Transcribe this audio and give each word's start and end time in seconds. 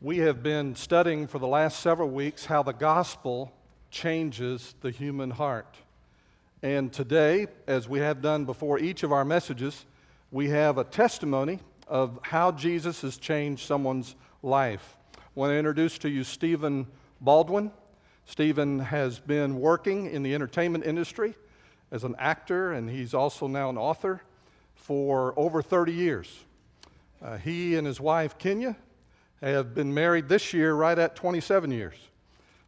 We 0.00 0.18
have 0.18 0.44
been 0.44 0.76
studying 0.76 1.26
for 1.26 1.40
the 1.40 1.48
last 1.48 1.80
several 1.80 2.08
weeks 2.08 2.44
how 2.44 2.62
the 2.62 2.70
gospel 2.72 3.52
changes 3.90 4.76
the 4.80 4.92
human 4.92 5.28
heart. 5.28 5.74
And 6.62 6.92
today, 6.92 7.48
as 7.66 7.88
we 7.88 7.98
have 7.98 8.22
done 8.22 8.44
before 8.44 8.78
each 8.78 9.02
of 9.02 9.10
our 9.10 9.24
messages, 9.24 9.86
we 10.30 10.50
have 10.50 10.78
a 10.78 10.84
testimony 10.84 11.58
of 11.88 12.20
how 12.22 12.52
Jesus 12.52 13.00
has 13.02 13.16
changed 13.16 13.66
someone's 13.66 14.14
life. 14.40 14.96
I 15.16 15.20
want 15.34 15.50
to 15.50 15.56
introduce 15.56 15.98
to 15.98 16.08
you 16.08 16.22
Stephen 16.22 16.86
Baldwin. 17.20 17.72
Stephen 18.24 18.78
has 18.78 19.18
been 19.18 19.58
working 19.58 20.12
in 20.12 20.22
the 20.22 20.32
entertainment 20.32 20.86
industry 20.86 21.34
as 21.90 22.04
an 22.04 22.14
actor, 22.20 22.72
and 22.72 22.88
he's 22.88 23.14
also 23.14 23.48
now 23.48 23.68
an 23.68 23.76
author 23.76 24.22
for 24.76 25.34
over 25.36 25.60
30 25.60 25.92
years. 25.92 26.44
Uh, 27.20 27.36
he 27.36 27.74
and 27.74 27.84
his 27.84 28.00
wife, 28.00 28.38
Kennya, 28.38 28.76
have 29.40 29.74
been 29.74 29.94
married 29.94 30.28
this 30.28 30.52
year 30.52 30.74
right 30.74 30.98
at 30.98 31.14
27 31.14 31.70
years. 31.70 31.94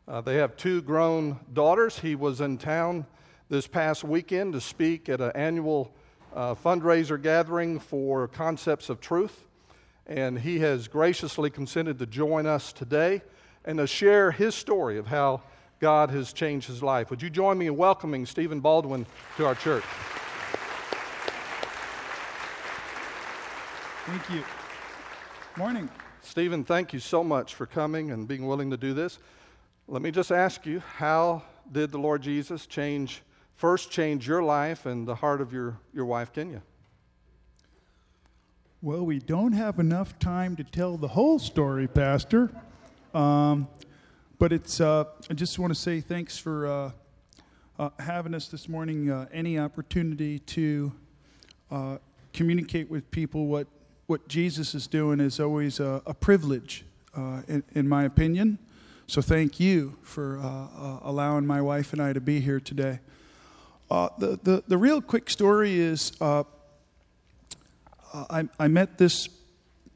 Uh, 0.07 0.21
they 0.21 0.37
have 0.37 0.57
two 0.57 0.83
grown 0.83 1.39
daughters. 1.53 1.99
He 1.99 2.15
was 2.15 2.41
in 2.41 2.59
town 2.59 3.07
this 3.49 3.67
past 3.67 4.05
weekend 4.05 4.53
to 4.53 4.61
speak 4.61 5.09
at 5.09 5.21
an 5.21 5.33
annual 5.35 5.93
uh, 6.35 6.55
fundraiser 6.55 7.21
gathering 7.21 7.79
for 7.79 8.29
Concepts 8.29 8.89
of 8.89 9.01
Truth, 9.01 9.47
and 10.07 10.39
he 10.39 10.61
has 10.61 10.89
graciously 10.89 11.51
consented 11.51 11.99
to 11.99 12.07
join 12.07 12.47
us 12.47 12.73
today 12.73 13.23
and 13.65 13.79
to 13.79 13.87
share 13.87 14.31
his 14.31 14.55
story 14.55 14.99
of 14.99 15.07
how 15.07 15.43
God 15.81 16.11
has 16.11 16.33
changed 16.33 16.69
his 16.69 16.83
life. 16.83 17.11
Would 17.11 17.23
you 17.23 17.31
join 17.31 17.59
me 17.59 17.67
in 17.67 17.77
welcoming 17.77 18.27
Stephen 18.27 18.61
Baldwin 18.61 19.07
to 19.37 19.47
our 19.47 19.55
church? 19.55 19.85
Thank 24.07 24.31
you. 24.31 24.45
Morning. 25.57 25.89
Stephen, 26.23 26.65
thank 26.65 26.93
you 26.93 27.01
so 27.01 27.25
much 27.25 27.55
for 27.55 27.67
coming 27.67 28.11
and 28.11 28.29
being 28.29 28.47
willing 28.47 28.71
to 28.71 28.77
do 28.77 28.95
this. 28.95 29.19
Let 29.89 30.03
me 30.03 30.11
just 30.11 30.31
ask 30.31 30.67
you, 30.67 30.81
how 30.81 31.43
did 31.73 31.91
the 31.91 31.99
Lord 31.99 32.23
Jesus 32.23 32.67
change, 32.67 33.23
first 33.57 33.91
change 33.91 34.29
your 34.29 34.43
life 34.43 34.87
and 34.87 35.09
the 35.09 35.17
heart 35.17 35.41
of 35.41 35.53
your, 35.53 35.79
your 35.93 36.05
wife, 36.05 36.33
Kennya? 36.33 36.61
Well, 38.83 39.05
we 39.05 39.19
don't 39.19 39.53
have 39.53 39.79
enough 39.79 40.19
time 40.19 40.57
to 40.57 40.65
tell 40.65 40.97
the 40.97 41.09
whole 41.09 41.39
story, 41.39 41.87
Pastor. 41.87 42.51
Um, 43.13 43.67
but 44.39 44.53
it's, 44.53 44.81
uh, 44.81 45.05
I 45.29 45.35
just 45.35 45.59
want 45.59 45.73
to 45.73 45.79
say 45.79 46.01
thanks 46.01 46.39
for 46.39 46.67
uh, 46.67 46.91
uh, 47.79 47.91
having 47.99 48.35
us 48.35 48.49
this 48.49 48.69
morning. 48.69 49.11
Uh, 49.11 49.27
any 49.33 49.59
opportunity 49.59 50.39
to 50.39 50.93
uh, 51.71 51.99
communicate 52.33 52.91
with 52.91 53.11
people 53.11 53.47
what 53.47 53.67
what 54.11 54.27
Jesus 54.27 54.75
is 54.75 54.89
doing 54.89 55.21
is 55.21 55.39
always 55.39 55.79
a, 55.79 56.03
a 56.05 56.13
privilege, 56.13 56.85
uh, 57.17 57.43
in, 57.47 57.63
in, 57.77 57.89
my 57.89 58.03
opinion. 58.03 58.59
So 59.07 59.23
thank 59.23 59.61
you 59.61 59.99
for 60.03 60.37
uh, 60.41 60.43
uh, 60.43 60.99
allowing 61.05 61.47
my 61.47 61.63
wife 61.63 61.93
and 61.93 62.03
I 62.03 62.13
to 62.13 62.21
be 62.21 62.41
here 62.41 62.59
today. 62.59 62.99
Uh, 63.89 64.09
the, 64.19 64.37
the, 64.43 64.65
the 64.67 64.77
real 64.77 65.01
quick 65.01 65.31
story 65.31 65.79
is 65.79 66.11
uh, 66.21 66.41
uh, 68.13 68.25
I, 68.29 68.49
I 68.59 68.67
met 68.67 68.99
this 68.99 69.29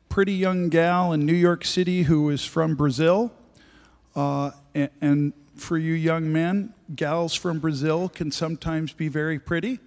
pretty 0.08 0.34
young 0.34 0.68
gal 0.68 1.12
in 1.12 1.26
New 1.26 1.34
York 1.34 1.64
City 1.64 2.04
who 2.04 2.30
is 2.30 2.44
from 2.44 2.76
Brazil. 2.76 3.32
And, 4.14 4.90
and 5.00 5.32
for 5.56 5.76
you 5.76 5.92
young 5.92 6.32
men, 6.32 6.72
gals 6.94 7.34
from 7.34 7.58
Brazil 7.58 8.08
can 8.08 8.30
sometimes 8.30 8.92
be 8.92 9.08
very 9.08 9.40
pretty. 9.40 9.80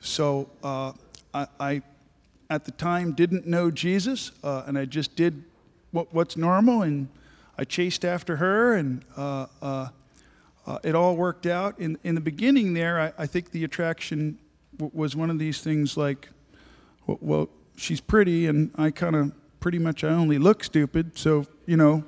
So 0.00 0.50
I, 1.32 1.46
I 1.58 1.82
at 2.50 2.64
the 2.64 2.70
time 2.72 3.12
didn't 3.12 3.46
know 3.46 3.70
Jesus, 3.70 4.32
uh, 4.42 4.64
and 4.66 4.78
I 4.78 4.86
just 4.86 5.16
did 5.16 5.44
what, 5.90 6.12
what's 6.14 6.36
normal, 6.36 6.82
and 6.82 7.08
I 7.58 7.64
chased 7.64 8.04
after 8.04 8.36
her, 8.36 8.74
and 8.74 9.04
uh, 9.16 9.46
uh, 9.60 9.88
uh 10.66 10.78
it 10.82 10.94
all 10.94 11.16
worked 11.16 11.46
out. 11.46 11.78
In, 11.78 11.98
in 12.04 12.14
the 12.14 12.20
beginning, 12.20 12.74
there, 12.74 13.00
I, 13.00 13.12
I 13.18 13.26
think 13.26 13.50
the 13.50 13.64
attraction 13.64 14.38
w- 14.78 14.90
was 14.94 15.14
one 15.14 15.30
of 15.30 15.38
these 15.38 15.60
things 15.60 15.96
like, 15.96 16.28
well, 17.06 17.18
well 17.20 17.48
she's 17.76 18.00
pretty, 18.00 18.46
and 18.46 18.70
I 18.76 18.90
kind 18.90 19.16
of 19.16 19.32
pretty 19.60 19.78
much 19.78 20.02
I 20.02 20.08
only 20.08 20.38
look 20.38 20.64
stupid, 20.64 21.18
so 21.18 21.46
you 21.66 21.76
know, 21.76 22.04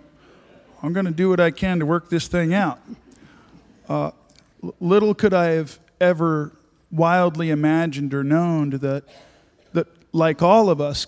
I'm 0.83 0.95
going 0.95 1.07
to 1.07 1.13
do 1.13 1.29
what 1.29 1.41
I 1.41 1.51
can 1.51 1.81
to 1.81 1.87
work 1.87 2.09
this 2.09 2.29
thing 2.29 2.55
out. 2.55 2.81
Uh, 3.89 4.13
little 4.79 5.15
could 5.15 5.35
I 5.35 5.51
have 5.51 5.79
ever 6.01 6.53
wildly 6.91 7.51
imagined 7.51 8.15
or 8.15 8.25
known 8.25 8.71
that 8.71 9.05
like 10.13 10.43
all 10.43 10.71
of 10.71 10.81
us, 10.81 11.07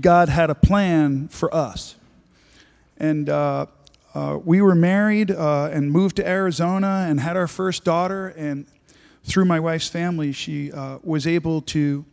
God 0.00 0.28
had 0.28 0.50
a 0.50 0.54
plan 0.54 1.28
for 1.28 1.54
us. 1.54 1.94
And 2.96 3.28
uh, 3.28 3.66
uh, 4.14 4.38
we 4.44 4.60
were 4.60 4.74
married 4.74 5.30
uh, 5.30 5.70
and 5.72 5.90
moved 5.90 6.16
to 6.16 6.26
Arizona 6.26 7.06
and 7.08 7.20
had 7.20 7.36
our 7.36 7.46
first 7.46 7.84
daughter. 7.84 8.28
And 8.28 8.66
through 9.24 9.44
my 9.44 9.60
wife's 9.60 9.88
family, 9.88 10.32
she 10.32 10.72
uh, 10.72 10.98
was 11.02 11.26
able 11.26 11.62
to 11.62 12.04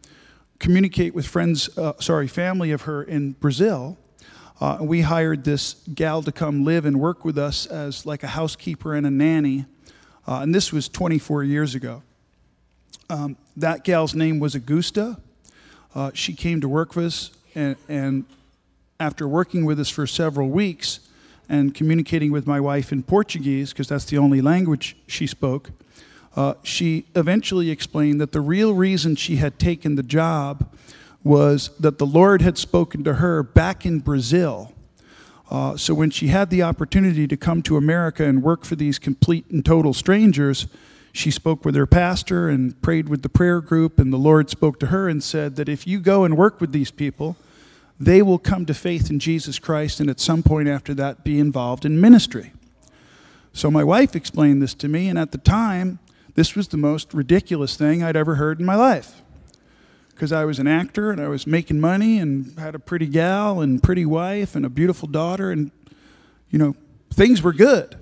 communicate 0.60 1.14
with 1.14 1.28
friends, 1.28 1.76
uh, 1.78 1.94
sorry, 2.00 2.28
family 2.28 2.72
of 2.72 2.84
her 2.84 3.04
in 3.04 3.34
Brazil. 3.34 3.98
Uh, 4.60 4.80
we 4.82 5.02
hired 5.02 5.44
this 5.44 5.76
gal 5.94 6.24
to 6.24 6.32
come 6.32 6.66
live 6.66 6.86
and 6.86 7.00
work 7.00 7.24
with 7.24 7.38
us 7.38 7.68
as 7.68 8.06
like 8.06 8.24
a 8.24 8.28
housekeeper 8.28 8.96
and 8.96 9.06
a 9.06 9.12
nanny. 9.12 9.66
and 10.26 10.54
this 10.54 10.74
was 10.74 10.90
24 10.90 11.44
years 11.44 11.76
ago. 11.76 12.02
Um, 13.10 13.38
that 13.56 13.84
gal's 13.84 14.14
name 14.16 14.40
was 14.40 14.56
Augusta 14.56 15.18
uh, 15.98 16.12
she 16.14 16.32
came 16.34 16.62
to 16.62 16.70
work 16.70 16.96
with 16.96 17.06
us, 17.06 17.32
and, 17.56 17.76
and 17.90 18.24
after 19.00 19.28
working 19.28 19.66
with 19.66 19.80
us 19.80 19.90
for 19.90 20.06
several 20.06 20.48
weeks 20.48 21.00
and 21.50 21.74
communicating 21.74 22.32
with 22.32 22.46
my 22.46 22.60
wife 22.60 22.92
in 22.92 23.02
Portuguese, 23.02 23.74
because 23.74 23.88
that's 23.88 24.06
the 24.06 24.18
only 24.18 24.40
language 24.40 24.96
she 25.08 25.26
spoke, 25.26 25.72
uh, 26.36 26.54
she 26.62 27.06
eventually 27.16 27.72
explained 27.72 28.22
that 28.22 28.32
the 28.32 28.42
real 28.42 28.76
reason 28.76 29.16
she 29.16 29.38
had 29.38 29.58
taken 29.58 29.96
the 29.96 30.04
job 30.04 30.72
was 31.24 31.72
that 31.80 31.98
the 31.98 32.06
Lord 32.06 32.44
had 32.44 32.60
spoken 32.60 33.04
to 33.04 33.16
her 33.16 33.42
back 33.42 33.84
in 33.84 34.00
Brazil. 34.00 34.72
Uh, 35.50 35.76
so 35.78 35.96
when 35.96 36.12
she 36.12 36.28
had 36.28 36.52
the 36.52 36.62
opportunity 36.62 37.28
to 37.28 37.36
come 37.36 37.64
to 37.64 37.76
America 37.76 38.24
and 38.24 38.44
work 38.44 38.66
for 38.66 38.76
these 38.76 39.00
complete 39.00 39.50
and 39.50 39.66
total 39.66 39.96
strangers, 39.96 40.68
she 41.12 41.32
spoke 41.32 41.66
with 41.66 41.76
her 41.76 41.88
pastor 41.88 42.50
and 42.50 42.80
prayed 42.82 43.10
with 43.10 43.22
the 43.22 43.30
prayer 43.30 43.62
group, 43.62 44.00
and 44.00 44.14
the 44.14 44.18
Lord 44.18 44.50
spoke 44.50 44.80
to 44.80 44.88
her 44.88 45.10
and 45.10 45.24
said 45.24 45.56
that 45.56 45.70
if 45.70 45.88
you 45.88 46.00
go 46.00 46.24
and 46.24 46.38
work 46.38 46.62
with 46.62 46.72
these 46.72 46.92
people, 46.92 47.36
they 48.00 48.22
will 48.22 48.38
come 48.38 48.66
to 48.68 48.74
faith 48.74 49.10
in 49.10 49.20
Jesus 49.20 49.58
Christ 49.58 50.00
and 50.00 50.10
at 50.10 50.20
some 50.20 50.44
point 50.44 50.68
after 50.68 50.94
that 50.94 51.24
be 51.24 51.40
involved 51.40 51.86
in 51.86 52.00
ministry. 52.00 52.54
So 53.54 53.72
my 53.72 53.84
wife 53.84 54.16
explained 54.16 54.62
this 54.62 54.76
to 54.76 54.88
me, 54.88 55.08
and 55.10 55.18
at 55.18 55.32
the 55.32 55.40
time, 55.40 55.98
this 56.36 56.56
was 56.56 56.68
the 56.68 56.78
most 56.78 57.14
ridiculous 57.14 57.76
thing 57.76 58.04
I'd 58.04 58.16
ever 58.16 58.36
heard 58.36 58.60
in 58.60 58.66
my 58.68 58.76
life. 58.76 59.24
Because 60.10 60.32
I 60.32 60.46
was 60.46 60.60
an 60.60 60.68
actor 60.68 61.10
and 61.10 61.20
I 61.20 61.28
was 61.28 61.48
making 61.48 61.80
money 61.80 62.20
and 62.20 62.58
had 62.60 62.76
a 62.76 62.80
pretty 62.80 63.08
gal 63.08 63.62
and 63.62 63.82
pretty 63.82 64.06
wife 64.06 64.56
and 64.56 64.64
a 64.64 64.70
beautiful 64.70 65.08
daughter, 65.08 65.50
and, 65.50 65.72
you 66.52 66.60
know, 66.60 66.76
things 67.12 67.42
were 67.42 67.54
good. 67.54 67.98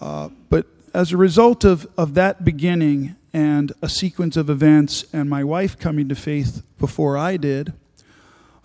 Uh, 0.00 0.28
but 0.48 0.66
as 0.96 1.12
a 1.12 1.16
result 1.18 1.62
of, 1.62 1.86
of 1.98 2.14
that 2.14 2.42
beginning 2.42 3.14
and 3.34 3.70
a 3.82 3.88
sequence 3.88 4.34
of 4.34 4.48
events, 4.48 5.04
and 5.12 5.28
my 5.28 5.44
wife 5.44 5.78
coming 5.78 6.08
to 6.08 6.14
faith 6.14 6.62
before 6.78 7.18
I 7.18 7.36
did, 7.36 7.74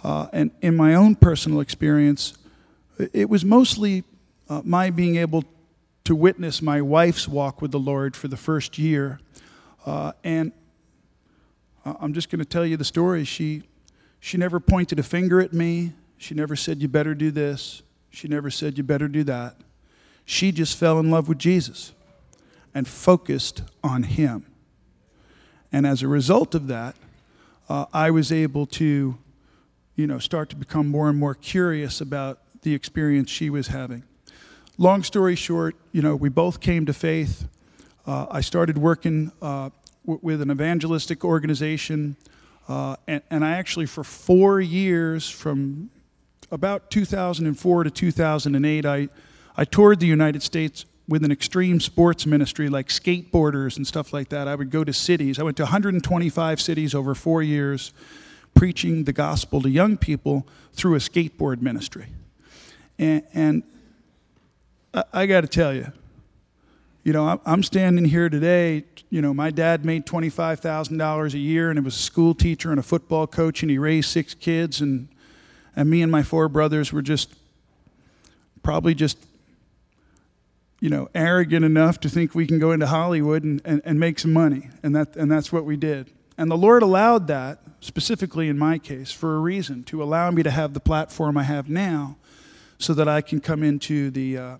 uh, 0.01 0.27
and 0.31 0.51
in 0.61 0.77
my 0.77 0.95
own 0.95 1.15
personal 1.15 1.59
experience, 1.59 2.37
it 3.11 3.29
was 3.29 3.43
mostly 3.43 4.05
uh, 4.47 4.61
my 4.63 4.89
being 4.91 5.17
able 5.17 5.43
to 6.05 6.15
witness 6.15 6.61
my 6.61 6.81
wife's 6.81 7.27
walk 7.27 7.61
with 7.61 7.71
the 7.71 7.79
Lord 7.79 8.15
for 8.15 8.29
the 8.29 8.37
first 8.37 8.77
year. 8.77 9.19
Uh, 9.85 10.13
and 10.23 10.53
I'm 11.83 12.13
just 12.13 12.29
going 12.29 12.39
to 12.39 12.45
tell 12.45 12.65
you 12.65 12.77
the 12.77 12.85
story. 12.85 13.25
She, 13.25 13.63
she 14.21 14.37
never 14.37 14.61
pointed 14.61 14.99
a 14.99 15.03
finger 15.03 15.41
at 15.41 15.51
me. 15.51 15.91
She 16.17 16.33
never 16.33 16.55
said, 16.55 16.81
You 16.81 16.87
better 16.87 17.13
do 17.13 17.29
this. 17.29 17.81
She 18.09 18.29
never 18.29 18.49
said, 18.49 18.77
You 18.77 18.85
better 18.85 19.09
do 19.09 19.25
that. 19.25 19.57
She 20.23 20.53
just 20.53 20.77
fell 20.77 20.97
in 20.97 21.11
love 21.11 21.27
with 21.27 21.37
Jesus 21.37 21.91
and 22.73 22.87
focused 22.87 23.63
on 23.83 24.03
Him. 24.03 24.45
And 25.71 25.87
as 25.87 26.01
a 26.01 26.07
result 26.07 26.53
of 26.55 26.67
that, 26.67 26.95
uh, 27.69 27.85
I 27.93 28.11
was 28.11 28.31
able 28.31 28.65
to, 28.67 29.17
you 29.95 30.07
know, 30.07 30.19
start 30.19 30.49
to 30.49 30.55
become 30.55 30.87
more 30.87 31.09
and 31.09 31.17
more 31.17 31.35
curious 31.35 32.01
about 32.01 32.39
the 32.63 32.73
experience 32.73 33.29
she 33.29 33.49
was 33.49 33.67
having. 33.67 34.03
Long 34.77 35.03
story 35.03 35.35
short, 35.35 35.75
you 35.91 36.01
know, 36.01 36.15
we 36.15 36.29
both 36.29 36.59
came 36.59 36.85
to 36.85 36.93
faith. 36.93 37.47
Uh, 38.05 38.25
I 38.29 38.41
started 38.41 38.77
working 38.77 39.31
uh, 39.41 39.69
w- 40.05 40.19
with 40.21 40.41
an 40.41 40.51
evangelistic 40.51 41.23
organization, 41.23 42.17
uh, 42.67 42.95
and, 43.07 43.21
and 43.29 43.45
I 43.45 43.51
actually, 43.51 43.85
for 43.85 44.03
four 44.03 44.59
years, 44.59 45.29
from 45.29 45.89
about 46.51 46.91
2004 46.91 47.83
to 47.85 47.91
2008, 47.91 48.85
I, 48.85 49.09
I 49.55 49.65
toured 49.65 49.99
the 49.99 50.07
United 50.07 50.43
States 50.43 50.85
with 51.11 51.25
an 51.25 51.31
extreme 51.31 51.81
sports 51.81 52.25
ministry 52.25 52.69
like 52.69 52.87
skateboarders 52.87 53.75
and 53.75 53.85
stuff 53.85 54.13
like 54.13 54.29
that. 54.29 54.47
I 54.47 54.55
would 54.55 54.69
go 54.69 54.85
to 54.85 54.93
cities. 54.93 55.39
I 55.39 55.43
went 55.43 55.57
to 55.57 55.63
125 55.63 56.61
cities 56.61 56.95
over 56.95 57.13
four 57.13 57.43
years 57.43 57.91
preaching 58.53 59.03
the 59.03 59.11
gospel 59.11 59.61
to 59.61 59.69
young 59.69 59.97
people 59.97 60.47
through 60.71 60.95
a 60.95 60.99
skateboard 60.99 61.61
ministry. 61.61 62.07
And, 62.97 63.23
and 63.33 63.63
I, 64.93 65.03
I 65.11 65.25
got 65.25 65.41
to 65.41 65.47
tell 65.47 65.73
you, 65.73 65.91
you 67.03 67.11
know, 67.11 67.41
I'm 67.45 67.61
standing 67.61 68.05
here 68.05 68.29
today. 68.29 68.85
You 69.09 69.21
know, 69.21 69.33
my 69.33 69.51
dad 69.51 69.83
made 69.83 70.05
$25,000 70.05 71.33
a 71.33 71.37
year 71.37 71.69
and 71.69 71.77
he 71.77 71.83
was 71.83 71.95
a 71.95 71.99
school 71.99 72.33
teacher 72.33 72.71
and 72.71 72.79
a 72.79 72.83
football 72.83 73.27
coach 73.27 73.63
and 73.63 73.69
he 73.69 73.77
raised 73.77 74.09
six 74.09 74.33
kids. 74.33 74.79
And, 74.79 75.09
and 75.75 75.89
me 75.89 76.03
and 76.03 76.11
my 76.11 76.23
four 76.23 76.47
brothers 76.47 76.93
were 76.93 77.01
just 77.01 77.33
probably 78.63 78.95
just, 78.95 79.17
you 80.81 80.89
know, 80.89 81.07
arrogant 81.15 81.63
enough 81.63 81.99
to 82.01 82.09
think 82.09 82.35
we 82.35 82.47
can 82.47 82.59
go 82.59 82.71
into 82.71 82.87
Hollywood 82.87 83.43
and, 83.43 83.61
and, 83.63 83.81
and 83.85 83.99
make 83.99 84.19
some 84.19 84.33
money. 84.33 84.67
And, 84.83 84.95
that, 84.95 85.15
and 85.15 85.31
that's 85.31 85.53
what 85.53 85.63
we 85.63 85.77
did. 85.77 86.11
And 86.37 86.49
the 86.49 86.57
Lord 86.57 86.81
allowed 86.81 87.27
that, 87.27 87.59
specifically 87.81 88.49
in 88.49 88.57
my 88.57 88.79
case, 88.79 89.11
for 89.11 89.35
a 89.35 89.39
reason 89.39 89.83
to 89.85 90.01
allow 90.01 90.31
me 90.31 90.41
to 90.41 90.49
have 90.49 90.73
the 90.73 90.79
platform 90.79 91.37
I 91.37 91.43
have 91.43 91.69
now 91.69 92.17
so 92.79 92.95
that 92.95 93.07
I 93.07 93.21
can 93.21 93.39
come 93.39 93.63
into 93.63 94.09
the. 94.09 94.37
Uh, 94.37 94.57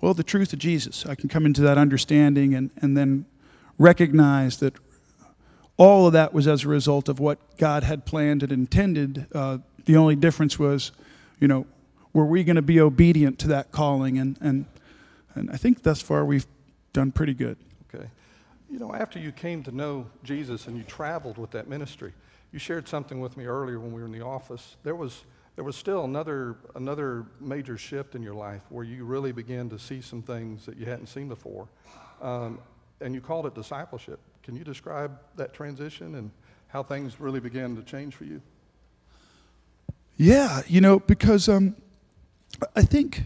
well, 0.00 0.12
the 0.12 0.24
truth 0.24 0.52
of 0.52 0.58
Jesus. 0.58 1.06
I 1.06 1.14
can 1.14 1.30
come 1.30 1.46
into 1.46 1.62
that 1.62 1.78
understanding 1.78 2.52
and, 2.52 2.70
and 2.76 2.94
then 2.94 3.24
recognize 3.78 4.58
that 4.58 4.74
all 5.78 6.08
of 6.08 6.12
that 6.12 6.34
was 6.34 6.46
as 6.46 6.64
a 6.64 6.68
result 6.68 7.08
of 7.08 7.20
what 7.20 7.38
God 7.56 7.84
had 7.84 8.04
planned 8.04 8.42
and 8.42 8.52
intended. 8.52 9.26
Uh, 9.32 9.58
the 9.86 9.96
only 9.96 10.14
difference 10.14 10.58
was, 10.58 10.92
you 11.40 11.48
know, 11.48 11.64
were 12.12 12.26
we 12.26 12.44
going 12.44 12.56
to 12.56 12.62
be 12.62 12.80
obedient 12.80 13.38
to 13.38 13.48
that 13.48 13.72
calling? 13.72 14.18
And, 14.18 14.36
and, 14.42 14.66
and 15.34 15.50
I 15.50 15.56
think 15.56 15.82
thus 15.82 16.00
far 16.00 16.24
we've 16.24 16.46
done 16.92 17.12
pretty 17.12 17.34
good. 17.34 17.56
Okay. 17.92 18.06
You 18.70 18.78
know, 18.78 18.94
after 18.94 19.18
you 19.18 19.32
came 19.32 19.62
to 19.64 19.72
know 19.72 20.06
Jesus 20.22 20.66
and 20.66 20.76
you 20.76 20.82
traveled 20.84 21.38
with 21.38 21.50
that 21.52 21.68
ministry, 21.68 22.12
you 22.52 22.58
shared 22.58 22.88
something 22.88 23.20
with 23.20 23.36
me 23.36 23.46
earlier 23.46 23.78
when 23.78 23.92
we 23.92 24.00
were 24.00 24.06
in 24.06 24.12
the 24.12 24.24
office. 24.24 24.76
There 24.82 24.94
was 24.94 25.24
there 25.56 25.64
was 25.64 25.76
still 25.76 26.04
another, 26.04 26.56
another 26.74 27.26
major 27.40 27.78
shift 27.78 28.16
in 28.16 28.22
your 28.22 28.34
life 28.34 28.62
where 28.70 28.84
you 28.84 29.04
really 29.04 29.30
began 29.30 29.68
to 29.70 29.78
see 29.78 30.00
some 30.00 30.20
things 30.20 30.66
that 30.66 30.76
you 30.76 30.86
hadn't 30.86 31.06
seen 31.06 31.28
before. 31.28 31.68
Um, 32.20 32.58
and 33.00 33.14
you 33.14 33.20
called 33.20 33.46
it 33.46 33.54
discipleship. 33.54 34.18
Can 34.42 34.56
you 34.56 34.64
describe 34.64 35.16
that 35.36 35.54
transition 35.54 36.16
and 36.16 36.30
how 36.68 36.82
things 36.82 37.20
really 37.20 37.38
began 37.38 37.76
to 37.76 37.82
change 37.82 38.16
for 38.16 38.24
you? 38.24 38.42
Yeah, 40.16 40.62
you 40.66 40.80
know, 40.80 40.98
because 40.98 41.48
um, 41.48 41.76
I 42.74 42.82
think 42.82 43.22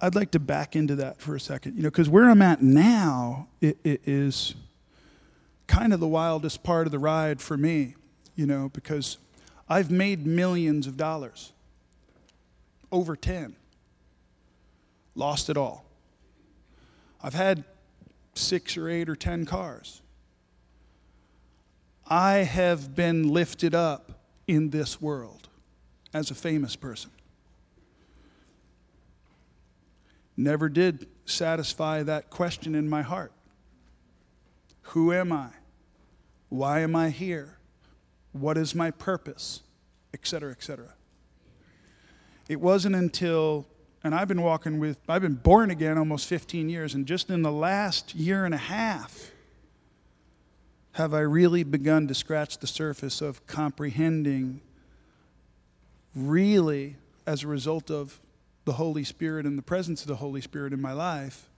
I'd 0.00 0.14
like 0.14 0.30
to 0.32 0.38
back 0.38 0.76
into 0.76 0.96
that 0.96 1.20
for 1.20 1.34
a 1.34 1.40
second, 1.40 1.76
you 1.76 1.82
know, 1.82 1.90
because 1.90 2.08
where 2.08 2.28
I'm 2.28 2.42
at 2.42 2.62
now 2.62 3.48
it, 3.60 3.78
it 3.82 4.02
is 4.06 4.54
kind 5.66 5.92
of 5.92 6.00
the 6.00 6.08
wildest 6.08 6.62
part 6.62 6.86
of 6.86 6.92
the 6.92 6.98
ride 6.98 7.40
for 7.40 7.56
me, 7.56 7.94
you 8.36 8.46
know, 8.46 8.68
because 8.72 9.18
I've 9.68 9.90
made 9.90 10.26
millions 10.26 10.86
of 10.86 10.96
dollars. 10.96 11.52
Over 12.92 13.16
10. 13.16 13.56
Lost 15.14 15.48
it 15.48 15.56
all. 15.56 15.84
I've 17.22 17.34
had 17.34 17.64
six 18.34 18.76
or 18.76 18.88
eight 18.88 19.08
or 19.08 19.16
10 19.16 19.46
cars. 19.46 20.02
I 22.06 22.38
have 22.38 22.94
been 22.94 23.28
lifted 23.28 23.74
up 23.74 24.12
in 24.46 24.70
this 24.70 25.00
world 25.00 25.48
as 26.12 26.30
a 26.30 26.34
famous 26.34 26.76
person. 26.76 27.10
Never 30.36 30.68
did 30.68 31.06
satisfy 31.26 32.02
that 32.02 32.30
question 32.30 32.74
in 32.74 32.88
my 32.88 33.02
heart 33.02 33.32
Who 34.82 35.12
am 35.12 35.32
I? 35.32 35.48
Why 36.48 36.80
am 36.80 36.94
I 36.94 37.10
here? 37.10 37.58
What 38.32 38.56
is 38.56 38.74
my 38.74 38.90
purpose? 38.90 39.62
Etc., 40.12 40.50
etc. 40.50 40.94
It 42.48 42.60
wasn't 42.60 42.94
until, 42.94 43.66
and 44.04 44.14
I've 44.14 44.28
been 44.28 44.42
walking 44.42 44.78
with, 44.78 44.98
I've 45.08 45.22
been 45.22 45.34
born 45.34 45.70
again 45.70 45.98
almost 45.98 46.26
15 46.28 46.68
years, 46.68 46.94
and 46.94 47.06
just 47.06 47.30
in 47.30 47.42
the 47.42 47.50
last 47.50 48.14
year 48.14 48.44
and 48.44 48.54
a 48.54 48.58
half 48.58 49.32
have 50.92 51.12
I 51.12 51.20
really 51.20 51.64
begun 51.64 52.06
to 52.06 52.14
scratch 52.14 52.58
the 52.58 52.68
surface 52.68 53.20
of 53.20 53.44
comprehending, 53.48 54.60
really, 56.14 56.96
as 57.26 57.42
a 57.42 57.48
result 57.48 57.90
of 57.90 58.20
the 58.64 58.74
Holy 58.74 59.04
Spirit 59.04 59.46
and 59.46 59.58
the 59.58 59.62
presence 59.62 60.02
of 60.02 60.08
the 60.08 60.16
Holy 60.16 60.40
Spirit 60.40 60.72
in 60.72 60.80
my 60.80 60.92
life, 60.92 61.48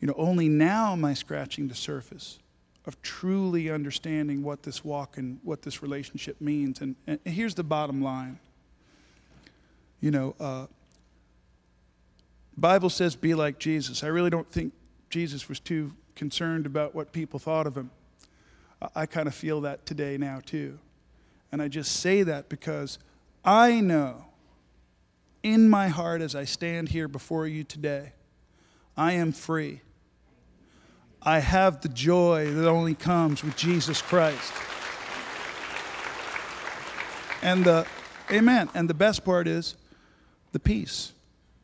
you 0.00 0.08
know, 0.08 0.14
only 0.16 0.48
now 0.48 0.92
am 0.92 1.04
I 1.04 1.14
scratching 1.14 1.68
the 1.68 1.74
surface 1.74 2.38
of 2.86 3.00
truly 3.02 3.70
understanding 3.70 4.42
what 4.42 4.62
this 4.62 4.84
walk 4.84 5.16
and 5.16 5.38
what 5.42 5.62
this 5.62 5.82
relationship 5.82 6.40
means. 6.40 6.80
And, 6.80 6.96
and 7.06 7.18
here's 7.24 7.54
the 7.54 7.62
bottom 7.62 8.02
line. 8.02 8.38
You 10.00 10.10
know, 10.10 10.34
uh, 10.38 10.66
Bible 12.56 12.90
says 12.90 13.16
be 13.16 13.34
like 13.34 13.58
Jesus. 13.58 14.04
I 14.04 14.08
really 14.08 14.30
don't 14.30 14.50
think 14.50 14.74
Jesus 15.08 15.48
was 15.48 15.60
too 15.60 15.92
concerned 16.14 16.66
about 16.66 16.94
what 16.94 17.12
people 17.12 17.38
thought 17.38 17.66
of 17.66 17.76
him. 17.76 17.90
I, 18.82 18.88
I 18.96 19.06
kind 19.06 19.28
of 19.28 19.34
feel 19.34 19.62
that 19.62 19.86
today 19.86 20.18
now 20.18 20.40
too. 20.44 20.78
And 21.50 21.62
I 21.62 21.68
just 21.68 22.00
say 22.00 22.22
that 22.24 22.48
because 22.48 22.98
I 23.44 23.80
know 23.80 24.26
in 25.44 25.68
my 25.68 25.88
heart 25.88 26.22
as 26.22 26.34
I 26.34 26.44
stand 26.44 26.88
here 26.88 27.06
before 27.06 27.46
you 27.46 27.62
today, 27.62 28.14
I 28.96 29.12
am 29.12 29.30
free. 29.30 29.82
I 31.22 31.38
have 31.38 31.82
the 31.82 31.88
joy 31.88 32.50
that 32.50 32.68
only 32.68 32.94
comes 32.94 33.44
with 33.44 33.54
Jesus 33.54 34.02
Christ. 34.02 34.52
And 37.42 37.64
the, 37.64 37.86
amen. 38.30 38.70
And 38.74 38.88
the 38.88 38.94
best 38.94 39.24
part 39.24 39.46
is 39.46 39.76
the 40.52 40.58
peace 40.58 41.12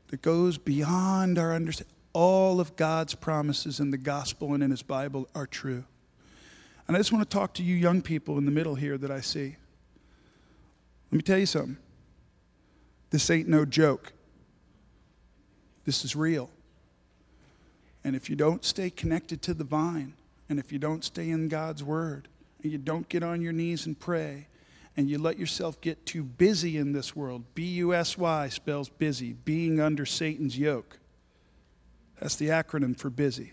that 0.09 0.21
goes 0.21 0.59
beyond 0.59 1.39
our 1.39 1.55
understanding. 1.55 1.97
All 2.13 2.61
of 2.61 2.77
God's 2.77 3.15
promises 3.15 3.81
in 3.81 3.93
the 3.93 3.99
gospel 3.99 4.53
and 4.53 4.63
in 4.63 4.71
his 4.71 4.83
Bible 4.83 5.29
are 5.35 5.47
true. 5.47 5.85
And 6.87 6.97
I 6.97 7.01
just 7.01 7.13
want 7.13 7.29
to 7.29 7.35
talk 7.35 7.55
to 7.55 7.63
you 7.63 7.77
young 7.77 8.03
people 8.03 8.37
in 8.37 8.45
the 8.45 8.51
middle 8.51 8.75
here 8.75 8.99
that 8.99 9.11
I 9.11 9.21
see. 9.21 9.57
Let 11.11 11.17
me 11.17 11.23
tell 11.23 11.39
you 11.39 11.47
something. 11.47 11.79
This 13.11 13.31
ain't 13.31 13.49
no 13.49 13.65
joke. 13.65 14.13
This 15.85 16.05
is 16.05 16.15
real. 16.15 16.51
And 18.05 18.17
if 18.17 18.31
you 18.31 18.37
don't 18.37 18.65
stay 18.65 18.91
connected 18.91 19.43
to 19.43 19.55
the 19.55 19.65
vine, 19.65 20.15
and 20.49 20.59
if 20.59 20.73
you 20.73 20.79
don't 20.79 21.05
stay 21.05 21.31
in 21.31 21.49
God's 21.49 21.85
word, 21.85 22.29
and 22.63 22.73
you 22.73 22.79
don't 22.79 23.09
get 23.09 23.23
on 23.23 23.43
your 23.43 23.53
knees 23.53 23.87
and 23.87 23.99
pray, 23.99 24.47
and 24.97 25.09
you 25.09 25.19
let 25.19 25.39
yourself 25.39 25.81
get 25.81 26.05
too 26.05 26.23
busy 26.23 26.77
in 26.77 26.93
this 26.93 27.15
world, 27.15 27.45
B 27.55 27.65
U 27.65 27.95
S 27.95 28.19
Y 28.19 28.49
spells 28.49 28.89
busy, 28.89 29.33
being 29.33 29.81
under 29.81 30.05
Satan's 30.05 30.59
yoke. 30.59 30.99
That's 32.21 32.37
the 32.37 32.49
acronym 32.49 32.99
for 32.99 33.09
busy. 33.09 33.53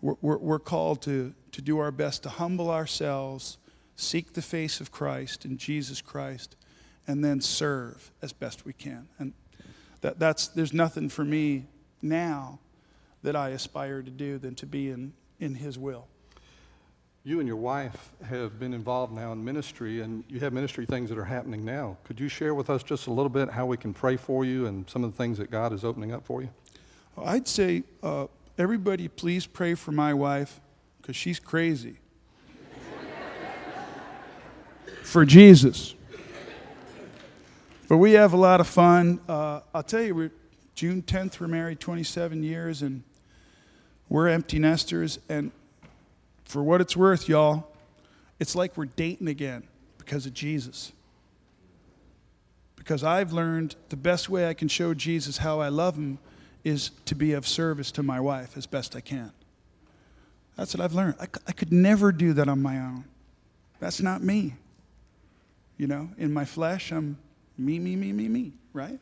We're, 0.00 0.16
we're, 0.20 0.38
we're, 0.38 0.58
called 0.58 1.02
to, 1.02 1.34
to 1.52 1.62
do 1.62 1.78
our 1.78 1.90
best 1.90 2.22
to 2.22 2.28
humble 2.28 2.70
ourselves, 2.70 3.58
seek 3.96 4.32
the 4.32 4.42
face 4.42 4.80
of 4.80 4.92
Christ 4.92 5.44
and 5.44 5.58
Jesus 5.58 6.00
Christ, 6.00 6.56
and 7.08 7.24
then 7.24 7.40
serve 7.40 8.12
as 8.22 8.32
best 8.32 8.64
we 8.64 8.74
can. 8.74 9.08
And 9.18 9.32
that, 10.02 10.20
that's, 10.20 10.48
there's 10.48 10.74
nothing 10.74 11.08
for 11.08 11.24
me 11.24 11.64
now 12.02 12.60
that 13.22 13.34
I 13.34 13.48
aspire 13.48 14.02
to 14.02 14.10
do 14.10 14.38
than 14.38 14.54
to 14.56 14.66
be 14.66 14.90
in, 14.90 15.14
in 15.40 15.54
His 15.56 15.78
will. 15.78 16.06
You 17.24 17.40
and 17.40 17.48
your 17.48 17.56
wife 17.56 18.12
have 18.24 18.60
been 18.60 18.72
involved 18.72 19.12
now 19.12 19.32
in 19.32 19.44
ministry, 19.44 20.02
and 20.02 20.22
you 20.28 20.38
have 20.40 20.52
ministry 20.52 20.86
things 20.86 21.08
that 21.08 21.18
are 21.18 21.24
happening 21.24 21.64
now. 21.64 21.96
Could 22.04 22.20
you 22.20 22.28
share 22.28 22.54
with 22.54 22.70
us 22.70 22.82
just 22.82 23.06
a 23.06 23.10
little 23.10 23.28
bit 23.28 23.50
how 23.50 23.66
we 23.66 23.76
can 23.76 23.92
pray 23.92 24.16
for 24.16 24.44
you 24.44 24.66
and 24.66 24.88
some 24.88 25.02
of 25.02 25.10
the 25.10 25.16
things 25.16 25.38
that 25.38 25.50
God 25.50 25.72
is 25.72 25.84
opening 25.84 26.12
up 26.12 26.24
for 26.24 26.42
you? 26.42 26.48
I'd 27.16 27.48
say 27.48 27.82
uh, 28.02 28.28
everybody 28.56 29.08
please 29.08 29.46
pray 29.46 29.74
for 29.74 29.90
my 29.90 30.14
wife 30.14 30.60
because 31.00 31.16
she's 31.16 31.40
crazy. 31.40 31.96
for 35.02 35.24
Jesus. 35.24 35.94
But 37.88 37.96
we 37.96 38.12
have 38.12 38.34
a 38.34 38.36
lot 38.36 38.60
of 38.60 38.66
fun. 38.66 39.18
Uh, 39.26 39.60
I'll 39.72 39.82
tell 39.82 40.02
you, 40.02 40.14
we're, 40.14 40.30
June 40.74 41.00
10th, 41.00 41.40
we're 41.40 41.48
married 41.48 41.80
27 41.80 42.42
years, 42.42 42.82
and 42.82 43.02
we're 44.10 44.28
empty 44.28 44.58
nesters. 44.58 45.18
And 45.30 45.52
for 46.44 46.62
what 46.62 46.82
it's 46.82 46.94
worth, 46.94 47.30
y'all, 47.30 47.66
it's 48.38 48.54
like 48.54 48.76
we're 48.76 48.84
dating 48.84 49.28
again 49.28 49.62
because 49.96 50.26
of 50.26 50.34
Jesus. 50.34 50.92
Because 52.76 53.02
I've 53.02 53.32
learned 53.32 53.74
the 53.88 53.96
best 53.96 54.28
way 54.28 54.46
I 54.46 54.52
can 54.52 54.68
show 54.68 54.92
Jesus 54.92 55.38
how 55.38 55.60
I 55.60 55.68
love 55.68 55.96
him 55.96 56.18
is 56.64 56.90
to 57.06 57.14
be 57.14 57.32
of 57.32 57.48
service 57.48 57.90
to 57.92 58.02
my 58.02 58.20
wife 58.20 58.54
as 58.54 58.66
best 58.66 58.96
I 58.96 59.00
can. 59.00 59.32
That's 60.56 60.74
what 60.76 60.84
I've 60.84 60.94
learned. 60.94 61.14
I, 61.18 61.26
I 61.46 61.52
could 61.52 61.72
never 61.72 62.12
do 62.12 62.34
that 62.34 62.48
on 62.48 62.60
my 62.60 62.78
own. 62.78 63.04
That's 63.80 64.02
not 64.02 64.22
me. 64.22 64.56
You 65.78 65.86
know, 65.86 66.10
in 66.18 66.32
my 66.34 66.44
flesh, 66.44 66.92
I'm 66.92 67.16
me, 67.58 67.78
me, 67.78 67.96
me, 67.96 68.12
me, 68.12 68.28
me, 68.28 68.52
right? 68.72 68.98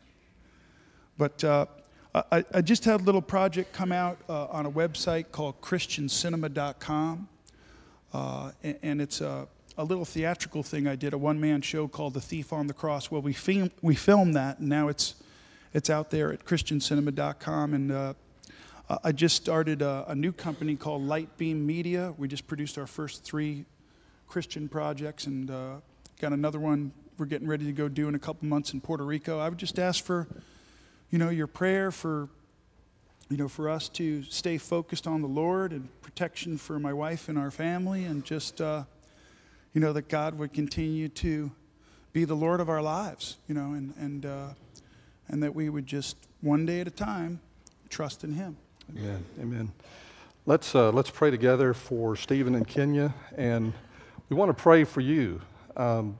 But 1.19 1.45
uh, 1.45 1.67
I, 2.15 2.45
I, 2.55 2.61
just 2.63 2.85
had 2.85 3.01
a 3.01 3.05
little 3.05 3.21
project 3.21 3.73
come 3.73 3.93
out 3.93 4.19
uh, 4.29 4.47
on 4.47 4.65
a 4.65 4.71
website 4.71 5.31
called 5.33 5.61
ChristianCinema.com. 5.61 7.29
Uh, 8.13 8.53
and, 8.63 8.79
and, 8.83 9.01
it's 9.03 9.21
a, 9.21 9.47
a 9.77 9.85
little 9.85 10.05
theatrical 10.05 10.63
thing 10.63 10.87
I 10.87 10.97
did, 10.97 11.13
a 11.13 11.19
one 11.19 11.39
man 11.39 11.61
show 11.61 11.89
called 11.89 12.15
The 12.15 12.21
Thief 12.21 12.53
on 12.53 12.67
the 12.67 12.73
Cross. 12.73 13.11
Well, 13.11 13.21
we, 13.21 13.35
film, 13.35 13.71
we 13.83 13.95
filmed 13.95 14.35
that, 14.35 14.59
and 14.61 14.69
now 14.69 14.89
it's, 14.89 15.17
it's 15.75 15.91
out 15.91 16.11
there 16.11 16.33
at 16.33 16.45
ChristianCinema.com. 16.47 17.75
And 17.75 17.93
uh, 17.93 18.15
I 19.05 19.13
just 19.13 19.37
started 19.37 19.83
a, 19.83 20.07
a, 20.09 20.15
new 20.15 20.33
company 20.33 20.77
called 20.77 21.03
Lightbeam 21.03 21.67
Media. 21.67 22.15
We 22.17 22.29
just 22.29 22.47
produced 22.47 22.79
our 22.79 22.87
first 22.87 23.25
three 23.25 23.67
Christian 24.27 24.69
projects 24.69 25.27
and 25.27 25.51
uh, 25.51 25.75
got 26.19 26.33
another 26.33 26.59
one 26.59 26.93
we're 27.18 27.26
getting 27.26 27.49
ready 27.49 27.64
to 27.64 27.73
go 27.73 27.88
do 27.88 28.08
in 28.08 28.14
a 28.14 28.18
couple 28.18 28.49
months 28.49 28.73
in 28.73 28.80
Puerto 28.80 29.04
Rico. 29.04 29.38
I 29.38 29.49
would 29.49 29.58
just 29.58 29.78
ask 29.78 30.04
for, 30.04 30.28
you 31.11 31.18
know, 31.18 31.30
your 31.30 31.46
prayer 31.46 31.90
for 31.90 32.28
you 33.28 33.37
know, 33.37 33.49
for 33.49 33.68
us 33.68 33.88
to 33.88 34.23
stay 34.25 34.56
focused 34.56 35.06
on 35.06 35.20
the 35.20 35.28
Lord 35.28 35.73
and 35.73 35.88
protection 36.00 36.56
for 36.58 36.78
my 36.78 36.92
wife 36.92 37.28
and 37.28 37.37
our 37.37 37.50
family, 37.50 38.04
and 38.04 38.25
just, 38.25 38.61
uh, 38.61 38.85
you 39.75 39.80
know, 39.80 39.92
that 39.92 40.08
God 40.08 40.38
would 40.38 40.52
continue 40.52 41.08
to 41.08 41.50
be 42.12 42.25
the 42.25 42.37
Lord 42.37 42.61
of 42.61 42.68
our 42.68 42.80
lives, 42.80 43.38
you 43.49 43.54
know, 43.54 43.73
and, 43.73 43.94
and, 43.99 44.26
uh, 44.26 44.49
and 45.28 45.42
that 45.42 45.54
we 45.54 45.68
would 45.68 45.87
just 45.87 46.16
one 46.40 46.64
day 46.64 46.80
at 46.80 46.87
a 46.87 46.90
time 46.90 47.40
trust 47.88 48.23
in 48.23 48.32
Him. 48.32 48.56
Amen. 48.96 49.25
Amen. 49.40 49.73
Let's, 50.46 50.76
uh, 50.76 50.92
let's 50.92 51.11
pray 51.11 51.32
together 51.32 51.75
for 51.75 52.14
Stephen 52.14 52.54
and 52.54 52.66
Kennya, 52.66 53.12
and 53.37 53.73
we 54.28 54.37
want 54.37 54.56
to 54.56 54.62
pray 54.62 54.85
for 54.85 55.00
you. 55.00 55.40
Um, 55.76 56.16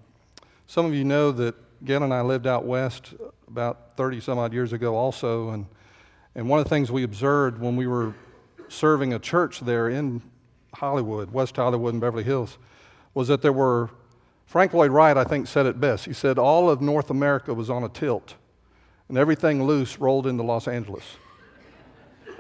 some 0.67 0.87
of 0.87 0.95
you 0.95 1.05
know 1.05 1.33
that 1.33 1.55
Gail 1.85 2.03
and 2.03 2.13
I 2.13 2.23
lived 2.23 2.47
out 2.47 2.65
west 2.65 3.15
about 3.47 3.97
30 3.97 4.21
some 4.21 4.39
odd 4.39 4.53
years 4.53 4.73
ago, 4.73 4.97
also, 4.97 5.51
and 5.51 5.67
and 6.37 6.51
one 6.51 6.59
of 6.59 6.67
the 6.67 6.69
things 6.69 6.93
we 6.93 7.03
observed 7.03 7.59
when 7.59 7.77
we 7.77 7.87
were 7.87 8.15
serving 8.69 9.15
a 9.15 9.19
church 9.19 9.61
there 9.61 9.89
in 9.89 10.21
Hollywood, 10.75 11.33
West 11.33 11.57
Hollywood 11.57 11.95
and 11.95 12.01
Beverly 12.01 12.25
Hills, 12.25 12.59
was 13.15 13.29
that 13.29 13.41
there 13.41 13.55
were, 13.55 13.89
Frank 14.45 14.75
Lloyd 14.75 14.91
Wright, 14.91 15.17
I 15.17 15.25
think, 15.25 15.47
said 15.47 15.65
it 15.65 15.81
best. 15.81 16.05
He 16.05 16.13
said, 16.13 16.39
all 16.39 16.69
of 16.69 16.83
North 16.83 17.09
America 17.09 17.55
was 17.55 17.71
on 17.71 17.85
a 17.85 17.89
tilt, 17.89 18.35
and 19.09 19.17
everything 19.17 19.65
loose 19.65 19.99
rolled 19.99 20.27
into 20.27 20.43
Los 20.43 20.69
Angeles. 20.69 21.05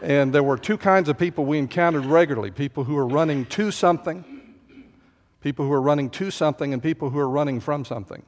And 0.02 0.30
there 0.30 0.42
were 0.42 0.58
two 0.58 0.76
kinds 0.76 1.08
of 1.08 1.16
people 1.16 1.46
we 1.46 1.56
encountered 1.58 2.04
regularly 2.04 2.50
people 2.50 2.84
who 2.84 2.96
were 2.96 3.06
running 3.06 3.46
to 3.46 3.70
something, 3.70 4.35
people 5.40 5.64
who 5.64 5.72
are 5.72 5.80
running 5.80 6.10
to 6.10 6.30
something, 6.30 6.72
and 6.72 6.82
people 6.82 7.10
who 7.10 7.18
are 7.18 7.28
running 7.28 7.60
from 7.60 7.84
something. 7.84 8.24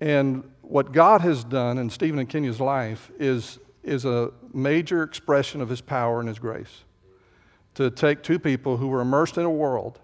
And 0.00 0.50
what 0.62 0.92
God 0.92 1.20
has 1.20 1.44
done 1.44 1.78
in 1.78 1.90
Stephen 1.90 2.18
and 2.18 2.28
Kennya's 2.28 2.60
life 2.60 3.10
is 3.18 3.58
is 3.82 4.04
a 4.04 4.30
major 4.52 5.02
expression 5.02 5.60
of 5.60 5.68
his 5.68 5.80
power 5.80 6.20
and 6.20 6.28
his 6.28 6.38
grace. 6.38 6.84
To 7.74 7.90
take 7.90 8.22
two 8.22 8.38
people 8.38 8.76
who 8.76 8.88
were 8.88 9.00
immersed 9.00 9.38
in 9.38 9.44
a 9.44 9.50
world 9.50 9.98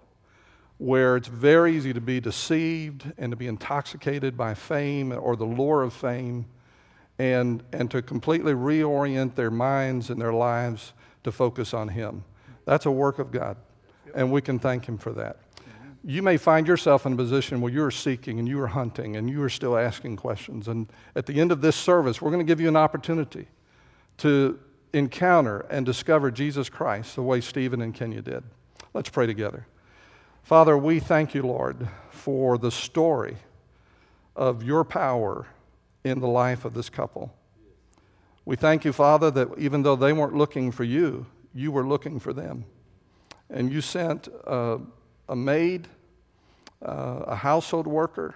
where 0.79 1.17
it's 1.17 1.27
very 1.27 1.75
easy 1.75 1.93
to 1.93 2.01
be 2.01 2.19
deceived 2.19 3.11
and 3.17 3.31
to 3.31 3.35
be 3.35 3.47
intoxicated 3.47 4.37
by 4.37 4.53
fame 4.53 5.11
or 5.11 5.35
the 5.35 5.45
lure 5.45 5.83
of 5.83 5.93
fame, 5.93 6.45
and, 7.19 7.61
and 7.73 7.91
to 7.91 8.01
completely 8.01 8.53
reorient 8.53 9.35
their 9.35 9.51
minds 9.51 10.09
and 10.09 10.21
their 10.21 10.31
lives 10.31 10.93
to 11.21 11.33
focus 11.33 11.73
on 11.73 11.89
Him. 11.89 12.23
That's 12.63 12.85
a 12.85 12.91
work 12.91 13.19
of 13.19 13.29
God, 13.29 13.57
and 14.15 14.31
we 14.31 14.41
can 14.41 14.57
thank 14.57 14.87
Him 14.87 14.97
for 14.97 15.11
that. 15.13 15.37
You 16.03 16.21
may 16.23 16.37
find 16.37 16.65
yourself 16.65 17.05
in 17.05 17.13
a 17.13 17.15
position 17.15 17.59
where 17.59 17.71
you're 17.71 17.91
seeking 17.91 18.39
and 18.39 18.47
you 18.47 18.59
are 18.61 18.67
hunting 18.67 19.17
and 19.17 19.29
you 19.29 19.43
are 19.43 19.49
still 19.49 19.77
asking 19.77 20.15
questions. 20.15 20.67
And 20.67 20.87
at 21.15 21.25
the 21.25 21.39
end 21.41 21.51
of 21.51 21.61
this 21.61 21.75
service, 21.75 22.21
we're 22.21 22.31
going 22.31 22.45
to 22.45 22.49
give 22.49 22.61
you 22.61 22.69
an 22.69 22.77
opportunity 22.77 23.47
to 24.17 24.59
encounter 24.93 25.61
and 25.69 25.85
discover 25.85 26.31
Jesus 26.31 26.69
Christ 26.69 27.15
the 27.15 27.21
way 27.21 27.41
Stephen 27.41 27.81
and 27.81 27.93
Kennya 27.93 28.23
did. 28.23 28.43
Let's 28.93 29.09
pray 29.09 29.27
together. 29.27 29.67
Father, 30.41 30.77
we 30.77 30.99
thank 30.99 31.35
you, 31.35 31.43
Lord, 31.43 31.87
for 32.09 32.57
the 32.57 32.71
story 32.71 33.37
of 34.35 34.63
your 34.63 34.83
power 34.83 35.47
in 36.03 36.19
the 36.21 36.27
life 36.27 36.63
of 36.65 36.73
this 36.73 36.89
couple. 36.89 37.33
We 38.45 38.55
thank 38.55 38.85
you, 38.85 38.93
Father, 38.93 39.29
that 39.31 39.49
even 39.57 39.83
though 39.83 39.97
they 39.97 40.13
weren't 40.13 40.33
looking 40.33 40.71
for 40.71 40.85
you, 40.85 41.25
you 41.53 41.71
were 41.71 41.85
looking 41.85 42.19
for 42.19 42.33
them. 42.33 42.65
And 43.49 43.71
you 43.71 43.81
sent 43.81 44.27
a, 44.45 44.79
a 45.29 45.35
maid, 45.35 45.87
uh, 46.85 47.21
a 47.27 47.35
household 47.35 47.87
worker, 47.87 48.35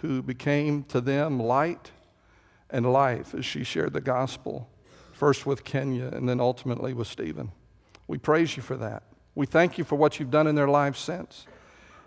who 0.00 0.22
became 0.22 0.82
to 0.84 1.00
them 1.00 1.38
light 1.38 1.90
and 2.70 2.90
life 2.90 3.34
as 3.34 3.44
she 3.44 3.62
shared 3.62 3.92
the 3.92 4.00
gospel 4.00 4.68
first 5.12 5.46
with 5.46 5.62
Kennya 5.62 6.12
and 6.12 6.28
then 6.28 6.40
ultimately 6.40 6.94
with 6.94 7.06
Stephen. 7.06 7.52
We 8.08 8.18
praise 8.18 8.56
you 8.56 8.62
for 8.62 8.76
that. 8.78 9.04
We 9.34 9.46
thank 9.46 9.78
you 9.78 9.84
for 9.84 9.96
what 9.96 10.18
you've 10.18 10.30
done 10.30 10.46
in 10.46 10.54
their 10.54 10.68
lives 10.68 10.98
since. 10.98 11.46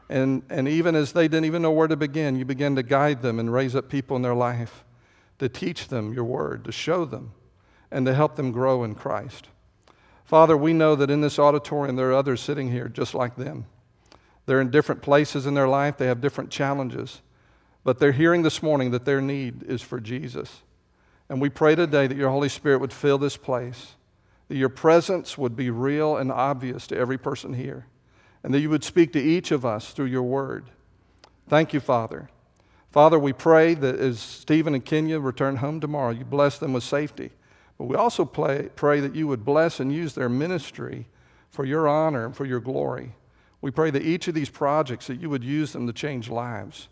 And, 0.09 0.43
and 0.49 0.67
even 0.67 0.95
as 0.95 1.13
they 1.13 1.27
didn't 1.27 1.45
even 1.45 1.61
know 1.61 1.71
where 1.71 1.87
to 1.87 1.95
begin, 1.95 2.35
you 2.35 2.45
began 2.45 2.75
to 2.75 2.83
guide 2.83 3.21
them 3.21 3.39
and 3.39 3.51
raise 3.53 3.75
up 3.75 3.89
people 3.89 4.15
in 4.15 4.21
their 4.21 4.35
life 4.35 4.83
to 5.39 5.49
teach 5.49 5.87
them 5.87 6.13
your 6.13 6.23
word, 6.23 6.63
to 6.65 6.71
show 6.71 7.05
them, 7.05 7.31
and 7.91 8.05
to 8.05 8.13
help 8.13 8.35
them 8.35 8.51
grow 8.51 8.83
in 8.83 8.95
Christ. 8.95 9.47
Father, 10.25 10.57
we 10.57 10.73
know 10.73 10.95
that 10.95 11.09
in 11.09 11.21
this 11.21 11.39
auditorium 11.39 11.95
there 11.95 12.09
are 12.09 12.15
others 12.15 12.41
sitting 12.41 12.71
here 12.71 12.89
just 12.89 13.13
like 13.13 13.35
them. 13.35 13.65
They're 14.45 14.61
in 14.61 14.69
different 14.69 15.01
places 15.01 15.45
in 15.45 15.53
their 15.53 15.67
life, 15.67 15.97
they 15.97 16.07
have 16.07 16.21
different 16.21 16.51
challenges, 16.51 17.21
but 17.83 17.99
they're 17.99 18.11
hearing 18.11 18.43
this 18.43 18.61
morning 18.61 18.91
that 18.91 19.05
their 19.05 19.21
need 19.21 19.63
is 19.63 19.81
for 19.81 19.99
Jesus. 19.99 20.61
And 21.29 21.41
we 21.41 21.49
pray 21.49 21.75
today 21.75 22.07
that 22.07 22.17
your 22.17 22.29
Holy 22.29 22.49
Spirit 22.49 22.79
would 22.79 22.93
fill 22.93 23.17
this 23.17 23.37
place, 23.37 23.93
that 24.47 24.57
your 24.57 24.69
presence 24.69 25.37
would 25.37 25.55
be 25.55 25.69
real 25.69 26.17
and 26.17 26.31
obvious 26.31 26.85
to 26.87 26.97
every 26.97 27.17
person 27.17 27.53
here, 27.53 27.87
and 28.43 28.53
that 28.53 28.59
you 28.59 28.69
would 28.69 28.83
speak 28.83 29.13
to 29.13 29.21
each 29.21 29.51
of 29.51 29.65
us 29.65 29.91
through 29.91 30.05
your 30.05 30.23
word. 30.23 30.65
Thank 31.47 31.73
you, 31.73 31.79
Father. 31.79 32.29
Father, 32.91 33.19
we 33.19 33.33
pray 33.33 33.73
that 33.73 33.99
as 33.99 34.19
Stephen 34.19 34.73
and 34.73 34.85
Kennya 34.85 35.21
return 35.21 35.57
home 35.57 35.79
tomorrow, 35.79 36.11
you 36.11 36.23
bless 36.23 36.57
them 36.57 36.73
with 36.73 36.83
safety. 36.83 37.31
But 37.77 37.85
we 37.85 37.95
also 37.95 38.23
pray, 38.23 38.69
pray 38.75 38.99
that 39.01 39.15
you 39.15 39.27
would 39.27 39.43
bless 39.43 39.79
and 39.79 39.91
use 39.91 40.13
their 40.13 40.29
ministry 40.29 41.07
for 41.49 41.65
your 41.65 41.87
honor 41.87 42.25
and 42.25 42.35
for 42.35 42.45
your 42.45 42.59
glory. 42.59 43.13
We 43.65 43.72
pray 43.72 43.89
that 43.89 44.03
each 44.03 44.27
of 44.27 44.36
these 44.36 44.51
projects, 44.51 45.07
that 45.07 45.19
you 45.19 45.27
would 45.31 45.43
use 45.43 45.74
them 45.74 45.88
to 45.88 45.91
change 45.91 46.29
lives. 46.29 46.88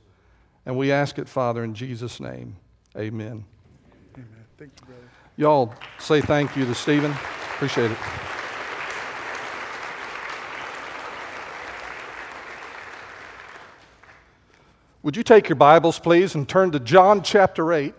And 0.66 0.76
we 0.76 0.92
ask 0.92 1.20
it, 1.20 1.30
Father, 1.30 1.64
in 1.64 1.76
Jesus' 1.76 2.20
name. 2.20 2.56
Amen. 2.98 3.46
Amen. 4.16 4.46
Thank 4.58 4.72
you, 4.82 4.88
brother. 4.88 5.02
Y'all 5.38 5.76
say 6.00 6.20
thank 6.20 6.58
you 6.58 6.66
to 6.66 6.74
Stephen. 6.74 7.12
Appreciate 7.12 7.92
it. 7.92 7.98
Would 15.04 15.16
you 15.16 15.22
take 15.22 15.50
your 15.50 15.58
Bibles, 15.58 16.00
please, 16.00 16.34
and 16.34 16.50
turn 16.50 16.72
to 16.72 16.80
John 16.80 17.22
chapter 17.22 17.72
8? 17.72 17.94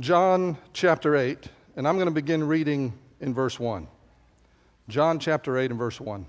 John 0.00 0.56
chapter 0.72 1.14
8, 1.14 1.46
and 1.76 1.86
I'm 1.86 1.94
going 1.94 2.08
to 2.08 2.10
begin 2.10 2.42
reading 2.42 2.94
in 3.20 3.32
verse 3.32 3.60
1. 3.60 3.86
John 4.90 5.18
chapter 5.18 5.56
8 5.56 5.70
and 5.70 5.78
verse 5.78 6.00
1. 6.00 6.26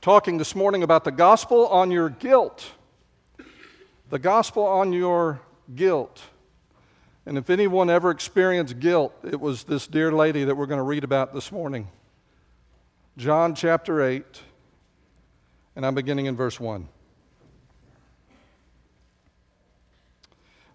Talking 0.00 0.38
this 0.38 0.54
morning 0.54 0.82
about 0.82 1.04
the 1.04 1.12
gospel 1.12 1.66
on 1.68 1.90
your 1.90 2.08
guilt 2.08 2.72
the 4.10 4.18
gospel 4.20 4.62
on 4.64 4.92
your 4.92 5.40
guilt. 5.74 6.22
And 7.26 7.36
if 7.36 7.50
anyone 7.50 7.90
ever 7.90 8.10
experienced 8.10 8.78
guilt, 8.78 9.12
it 9.24 9.40
was 9.40 9.64
this 9.64 9.88
dear 9.88 10.12
lady 10.12 10.44
that 10.44 10.54
we're 10.54 10.66
going 10.66 10.78
to 10.78 10.84
read 10.84 11.02
about 11.02 11.34
this 11.34 11.50
morning. 11.50 11.88
John 13.16 13.56
chapter 13.56 14.02
8, 14.02 14.24
and 15.74 15.84
I'm 15.84 15.96
beginning 15.96 16.26
in 16.26 16.36
verse 16.36 16.60
1. 16.60 16.86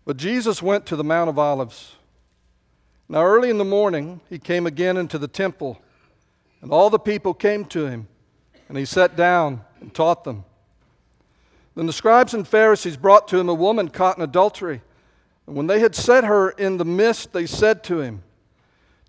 But 0.04 0.18
Jesus 0.18 0.62
went 0.62 0.86
to 0.88 0.98
the 0.98 1.04
Mount 1.06 1.30
of 1.30 1.38
Olives. 1.40 1.96
Now, 3.12 3.24
early 3.24 3.50
in 3.50 3.58
the 3.58 3.66
morning, 3.66 4.22
he 4.30 4.38
came 4.38 4.68
again 4.68 4.96
into 4.96 5.18
the 5.18 5.28
temple, 5.28 5.82
and 6.62 6.72
all 6.72 6.92
the 6.92 7.00
people 7.00 7.34
came 7.34 7.66
to 7.66 7.88
him, 7.88 8.08
and 8.68 8.78
he 8.78 8.86
sat 8.86 9.16
down 9.16 9.62
and 9.82 9.92
taught 9.92 10.24
them. 10.24 10.46
Then 11.76 11.88
the 11.88 11.94
scribes 11.94 12.36
and 12.36 12.48
Pharisees 12.48 12.98
brought 12.98 13.28
to 13.30 13.40
him 13.40 13.50
a 13.50 13.54
woman 13.54 13.90
caught 13.90 14.18
in 14.18 14.24
adultery. 14.24 14.82
And 15.48 15.56
when 15.56 15.66
they 15.66 15.80
had 15.80 15.96
set 15.96 16.24
her 16.24 16.52
in 16.52 16.78
the 16.78 16.86
midst, 16.86 17.34
they 17.34 17.48
said 17.48 17.84
to 17.86 18.00
him, 18.00 18.22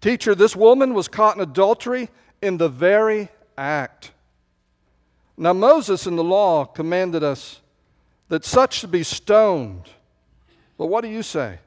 Teacher, 0.01 0.35
this 0.35 0.57
woman 0.57 0.95
was 0.95 1.07
caught 1.07 1.37
in 1.37 1.43
adultery 1.43 2.09
in 2.41 2.57
the 2.57 2.71
very 2.71 3.29
act. 3.59 4.13
Now, 5.37 5.53
Moses 5.53 6.07
in 6.07 6.17
the 6.17 6.25
law 6.25 6.65
commanded 6.65 7.23
us 7.23 7.61
that 8.29 8.47
such 8.47 8.79
should 8.79 8.91
be 8.91 9.03
stoned. 9.03 9.91
But 10.79 10.87
what 10.87 11.03
do 11.03 11.09
you 11.09 11.23
say? 11.23 11.59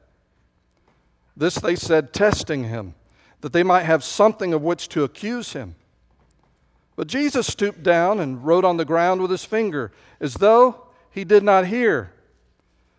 This 1.36 1.56
they 1.56 1.76
said, 1.76 2.12
testing 2.12 2.64
him, 2.64 2.94
that 3.40 3.52
they 3.52 3.62
might 3.62 3.82
have 3.82 4.04
something 4.04 4.54
of 4.54 4.62
which 4.62 4.88
to 4.90 5.04
accuse 5.04 5.52
him. 5.52 5.74
But 6.96 7.08
Jesus 7.08 7.46
stooped 7.46 7.82
down 7.82 8.20
and 8.20 8.44
wrote 8.44 8.64
on 8.64 8.76
the 8.76 8.84
ground 8.84 9.20
with 9.20 9.30
his 9.30 9.44
finger, 9.44 9.92
as 10.20 10.34
though 10.34 10.86
he 11.10 11.24
did 11.24 11.42
not 11.42 11.66
hear. 11.66 12.12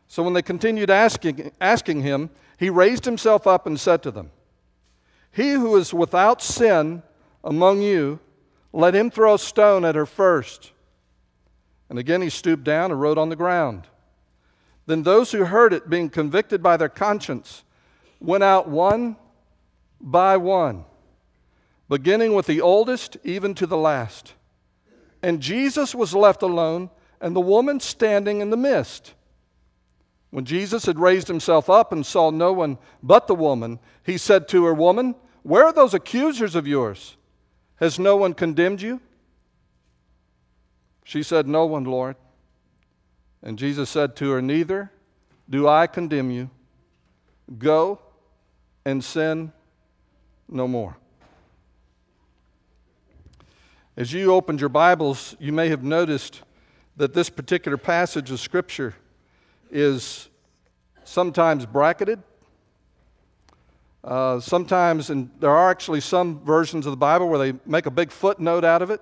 So 0.08 0.24
when 0.24 0.34
they 0.34 0.42
continued 0.42 0.89
asking, 0.89 1.51
asking 1.60 2.01
him, 2.01 2.30
he 2.58 2.70
raised 2.70 3.06
himself 3.06 3.48
up 3.48 3.65
and 3.65 3.80
said 3.80 4.04
to 4.04 4.12
them, 4.12 4.32
He 5.32 5.51
who 5.51 5.75
is 5.75 5.94
without 5.94 6.42
sin 6.42 7.04
among 7.44 7.82
you, 7.82 8.20
let 8.72 8.96
him 8.96 9.10
throw 9.10 9.36
a 9.36 9.39
stone 9.39 9.86
at 9.86 9.96
her 9.96 10.06
first. 10.06 10.72
And 11.89 12.00
again 12.00 12.22
he 12.22 12.30
stooped 12.30 12.63
down 12.63 12.92
and 12.92 13.00
wrote 13.00 13.18
on 13.18 13.30
the 13.30 13.36
ground. 13.36 13.88
Then 14.86 15.04
those 15.04 15.32
who 15.32 15.46
heard 15.46 15.74
it, 15.74 15.89
being 15.89 16.10
convicted 16.10 16.62
by 16.62 16.77
their 16.77 16.89
conscience, 16.89 17.63
went 18.19 18.43
out 18.43 18.67
one 18.67 19.15
by 20.01 20.38
one, 20.38 20.86
beginning 21.89 22.34
with 22.34 22.45
the 22.45 22.62
oldest 22.62 23.17
even 23.24 23.53
to 23.55 23.65
the 23.65 23.77
last. 23.77 24.34
And 25.22 25.41
Jesus 25.41 25.95
was 25.95 26.13
left 26.13 26.41
alone, 26.41 26.89
and 27.19 27.36
the 27.36 27.41
woman 27.41 27.79
standing 27.79 28.41
in 28.41 28.50
the 28.50 28.57
midst. 28.57 29.13
When 30.29 30.45
Jesus 30.45 30.86
had 30.86 31.00
raised 31.00 31.27
himself 31.27 31.69
up 31.69 31.91
and 31.91 32.05
saw 32.05 32.29
no 32.29 32.51
one 32.51 32.77
but 33.01 33.27
the 33.27 33.36
woman, 33.36 33.79
he 34.03 34.17
said 34.17 34.48
to 34.50 34.65
her, 34.65 34.74
Woman, 34.74 35.15
where 35.43 35.63
are 35.63 35.74
those 35.74 35.93
accusers 35.93 36.55
of 36.55 36.67
yours? 36.67 37.15
Has 37.77 37.98
no 37.98 38.15
one 38.15 38.34
condemned 38.34 38.81
you? 38.81 39.00
She 41.03 41.24
said, 41.24 41.48
No 41.48 41.65
one, 41.65 41.86
Lord. 41.86 42.15
And 43.41 43.57
Jesus 43.60 43.89
said 43.89 44.15
to 44.17 44.31
her, 44.31 44.41
Neither 44.41 44.91
do 45.50 45.67
I 45.67 45.88
condemn 45.88 46.31
you. 46.31 46.50
Go 47.57 48.00
and 48.86 49.04
sin 49.04 49.51
no 50.48 50.68
more. 50.68 50.96
As 53.98 54.13
you 54.13 54.34
opened 54.34 54.60
your 54.60 54.70
Bibles, 54.70 55.36
you 55.39 55.51
may 55.51 55.70
have 55.70 55.84
noticed 55.84 56.42
that 56.98 57.13
this 57.13 57.30
particular 57.30 57.77
passage 57.77 58.30
of 58.30 58.39
Scripture 58.39 58.94
is 59.72 60.30
sometimes 61.04 61.65
bracketed. 61.65 62.22
Uh, 64.04 64.39
sometimes, 64.39 65.10
and 65.10 65.32
there 65.39 65.50
are 65.50 65.72
actually 65.72 66.00
some 66.00 66.39
versions 66.46 66.86
of 66.86 66.92
the 66.92 66.98
Bible 66.98 67.27
where 67.27 67.39
they 67.39 67.58
make 67.65 67.88
a 67.88 67.92
big 67.92 68.12
footnote 68.12 68.63
out 68.63 68.84
of 68.84 68.92
it. 68.92 69.01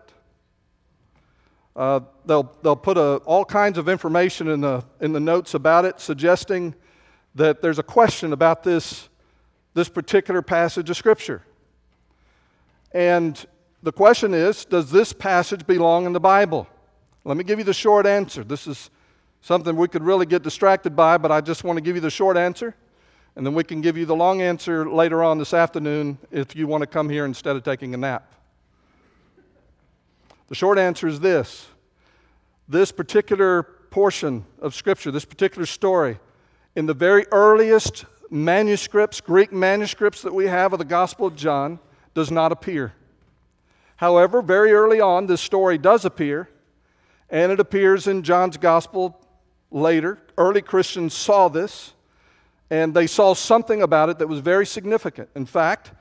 Uh, 1.76 2.00
they'll, 2.26 2.56
they'll 2.62 2.76
put 2.76 2.98
a, 2.98 3.18
all 3.26 3.44
kinds 3.44 3.78
of 3.78 3.90
information 3.90 4.48
in 4.48 4.62
the, 4.62 4.86
in 5.02 5.12
the 5.12 5.20
notes 5.20 5.56
about 5.56 5.84
it, 5.84 6.00
suggesting 6.00 6.74
that 7.36 7.62
there's 7.62 7.80
a 7.80 7.84
question 7.84 8.32
about 8.32 8.64
this, 8.64 9.10
this 9.74 9.90
particular 9.90 10.42
passage 10.42 10.90
of 10.90 10.98
Scripture. 10.98 11.44
And 12.92 13.44
the 13.82 13.92
question 13.92 14.34
is 14.34 14.66
Does 14.66 14.92
this 14.92 15.14
passage 15.14 15.66
belong 15.66 16.06
in 16.06 16.14
the 16.14 16.20
Bible? 16.20 16.68
Let 17.26 17.38
me 17.38 17.44
give 17.44 17.60
you 17.60 17.66
the 17.66 17.74
short 17.74 18.06
answer. 18.06 18.44
This 18.44 18.68
is 18.68 18.90
something 19.42 19.76
we 19.76 19.88
could 19.88 20.04
really 20.04 20.26
get 20.26 20.44
distracted 20.44 20.96
by, 20.96 21.18
but 21.18 21.32
I 21.32 21.42
just 21.42 21.64
want 21.64 21.78
to 21.78 21.82
give 21.82 21.96
you 21.96 22.02
the 22.02 22.10
short 22.10 22.38
answer. 22.38 22.76
And 23.36 23.46
then 23.46 23.54
we 23.54 23.64
can 23.64 23.82
give 23.82 23.98
you 23.98 24.06
the 24.06 24.16
long 24.16 24.42
answer 24.42 24.90
later 24.90 25.24
on 25.24 25.38
this 25.38 25.54
afternoon 25.54 26.20
if 26.32 26.56
you 26.56 26.68
want 26.68 26.82
to 26.82 26.88
come 26.88 27.10
here 27.10 27.26
instead 27.26 27.56
of 27.56 27.64
taking 27.64 27.94
a 27.94 27.98
nap. 27.98 28.32
The 30.50 30.56
short 30.56 30.78
answer 30.78 31.08
is 31.08 31.20
this 31.20 31.68
this 32.68 32.92
particular 32.92 33.64
portion 33.64 34.46
of 34.62 34.74
Scripture, 34.74 35.12
this 35.12 35.26
particular 35.26 35.66
story, 35.66 36.20
in 36.76 36.86
the 36.86 36.94
very 36.94 37.26
earliest 37.32 38.06
manuscripts, 38.34 39.22
Greek 39.22 39.54
manuscripts 39.54 40.24
that 40.24 40.34
we 40.34 40.48
have 40.48 40.74
of 40.74 40.80
the 40.80 40.86
Gospel 40.86 41.28
of 41.28 41.36
John, 41.36 41.80
does 42.16 42.32
not 42.32 42.52
appear. 42.52 42.94
However, 43.98 44.42
very 44.42 44.74
early 44.74 45.00
on, 45.00 45.28
this 45.28 45.40
story 45.40 45.78
does 45.78 46.04
appear, 46.04 46.50
and 47.30 47.52
it 47.52 47.60
appears 47.60 48.08
in 48.08 48.24
John's 48.24 48.58
Gospel 48.58 49.20
later. 49.72 50.20
Early 50.38 50.62
Christians 50.62 51.14
saw 51.14 51.48
this, 51.48 51.94
and 52.70 52.94
they 52.94 53.08
saw 53.08 53.36
something 53.36 53.84
about 53.84 54.10
it 54.10 54.18
that 54.18 54.28
was 54.28 54.40
very 54.40 54.66
significant. 54.66 55.30
In 55.36 55.46
fact, 55.46 55.92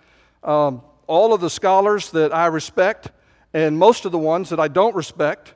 um, 0.42 0.82
all 1.06 1.34
of 1.34 1.40
the 1.42 1.50
scholars 1.50 2.10
that 2.12 2.34
I 2.34 2.46
respect 2.46 3.10
and 3.52 3.78
most 3.78 4.06
of 4.06 4.12
the 4.12 4.18
ones 4.18 4.48
that 4.48 4.58
I 4.58 4.68
don't 4.68 4.96
respect 4.96 5.52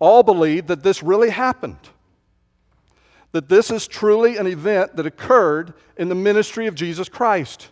all 0.00 0.24
believe 0.24 0.66
that 0.66 0.82
this 0.82 1.02
really 1.02 1.30
happened. 1.30 1.78
That 3.32 3.48
this 3.48 3.70
is 3.70 3.86
truly 3.86 4.36
an 4.36 4.46
event 4.46 4.96
that 4.96 5.06
occurred 5.06 5.74
in 5.96 6.08
the 6.08 6.14
ministry 6.14 6.66
of 6.66 6.74
Jesus 6.74 7.08
Christ. 7.08 7.68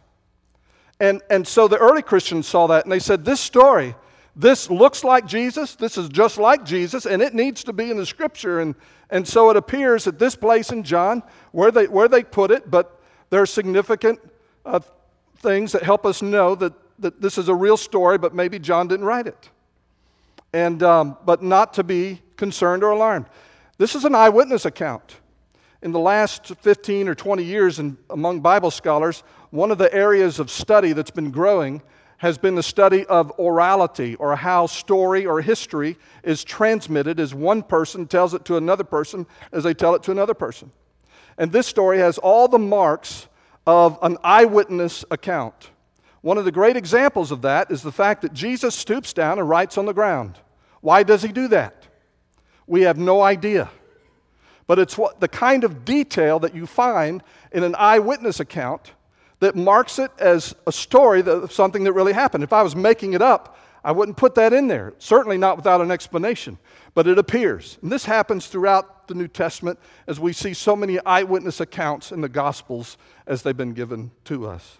And, 1.01 1.23
and 1.31 1.47
so 1.47 1.69
the 1.69 1.79
early 1.79 2.03
Christians 2.03 2.47
saw 2.47 2.67
that 2.69 2.85
and 2.85 2.93
they 2.93 2.99
said, 2.99 3.25
This 3.25 3.41
story, 3.41 3.95
this 4.35 4.71
looks 4.71 5.03
like 5.03 5.27
Jesus, 5.27 5.75
this 5.75 5.97
is 5.97 6.09
just 6.09 6.39
like 6.39 6.65
Jesus, 6.65 7.07
and 7.07 7.23
it 7.23 7.35
needs 7.35 7.65
to 7.65 7.73
be 7.73 7.91
in 7.91 7.97
the 7.97 8.07
scripture. 8.07 8.61
And, 8.61 8.75
and 9.11 9.27
so 9.27 9.51
it 9.51 9.57
appears 9.57 10.07
at 10.07 10.19
this 10.19 10.35
place 10.35 10.73
in 10.73 10.83
John 10.83 11.23
where 11.53 11.71
they, 11.71 11.87
where 11.87 12.09
they 12.09 12.23
put 12.23 12.51
it, 12.51 12.71
but 12.71 13.01
there 13.31 13.41
are 13.41 13.47
significant 13.47 14.21
uh, 14.65 14.81
things 15.39 15.73
that 15.73 15.83
help 15.83 16.05
us 16.05 16.23
know 16.23 16.55
that, 16.55 16.73
that 16.99 17.21
this 17.21 17.39
is 17.39 17.49
a 17.49 17.55
real 17.55 17.77
story, 17.77 18.19
but 18.19 18.35
maybe 18.35 18.59
John 18.59 18.89
didn't 18.89 19.07
write 19.07 19.27
it 19.27 19.51
and, 20.53 20.83
um, 20.83 21.17
but 21.25 21.43
not 21.43 21.75
to 21.75 21.85
be 21.85 22.23
concerned 22.37 22.83
or 22.83 22.91
alarmed. 22.91 23.27
This 23.79 23.95
is 23.95 24.05
an 24.05 24.15
eyewitness 24.15 24.65
account. 24.65 25.17
In 25.83 25.93
the 25.93 25.99
last 25.99 26.47
15 26.47 27.09
or 27.09 27.15
20 27.15 27.45
years, 27.45 27.79
in, 27.79 27.99
among 28.11 28.41
Bible 28.41 28.71
scholars, 28.71 29.23
one 29.51 29.71
of 29.71 29.79
the 29.79 29.93
areas 29.93 30.39
of 30.39 30.51
study 30.51 30.93
that's 30.93 31.11
been 31.11 31.31
growing 31.31 31.83
has 32.19 32.39
been 32.39 32.55
the 32.55 32.63
study 32.63 33.05
of 33.07 33.37
orality, 33.37 34.17
or 34.19 34.37
how 34.37 34.67
story 34.67 35.27
or 35.27 35.43
history 35.43 35.99
is 36.23 36.43
transmitted 36.43 37.21
as 37.21 37.35
one 37.35 37.63
person 37.63 38.07
tells 38.07 38.33
it 38.33 38.45
to 38.47 38.57
another 38.57 38.85
person 38.85 39.27
as 39.53 39.65
they 39.65 39.75
tell 39.75 39.95
it 39.95 40.03
to 40.03 40.11
another 40.11 40.33
person. 40.33 40.71
And 41.37 41.53
this 41.53 41.67
story 41.67 41.99
has 41.99 42.17
all 42.17 42.49
the 42.49 42.59
marks 42.59 43.29
of 43.67 43.99
an 44.01 44.17
eyewitness 44.25 45.05
account. 45.11 45.71
One 46.23 46.39
of 46.39 46.47
the 46.47 46.53
great 46.53 46.77
examples 46.77 47.31
of 47.31 47.43
that 47.43 47.71
is 47.71 47.83
the 47.83 47.93
fact 47.93 48.23
that 48.23 48.33
Jesus 48.33 48.75
stoops 48.75 49.13
down 49.13 49.39
and 49.39 49.49
writes 49.49 49.77
on 49.77 49.85
the 49.85 49.93
ground. 49.93 50.39
Why 50.81 51.03
does 51.03 51.23
he 51.23 51.29
do 51.29 51.49
that? 51.49 51.87
We 52.67 52.83
have 52.83 52.97
no 52.97 53.21
idea. 53.21 53.71
But 54.67 54.79
it's 54.79 54.99
what, 54.99 55.21
the 55.21 55.29
kind 55.29 55.65
of 55.65 55.85
detail 55.85 56.39
that 56.41 56.55
you 56.55 56.67
find 56.67 57.23
in 57.53 57.63
an 57.63 57.75
eyewitness 57.77 58.41
account 58.41 58.93
that 59.41 59.55
marks 59.55 59.99
it 59.99 60.11
as 60.19 60.55
a 60.67 60.73
story 60.73 61.21
of 61.21 61.53
something 61.53 61.85
that 61.85 61.93
really 61.93 62.13
happened. 62.13 62.43
If 62.43 62.53
I 62.53 62.63
was 62.63 62.75
making 62.75 63.13
it 63.13 63.23
up, 63.23 63.59
I 63.85 63.93
wouldn't 63.93 64.17
put 64.17 64.35
that 64.35 64.53
in 64.53 64.67
there. 64.67 64.95
Certainly 64.99 65.39
not 65.39 65.57
without 65.57 65.81
an 65.81 65.91
explanation. 65.93 66.59
But 66.95 67.07
it 67.07 67.19
appears. 67.19 67.79
And 67.83 67.93
this 67.93 68.05
happens 68.05 68.47
throughout 68.49 69.07
the 69.07 69.15
New 69.15 69.29
Testament 69.29 69.79
as 70.09 70.19
we 70.19 70.33
see 70.33 70.55
so 70.55 70.75
many 70.75 70.99
eyewitness 71.07 71.61
accounts 71.61 72.11
in 72.11 72.21
the 72.21 72.29
Gospels 72.29 72.97
as 73.27 73.43
they've 73.43 73.57
been 73.57 73.75
given 73.75 74.11
to 74.25 74.49
us. 74.49 74.79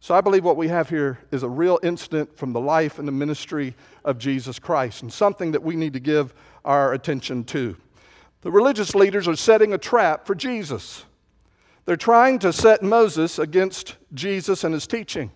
So 0.00 0.14
I 0.14 0.20
believe 0.20 0.44
what 0.44 0.56
we 0.56 0.68
have 0.68 0.88
here 0.88 1.18
is 1.32 1.42
a 1.42 1.48
real 1.48 1.78
incident 1.82 2.36
from 2.36 2.52
the 2.52 2.60
life 2.60 2.98
and 2.98 3.08
the 3.08 3.12
ministry 3.12 3.74
of 4.04 4.18
Jesus 4.18 4.58
Christ 4.58 5.02
and 5.02 5.12
something 5.12 5.52
that 5.52 5.62
we 5.62 5.74
need 5.74 5.92
to 5.94 6.00
give 6.00 6.32
our 6.64 6.92
attention 6.92 7.44
to. 7.44 7.76
The 8.46 8.52
religious 8.52 8.94
leaders 8.94 9.26
are 9.26 9.34
setting 9.34 9.72
a 9.72 9.78
trap 9.78 10.24
for 10.24 10.36
Jesus. 10.36 11.04
They're 11.84 11.96
trying 11.96 12.38
to 12.38 12.52
set 12.52 12.80
Moses 12.80 13.40
against 13.40 13.96
Jesus 14.14 14.62
and 14.62 14.72
his 14.72 14.86
teaching. 14.86 15.32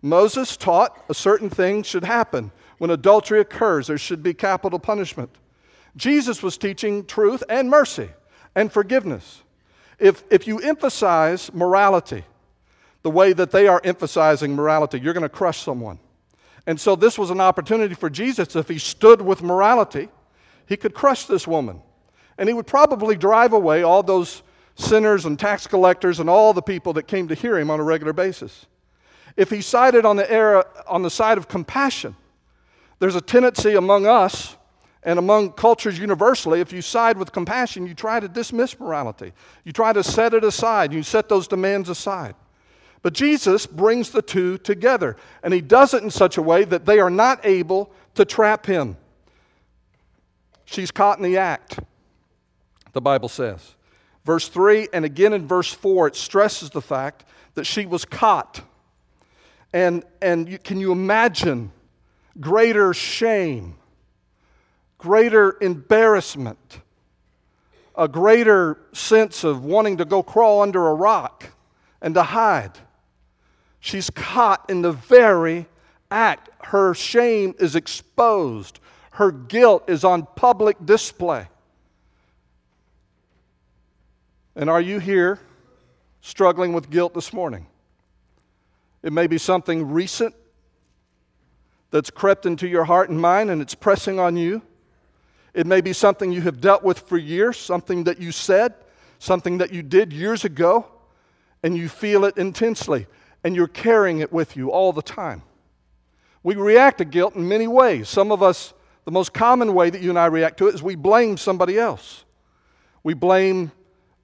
Moses 0.00 0.56
taught 0.56 0.96
a 1.08 1.12
certain 1.12 1.50
thing 1.50 1.82
should 1.82 2.04
happen. 2.04 2.52
When 2.78 2.92
adultery 2.92 3.40
occurs, 3.40 3.88
there 3.88 3.98
should 3.98 4.22
be 4.22 4.32
capital 4.32 4.78
punishment. 4.78 5.30
Jesus 5.96 6.40
was 6.40 6.56
teaching 6.56 7.04
truth 7.04 7.42
and 7.48 7.68
mercy 7.68 8.10
and 8.54 8.72
forgiveness. 8.72 9.42
If, 9.98 10.22
if 10.30 10.46
you 10.46 10.60
emphasize 10.60 11.52
morality, 11.52 12.22
the 13.02 13.10
way 13.10 13.32
that 13.32 13.50
they 13.50 13.66
are 13.66 13.80
emphasizing 13.82 14.54
morality. 14.54 15.00
You're 15.00 15.14
going 15.14 15.22
to 15.22 15.28
crush 15.28 15.64
someone. 15.64 15.98
And 16.64 16.80
so 16.80 16.94
this 16.94 17.18
was 17.18 17.30
an 17.30 17.40
opportunity 17.40 17.96
for 17.96 18.08
Jesus. 18.08 18.54
If 18.54 18.68
he 18.68 18.78
stood 18.78 19.20
with 19.20 19.42
morality, 19.42 20.10
he 20.64 20.76
could 20.76 20.94
crush 20.94 21.24
this 21.24 21.44
woman. 21.44 21.82
And 22.40 22.48
he 22.48 22.54
would 22.54 22.66
probably 22.66 23.16
drive 23.16 23.52
away 23.52 23.82
all 23.82 24.02
those 24.02 24.42
sinners 24.74 25.26
and 25.26 25.38
tax 25.38 25.66
collectors 25.66 26.20
and 26.20 26.30
all 26.30 26.52
the 26.52 26.62
people 26.62 26.94
that 26.94 27.06
came 27.06 27.28
to 27.28 27.34
hear 27.34 27.58
him 27.58 27.70
on 27.70 27.78
a 27.78 27.84
regular 27.84 28.14
basis. 28.14 28.66
If 29.36 29.50
he 29.50 29.60
sided 29.60 30.06
on 30.06 30.16
the, 30.16 30.28
era, 30.28 30.64
on 30.88 31.02
the 31.02 31.10
side 31.10 31.38
of 31.38 31.48
compassion, 31.48 32.16
there's 32.98 33.14
a 33.14 33.20
tendency 33.20 33.74
among 33.74 34.06
us 34.06 34.56
and 35.02 35.18
among 35.18 35.52
cultures 35.52 35.98
universally, 35.98 36.60
if 36.60 36.72
you 36.72 36.82
side 36.82 37.18
with 37.18 37.30
compassion, 37.30 37.86
you 37.86 37.94
try 37.94 38.20
to 38.20 38.28
dismiss 38.28 38.80
morality. 38.80 39.32
You 39.64 39.72
try 39.72 39.92
to 39.92 40.02
set 40.02 40.32
it 40.34 40.42
aside. 40.42 40.92
You 40.92 41.02
set 41.02 41.28
those 41.28 41.46
demands 41.46 41.88
aside. 41.88 42.34
But 43.02 43.12
Jesus 43.12 43.66
brings 43.66 44.10
the 44.10 44.22
two 44.22 44.56
together, 44.58 45.16
and 45.42 45.54
he 45.54 45.60
does 45.60 45.94
it 45.94 46.02
in 46.02 46.10
such 46.10 46.38
a 46.38 46.42
way 46.42 46.64
that 46.64 46.86
they 46.86 47.00
are 47.00 47.10
not 47.10 47.44
able 47.44 47.92
to 48.14 48.24
trap 48.24 48.66
him. 48.66 48.96
She's 50.66 50.90
caught 50.90 51.18
in 51.18 51.24
the 51.24 51.38
act, 51.38 51.80
the 52.92 53.00
Bible 53.00 53.28
says. 53.28 53.74
Verse 54.24 54.48
3 54.48 54.88
and 54.92 55.04
again 55.04 55.32
in 55.32 55.46
verse 55.46 55.72
4, 55.72 56.08
it 56.08 56.16
stresses 56.16 56.70
the 56.70 56.82
fact 56.82 57.24
that 57.54 57.64
she 57.64 57.86
was 57.86 58.04
caught. 58.04 58.62
And, 59.72 60.04
and 60.20 60.48
you, 60.48 60.58
can 60.58 60.80
you 60.80 60.92
imagine 60.92 61.72
greater 62.38 62.92
shame, 62.92 63.76
greater 64.98 65.56
embarrassment, 65.60 66.80
a 67.96 68.08
greater 68.08 68.78
sense 68.92 69.44
of 69.44 69.64
wanting 69.64 69.98
to 69.98 70.04
go 70.04 70.22
crawl 70.22 70.62
under 70.62 70.88
a 70.88 70.94
rock 70.94 71.50
and 72.02 72.14
to 72.14 72.22
hide? 72.22 72.78
She's 73.78 74.10
caught 74.10 74.68
in 74.68 74.82
the 74.82 74.92
very 74.92 75.66
act, 76.10 76.50
her 76.66 76.92
shame 76.94 77.54
is 77.58 77.76
exposed, 77.76 78.80
her 79.12 79.30
guilt 79.30 79.88
is 79.88 80.04
on 80.04 80.26
public 80.36 80.76
display. 80.84 81.48
And 84.60 84.68
are 84.68 84.80
you 84.82 84.98
here 84.98 85.38
struggling 86.20 86.74
with 86.74 86.90
guilt 86.90 87.14
this 87.14 87.32
morning? 87.32 87.66
It 89.02 89.10
may 89.10 89.26
be 89.26 89.38
something 89.38 89.90
recent 89.90 90.34
that's 91.90 92.10
crept 92.10 92.44
into 92.44 92.68
your 92.68 92.84
heart 92.84 93.08
and 93.08 93.18
mind 93.18 93.50
and 93.50 93.62
it's 93.62 93.74
pressing 93.74 94.20
on 94.20 94.36
you. 94.36 94.60
It 95.54 95.66
may 95.66 95.80
be 95.80 95.94
something 95.94 96.30
you 96.30 96.42
have 96.42 96.60
dealt 96.60 96.82
with 96.82 96.98
for 96.98 97.16
years, 97.16 97.56
something 97.56 98.04
that 98.04 98.20
you 98.20 98.32
said, 98.32 98.74
something 99.18 99.56
that 99.56 99.72
you 99.72 99.82
did 99.82 100.12
years 100.12 100.44
ago, 100.44 100.84
and 101.62 101.74
you 101.74 101.88
feel 101.88 102.26
it 102.26 102.36
intensely, 102.36 103.06
and 103.42 103.56
you're 103.56 103.66
carrying 103.66 104.18
it 104.18 104.30
with 104.30 104.58
you 104.58 104.70
all 104.70 104.92
the 104.92 105.00
time. 105.00 105.42
We 106.42 106.56
react 106.56 106.98
to 106.98 107.06
guilt 107.06 107.34
in 107.34 107.48
many 107.48 107.66
ways. 107.66 108.10
Some 108.10 108.30
of 108.30 108.42
us, 108.42 108.74
the 109.06 109.10
most 109.10 109.32
common 109.32 109.72
way 109.72 109.88
that 109.88 110.02
you 110.02 110.10
and 110.10 110.18
I 110.18 110.26
react 110.26 110.58
to 110.58 110.68
it 110.68 110.74
is 110.74 110.82
we 110.82 110.96
blame 110.96 111.38
somebody 111.38 111.78
else. 111.78 112.26
We 113.02 113.14
blame 113.14 113.72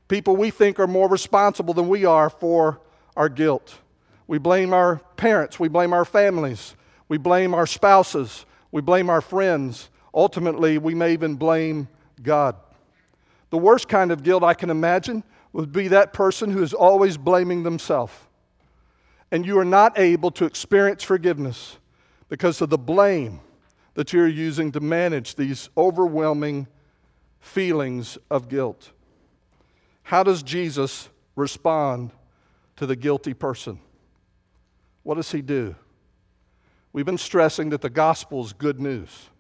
people 0.09 0.37
we 0.37 0.51
think 0.51 0.79
are 0.79 0.87
more 0.87 1.09
responsible 1.09 1.75
than 1.75 1.89
we 1.89 2.05
are 2.05 2.31
for 2.31 2.81
our 3.17 3.29
guilt. 3.29 3.79
We 4.27 4.39
blame 4.39 4.73
our 4.73 4.97
parents, 5.17 5.59
we 5.61 5.69
blame 5.69 5.93
our 5.93 6.05
families, 6.05 6.75
we 7.09 7.19
blame 7.19 7.55
our 7.55 7.67
spouses, 7.67 8.45
we 8.73 8.83
blame 8.83 9.09
our 9.09 9.21
friends. 9.21 9.89
Ultimately, 10.13 10.79
we 10.79 10.95
may 10.95 11.13
even 11.13 11.37
blame 11.37 11.89
God. 12.23 12.57
The 13.51 13.59
worst 13.59 13.89
kind 13.89 14.11
of 14.11 14.23
guilt 14.23 14.43
I 14.43 14.55
can 14.55 14.71
imagine 14.71 15.23
would 15.53 15.73
be 15.73 15.89
that 15.89 16.13
person 16.13 16.51
who 16.51 16.63
is 16.63 16.75
always 16.75 17.17
blaming 17.17 17.63
themselves. 17.63 18.13
And 19.31 19.47
you 19.47 19.59
are 19.59 19.65
not 19.65 19.99
able 19.99 20.31
to 20.33 20.45
experience 20.45 21.03
forgiveness 21.03 21.79
because 22.29 22.61
of 22.61 22.71
the 22.71 22.79
blame 22.79 23.41
that 23.95 24.13
you're 24.13 24.29
using 24.29 24.73
to 24.73 24.81
manage 24.81 25.35
these 25.35 25.71
overwhelming 25.77 26.67
feelings 27.41 28.19
of 28.31 28.49
guilt. 28.49 28.93
How 30.07 30.23
does 30.23 30.45
Jesus 30.45 31.09
respond 31.35 32.13
to 32.77 32.87
the 32.87 32.95
guilty 32.95 33.35
person? 33.35 33.81
What 35.03 35.17
does 35.17 35.33
he 35.33 35.43
do? 35.43 35.75
We've 36.93 37.05
been 37.05 37.19
stressing 37.19 37.71
that 37.71 37.81
the 37.81 37.91
gospel 37.91 38.45
is 38.45 38.53
good 38.53 38.79
news. 38.79 39.31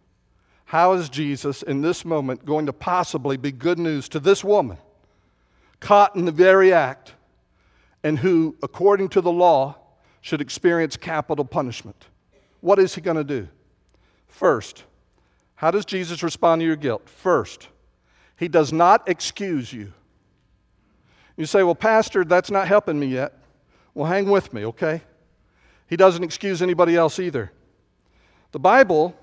How 0.65 0.95
is 0.95 1.09
Jesus 1.09 1.63
in 1.63 1.83
this 1.83 2.05
moment 2.05 2.45
going 2.45 2.67
to 2.67 2.73
possibly 2.73 3.37
be 3.37 3.53
good 3.53 3.79
news 3.79 4.09
to 4.09 4.19
this 4.19 4.43
woman 4.43 4.79
caught 5.79 6.17
in 6.17 6.25
the 6.25 6.33
very 6.33 6.73
act 6.73 7.15
and 8.03 8.19
who, 8.19 8.57
according 8.61 9.11
to 9.11 9.21
the 9.21 9.31
law, 9.31 9.77
should 10.21 10.41
experience 10.41 10.97
capital 10.97 11.45
punishment? 11.45 12.07
What 12.61 12.81
is 12.81 12.97
he 12.97 13.01
going 13.01 13.19
to 13.19 13.23
do? 13.23 13.47
First, 14.27 14.83
how 15.55 15.71
does 15.71 15.85
Jesus 15.85 16.25
respond 16.25 16.61
to 16.61 16.67
your 16.67 16.75
guilt? 16.75 17.09
First, 17.09 17.69
he 18.37 18.49
does 18.49 18.73
not 18.73 19.09
excuse 19.09 19.73
you. 19.73 19.93
You 21.37 21.47
say, 21.47 21.63
Well, 21.63 21.75
Pastor, 21.75 22.25
that's 22.25 22.51
not 22.51 22.69
helping 22.69 22.99
me 22.99 23.07
yet. 23.07 23.35
Well, 23.95 24.11
hang 24.11 24.29
with 24.29 24.53
me, 24.53 24.65
okay? 24.67 25.03
He 25.89 25.97
doesn't 25.97 26.25
excuse 26.25 26.63
anybody 26.63 26.97
else 26.97 27.19
either. 27.19 27.53
The 28.53 28.59
Bible 28.59 29.15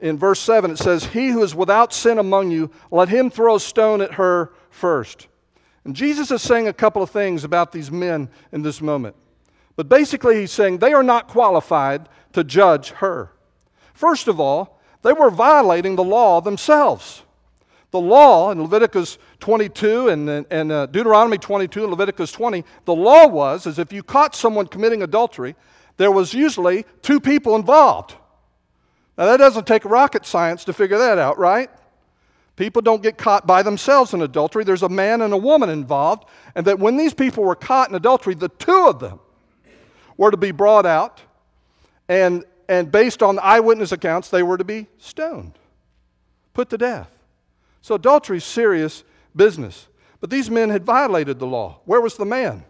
in 0.00 0.18
verse 0.18 0.40
7, 0.40 0.70
it 0.70 0.78
says, 0.78 1.04
He 1.06 1.28
who 1.28 1.42
is 1.42 1.54
without 1.54 1.92
sin 1.92 2.18
among 2.18 2.50
you, 2.50 2.70
let 2.90 3.08
him 3.08 3.30
throw 3.30 3.56
a 3.56 3.60
stone 3.60 4.00
at 4.00 4.14
her 4.14 4.52
first. 4.70 5.28
And 5.84 5.94
Jesus 5.94 6.30
is 6.30 6.42
saying 6.42 6.68
a 6.68 6.72
couple 6.72 7.02
of 7.02 7.10
things 7.10 7.44
about 7.44 7.72
these 7.72 7.90
men 7.90 8.28
in 8.52 8.62
this 8.62 8.80
moment. 8.80 9.16
But 9.76 9.88
basically, 9.88 10.40
he's 10.40 10.52
saying 10.52 10.78
they 10.78 10.92
are 10.92 11.02
not 11.02 11.28
qualified 11.28 12.08
to 12.32 12.44
judge 12.44 12.90
her. 12.90 13.32
First 13.94 14.28
of 14.28 14.38
all, 14.38 14.80
they 15.02 15.12
were 15.12 15.30
violating 15.30 15.96
the 15.96 16.04
law 16.04 16.40
themselves. 16.40 17.22
The 17.90 18.00
law 18.00 18.50
in 18.50 18.62
Leviticus 18.62 19.18
22 19.40 20.08
and, 20.08 20.46
and 20.50 20.72
uh, 20.72 20.86
Deuteronomy 20.86 21.38
22 21.38 21.82
and 21.82 21.90
Leviticus 21.90 22.30
20, 22.30 22.64
the 22.84 22.94
law 22.94 23.26
was 23.26 23.66
is 23.66 23.78
if 23.78 23.92
you 23.92 24.02
caught 24.02 24.34
someone 24.36 24.66
committing 24.66 25.02
adultery, 25.02 25.56
there 25.96 26.10
was 26.10 26.32
usually 26.32 26.84
two 27.02 27.20
people 27.20 27.56
involved. 27.56 28.14
Now, 29.18 29.26
that 29.26 29.38
doesn't 29.38 29.66
take 29.66 29.84
rocket 29.84 30.24
science 30.24 30.64
to 30.64 30.72
figure 30.72 30.98
that 30.98 31.18
out, 31.18 31.38
right? 31.38 31.68
People 32.56 32.82
don't 32.82 33.02
get 33.02 33.18
caught 33.18 33.46
by 33.46 33.62
themselves 33.62 34.14
in 34.14 34.22
adultery. 34.22 34.64
There's 34.64 34.82
a 34.82 34.88
man 34.88 35.22
and 35.22 35.32
a 35.32 35.36
woman 35.36 35.68
involved. 35.68 36.26
And 36.54 36.66
that 36.66 36.78
when 36.78 36.96
these 36.96 37.14
people 37.14 37.44
were 37.44 37.54
caught 37.54 37.88
in 37.88 37.94
adultery, 37.94 38.34
the 38.34 38.48
two 38.48 38.86
of 38.86 39.00
them 39.00 39.18
were 40.16 40.30
to 40.30 40.36
be 40.36 40.52
brought 40.52 40.86
out. 40.86 41.22
And, 42.08 42.44
and 42.68 42.92
based 42.92 43.22
on 43.22 43.38
eyewitness 43.38 43.92
accounts, 43.92 44.30
they 44.30 44.42
were 44.42 44.58
to 44.58 44.64
be 44.64 44.86
stoned, 44.98 45.58
put 46.52 46.70
to 46.70 46.78
death. 46.78 47.10
So 47.82 47.94
adultery 47.94 48.38
is 48.38 48.44
serious 48.44 49.04
business. 49.34 49.88
But 50.20 50.30
these 50.30 50.50
men 50.50 50.70
had 50.70 50.84
violated 50.84 51.38
the 51.38 51.46
law. 51.46 51.80
Where 51.84 52.00
was 52.00 52.16
the 52.16 52.26
man? 52.26 52.64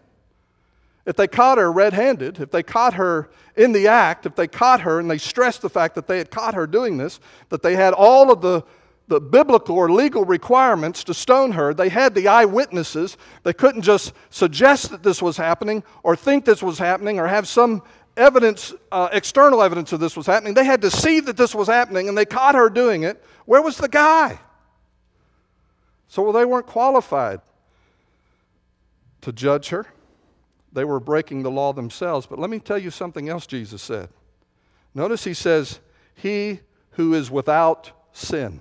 If 1.07 1.17
they 1.17 1.27
caught 1.27 1.59
her 1.59 1.73
red 1.73 1.93
handed, 1.93 2.41
if 2.41 2.51
they 2.51 2.63
caught 2.63 2.95
her 2.95 3.31
in 3.57 3.73
the 3.73 3.89
act, 3.89 4.27
if 4.27 4.37
they 4.37 4.47
caught 4.47 4.83
her 4.83 5.01
and 5.01 5.11
they 5.11 5.19
stressed 5.19 5.63
the 5.63 5.71
fact 5.71 5.95
that 5.97 6.07
they 6.07 6.19
had 6.19 6.31
caught 6.31 6.55
her 6.55 6.67
doing 6.67 6.99
this, 6.99 7.19
that 7.49 7.63
they 7.63 7.75
had 7.75 7.95
all 7.95 8.31
of 8.31 8.41
the, 8.41 8.63
the 9.09 9.21
biblical 9.21 9.77
or 9.77 9.91
legal 9.91 10.25
requirements 10.25 11.03
to 11.05 11.15
stone 11.15 11.53
her, 11.53 11.75
they 11.75 11.89
had 11.89 12.15
the 12.15 12.29
eyewitnesses. 12.29 13.17
They 13.43 13.53
couldn't 13.53 13.83
just 13.83 14.13
suggest 14.29 14.91
that 14.91 15.03
this 15.03 15.21
was 15.21 15.37
happening 15.37 15.83
or 16.05 16.15
think 16.15 16.45
this 16.45 16.63
was 16.63 16.79
happening 16.79 17.19
or 17.19 17.27
have 17.27 17.49
some 17.49 17.83
evidence, 18.17 18.75
uh, 18.93 19.09
external 19.11 19.63
evidence 19.63 19.93
of 19.93 20.01
this 20.01 20.17
was 20.17 20.27
happening. 20.27 20.55
They 20.55 20.65
had 20.65 20.83
to 20.83 20.91
see 20.91 21.19
that 21.21 21.37
this 21.37 21.55
was 21.55 21.67
happening 21.67 22.09
and 22.09 22.17
they 22.17 22.27
caught 22.27 22.55
her 22.55 22.69
doing 22.69 23.03
it. 23.03 23.25
Where 23.47 23.63
was 23.63 23.79
the 23.79 23.89
guy? 23.89 24.39
So 26.11 26.33
they 26.33 26.45
weren't 26.45 26.67
qualified 26.67 27.41
to 29.21 29.33
judge 29.33 29.69
her. 29.69 29.87
They 30.73 30.85
were 30.85 30.99
breaking 30.99 31.45
the 31.45 31.53
law 31.53 31.73
themselves. 31.73 32.27
But 32.27 32.41
let 32.41 32.51
me 32.51 32.59
tell 32.59 32.79
you 32.79 32.91
something 32.91 33.29
else 33.29 33.47
Jesus 33.47 33.81
said. 33.81 34.09
Notice 34.93 35.23
he 35.23 35.35
says, 35.35 35.79
He 36.17 36.61
who 36.93 37.15
is 37.15 37.31
without 37.31 37.93
sin. 38.13 38.61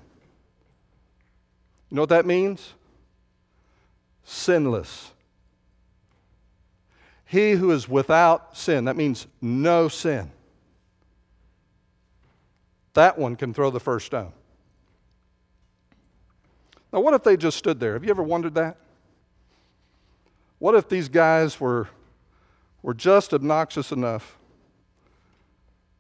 You 1.90 1.96
know 1.96 2.04
what 2.04 2.10
that 2.10 2.28
means? 2.28 2.76
Sinless. 4.24 5.12
He 7.26 7.54
who 7.54 7.72
is 7.72 7.90
without 7.90 8.56
sin. 8.56 8.86
That 8.86 8.96
means 8.96 9.26
no 9.42 9.88
sin. 9.88 10.30
That 12.94 13.18
one 13.18 13.36
can 13.36 13.56
throw 13.56 13.72
the 13.72 13.80
first 13.80 14.06
stone. 14.06 14.34
Now, 16.92 17.02
what 17.02 17.14
if 17.14 17.24
they 17.24 17.38
just 17.38 17.58
stood 17.58 17.80
there? 17.80 17.94
Have 17.94 18.04
you 18.04 18.10
ever 18.10 18.24
wondered 18.24 18.56
that? 18.56 18.78
What 20.58 20.76
if 20.76 20.90
these 20.90 21.08
guys 21.08 21.60
were 21.60 21.88
were 22.82 22.94
just 22.94 23.34
obnoxious 23.34 23.92
enough 23.92 24.38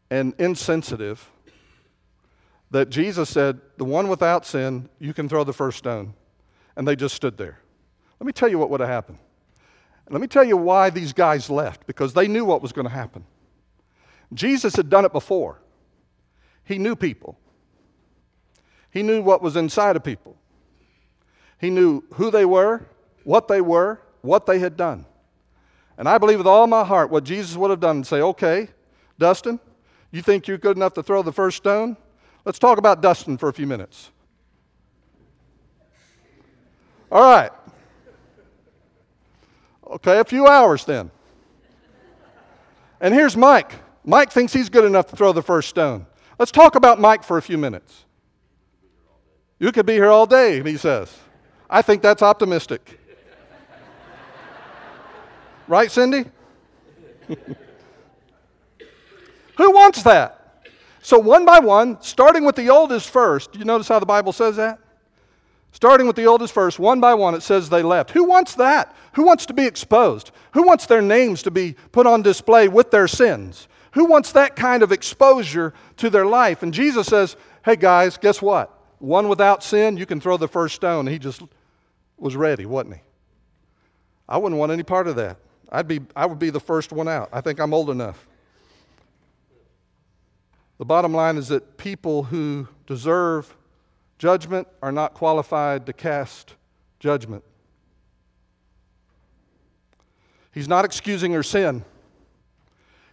and 0.10 0.34
insensitive 0.39 1.30
that 2.71 2.89
Jesus 2.89 3.30
said, 3.30 3.60
The 3.78 3.86
one 3.86 4.08
without 4.08 4.45
sin, 4.45 4.89
you 4.99 5.13
can 5.13 5.28
throw 5.28 5.43
the 5.43 5.54
first 5.54 5.78
stone. 5.78 6.13
And 6.75 6.88
they 6.88 6.95
just 6.95 7.15
stood 7.15 7.38
there. 7.38 7.60
Let 8.19 8.28
me 8.28 8.32
tell 8.32 8.47
you 8.47 8.58
what 8.58 8.69
would 8.69 8.80
have 8.80 8.89
happened. 8.89 9.17
let 10.10 10.21
me 10.21 10.28
tell 10.28 10.43
you 10.43 10.58
why 10.58 10.89
these 10.89 11.13
guys 11.13 11.49
left, 11.49 11.86
because 11.86 12.13
they 12.13 12.28
knew 12.28 12.45
what 12.45 12.62
was 12.62 12.71
going 12.71 12.88
to 12.88 12.93
happen. 12.93 13.25
Jesus 14.34 14.75
had 14.75 14.89
done 14.89 15.06
it 15.06 15.12
before. 15.12 15.60
He 16.63 16.78
knew 16.78 16.95
people, 16.95 17.38
he 18.91 19.04
knew 19.04 19.21
what 19.21 19.41
was 19.41 19.56
inside 19.56 19.95
of 19.95 20.04
people, 20.04 20.38
he 21.60 21.69
knew 21.69 22.04
who 22.13 22.32
they 22.32 22.45
were, 22.45 22.86
what 23.24 23.48
they 23.48 23.62
were, 23.62 24.02
what 24.22 24.45
they 24.45 24.60
had 24.60 24.76
done. 24.78 25.06
And 25.98 26.08
I 26.08 26.17
believe 26.17 26.38
with 26.38 26.48
all 26.48 26.65
my 26.65 26.84
heart 26.84 27.10
what 27.10 27.26
Jesus 27.26 27.56
would 27.58 27.69
have 27.69 27.82
done 27.82 27.98
and 27.98 28.08
say, 28.08 28.22
okay, 28.22 28.69
Dustin, 29.17 29.60
you 30.12 30.22
think 30.22 30.48
you're 30.48 30.58
good 30.58 30.78
enough 30.78 30.93
to 30.93 31.04
throw 31.04 31.22
the 31.22 31.34
first 31.34 31.58
stone? 31.58 31.98
Let's 32.45 32.58
talk 32.58 32.78
about 32.78 33.02
Dustin 33.02 33.38
for 33.38 33.50
a 33.50 33.54
few 33.54 33.67
minutes. 33.67 34.10
All 37.12 37.22
right. 37.22 37.52
Okay, 39.86 40.19
a 40.19 40.24
few 40.24 40.48
hours 40.48 40.86
then. 40.86 41.12
And 43.02 43.13
here's 43.13 43.36
Mike. 43.36 43.74
Mike 44.06 44.32
thinks 44.32 44.54
he's 44.54 44.69
good 44.69 44.86
enough 44.86 45.08
to 45.08 45.15
throw 45.15 45.34
the 45.34 45.41
first 45.41 45.69
stone. 45.69 46.06
Let's 46.38 46.52
talk 46.52 46.76
about 46.76 47.00
Mike 47.00 47.24
for 47.24 47.38
a 47.38 47.41
few 47.41 47.58
minutes. 47.58 48.06
You 49.60 49.72
could 49.72 49.86
be 49.86 49.93
here 49.93 50.10
all 50.10 50.26
day, 50.26 50.63
he 50.63 50.78
says. 50.78 51.13
I 51.69 51.82
think 51.82 52.01
that's 52.01 52.21
optimistic. 52.21 52.99
Right, 55.67 55.91
Cindy? 55.91 56.25
Who 59.58 59.71
wants 59.71 60.01
that? 60.03 60.65
So, 61.01 61.19
one 61.19 61.45
by 61.45 61.60
one, 61.60 62.01
starting 62.01 62.43
with 62.43 62.55
the 62.55 62.69
oldest 62.69 63.10
first, 63.10 63.55
you 63.55 63.65
notice 63.65 63.88
how 63.88 63.99
the 63.99 64.05
Bible 64.05 64.34
says 64.34 64.55
that? 64.55 64.79
Starting 65.71 66.08
with 66.08 66.15
the 66.15 66.25
oldest 66.25 66.53
first, 66.53 66.79
one 66.79 66.99
by 66.99 67.13
one, 67.13 67.36
it 67.36 67.43
says 67.43 67.69
they 67.69 67.84
left. 67.84 68.12
Who 68.12 68.23
wants 68.23 68.55
that? 68.55 68.95
Who 69.13 69.23
wants 69.23 69.45
to 69.45 69.53
be 69.53 69.65
exposed? 69.65 70.32
Who 70.53 70.63
wants 70.63 70.88
their 70.88 71.01
names 71.01 71.43
to 71.43 71.51
be 71.51 71.75
put 71.91 72.08
on 72.08 72.23
display 72.23 72.67
with 72.67 72.89
their 72.89 73.08
sins? 73.08 73.67
Who 73.91 74.05
wants 74.05 74.32
that 74.32 74.55
kind 74.55 74.82
of 74.82 74.91
exposure 74.91 75.73
to 75.97 76.10
their 76.10 76.25
life? 76.25 76.63
And 76.63 76.73
Jesus 76.73 77.08
says, 77.08 77.36
Hey 77.63 77.75
guys, 77.75 78.17
guess 78.17 78.41
what? 78.41 78.75
One 78.99 79.29
without 79.29 79.63
sin, 79.63 79.97
you 79.97 80.05
can 80.05 80.19
throw 80.19 80.38
the 80.38 80.47
first 80.47 80.75
stone. 80.75 81.05
He 81.08 81.19
just 81.19 81.43
was 82.21 82.36
ready, 82.36 82.65
wasn't 82.65 82.95
he? 82.95 83.01
I 84.27 84.38
wouldn't 84.38 84.60
want 84.60 84.71
any 84.71 84.84
part 84.84 85.08
of 85.08 85.15
that. 85.15 85.38
I'd 85.71 85.88
be, 85.88 86.01
I 86.15 86.25
would 86.25 86.39
be 86.39 86.49
the 86.49 86.60
first 86.60 86.91
one 86.91 87.08
out. 87.08 87.29
I 87.32 87.41
think 87.41 87.60
I'm 87.60 87.73
old 87.73 87.89
enough. 87.89 88.27
The 90.77 90.86
bottom 90.86 91.13
line 91.13 91.38
is 91.38 91.49
that 91.49 91.77
people 91.77 92.23
who 92.23 92.67
deserve 92.88 93.55
judgment 94.17 94.67
are 94.82 94.91
not 94.91 95.13
qualified 95.13 95.86
to 95.88 95.93
cast 95.93 96.55
judgment. 96.99 97.43
He's 100.51 100.67
not 100.67 100.86
excusing 100.86 101.34
her 101.34 101.43
sin. 101.43 101.84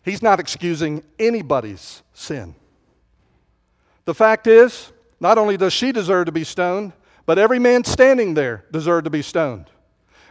He's 0.05 0.23
not 0.23 0.41
excusing 0.41 1.03
anybody's 1.19 2.03
sin. 2.13 2.55
The 4.05 4.15
fact 4.15 4.47
is, 4.47 4.93
not 5.19 5.37
only 5.37 5.57
does 5.57 5.73
she 5.73 5.93
deserve 5.93 6.27
to 6.27 6.33
be 6.33 6.45
stoned, 6.45 6.93
but 7.27 7.39
every 7.39 7.59
man 7.59 7.85
standing 7.85 8.35
there 8.35 8.65
deserved 8.73 9.05
to 9.05 9.11
be 9.11 9.23
stoned. 9.23 9.67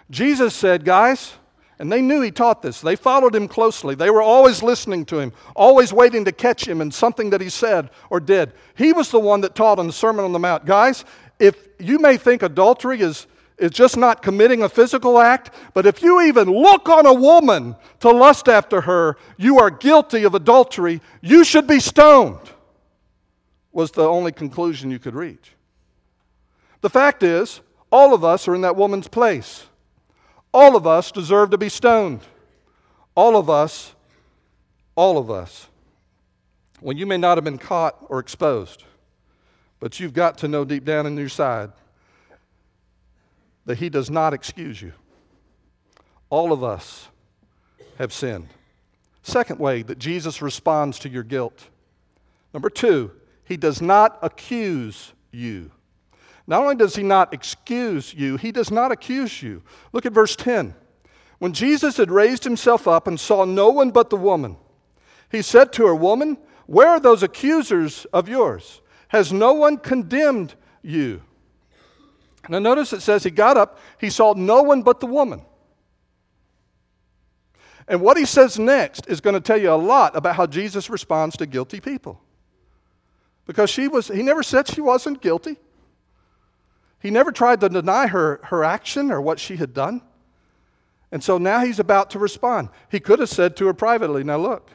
Jesus 0.09 0.55
said, 0.55 0.85
Guys, 0.85 1.33
and 1.77 1.91
they 1.91 2.01
knew 2.01 2.21
he 2.21 2.31
taught 2.31 2.61
this. 2.61 2.79
They 2.79 2.95
followed 2.95 3.35
him 3.35 3.47
closely. 3.47 3.95
They 3.95 4.09
were 4.09 4.21
always 4.21 4.63
listening 4.63 5.05
to 5.05 5.19
him, 5.19 5.33
always 5.55 5.91
waiting 5.91 6.23
to 6.25 6.31
catch 6.31 6.65
him 6.65 6.79
in 6.79 6.89
something 6.89 7.31
that 7.31 7.41
he 7.41 7.49
said 7.49 7.89
or 8.09 8.19
did. 8.19 8.53
He 8.75 8.93
was 8.93 9.11
the 9.11 9.19
one 9.19 9.41
that 9.41 9.55
taught 9.55 9.79
on 9.79 9.87
the 9.87 9.93
Sermon 9.93 10.23
on 10.23 10.31
the 10.31 10.39
Mount. 10.39 10.65
Guys, 10.65 11.03
if 11.37 11.67
you 11.77 11.99
may 11.99 12.15
think 12.15 12.43
adultery 12.43 13.01
is, 13.01 13.27
is 13.57 13.71
just 13.71 13.97
not 13.97 14.21
committing 14.21 14.63
a 14.63 14.69
physical 14.69 15.19
act, 15.19 15.51
but 15.73 15.85
if 15.85 16.01
you 16.01 16.21
even 16.21 16.49
look 16.49 16.87
on 16.87 17.05
a 17.05 17.13
woman 17.13 17.75
to 17.99 18.09
lust 18.09 18.47
after 18.47 18.81
her, 18.81 19.17
you 19.37 19.59
are 19.59 19.69
guilty 19.69 20.23
of 20.23 20.33
adultery. 20.33 21.01
You 21.21 21.43
should 21.43 21.67
be 21.67 21.81
stoned, 21.81 22.39
was 23.73 23.91
the 23.91 24.07
only 24.07 24.31
conclusion 24.31 24.91
you 24.91 24.99
could 24.99 25.15
reach. 25.15 25.51
The 26.85 26.89
fact 26.91 27.23
is, 27.23 27.61
all 27.91 28.13
of 28.13 28.23
us 28.23 28.47
are 28.47 28.53
in 28.53 28.61
that 28.61 28.75
woman's 28.75 29.07
place. 29.07 29.65
All 30.53 30.75
of 30.75 30.85
us 30.85 31.11
deserve 31.11 31.49
to 31.49 31.57
be 31.57 31.67
stoned. 31.67 32.19
All 33.15 33.37
of 33.37 33.49
us, 33.49 33.95
all 34.93 35.17
of 35.17 35.31
us. 35.31 35.67
Well, 36.81 36.95
you 36.95 37.07
may 37.07 37.17
not 37.17 37.39
have 37.39 37.43
been 37.43 37.57
caught 37.57 37.97
or 38.07 38.19
exposed, 38.19 38.83
but 39.79 39.99
you've 39.99 40.13
got 40.13 40.37
to 40.37 40.47
know 40.47 40.63
deep 40.63 40.85
down 40.85 41.07
in 41.07 41.17
your 41.17 41.27
side 41.27 41.71
that 43.65 43.79
He 43.79 43.89
does 43.89 44.11
not 44.11 44.35
excuse 44.35 44.79
you. 44.79 44.93
All 46.29 46.53
of 46.53 46.63
us 46.63 47.07
have 47.97 48.13
sinned. 48.13 48.49
Second 49.23 49.59
way 49.59 49.81
that 49.81 49.97
Jesus 49.97 50.39
responds 50.39 50.99
to 50.99 51.09
your 51.09 51.23
guilt. 51.23 51.67
Number 52.53 52.69
two, 52.69 53.09
He 53.43 53.57
does 53.57 53.81
not 53.81 54.19
accuse 54.21 55.13
you. 55.31 55.71
Not 56.47 56.61
only 56.61 56.75
does 56.75 56.95
he 56.95 57.03
not 57.03 57.33
excuse 57.33 58.13
you, 58.13 58.37
he 58.37 58.51
does 58.51 58.69
not 58.69 58.91
accuse 58.91 59.41
you. 59.41 59.63
Look 59.93 60.05
at 60.05 60.13
verse 60.13 60.35
10. 60.35 60.75
When 61.39 61.53
Jesus 61.53 61.97
had 61.97 62.11
raised 62.11 62.43
himself 62.43 62.87
up 62.87 63.07
and 63.07 63.19
saw 63.19 63.45
no 63.45 63.69
one 63.69 63.91
but 63.91 64.09
the 64.09 64.15
woman, 64.15 64.57
he 65.31 65.41
said 65.41 65.73
to 65.73 65.87
her, 65.87 65.95
Woman, 65.95 66.37
where 66.67 66.89
are 66.89 66.99
those 66.99 67.23
accusers 67.23 68.05
of 68.13 68.29
yours? 68.29 68.81
Has 69.09 69.33
no 69.33 69.53
one 69.53 69.77
condemned 69.77 70.55
you? 70.81 71.21
Now, 72.47 72.59
notice 72.59 72.93
it 72.93 73.01
says 73.01 73.23
he 73.23 73.31
got 73.31 73.57
up, 73.57 73.79
he 73.99 74.09
saw 74.09 74.33
no 74.33 74.61
one 74.61 74.83
but 74.83 74.99
the 74.99 75.07
woman. 75.07 75.41
And 77.87 78.01
what 78.01 78.17
he 78.17 78.25
says 78.25 78.57
next 78.57 79.07
is 79.07 79.21
going 79.21 79.35
to 79.35 79.39
tell 79.39 79.59
you 79.59 79.71
a 79.71 79.75
lot 79.75 80.15
about 80.15 80.35
how 80.35 80.47
Jesus 80.47 80.89
responds 80.89 81.37
to 81.37 81.45
guilty 81.45 81.79
people. 81.79 82.19
Because 83.45 83.69
she 83.69 83.87
was, 83.87 84.07
he 84.07 84.23
never 84.23 84.41
said 84.41 84.67
she 84.67 84.81
wasn't 84.81 85.21
guilty. 85.21 85.57
He 87.05 87.11
never 87.11 87.31
tried 87.31 87.61
to 87.61 87.69
deny 87.69 88.07
her, 88.07 88.39
her 88.45 88.63
action 88.63 89.11
or 89.11 89.21
what 89.21 89.39
she 89.39 89.57
had 89.57 89.75
done. 89.75 90.01
And 91.11 91.23
so 91.23 91.37
now 91.37 91.63
he's 91.63 91.77
about 91.77 92.09
to 92.09 92.17
respond. 92.17 92.69
He 92.89 92.99
could 92.99 93.19
have 93.19 93.29
said 93.29 93.55
to 93.57 93.67
her 93.67 93.75
privately, 93.75 94.23
Now 94.23 94.37
look, 94.37 94.71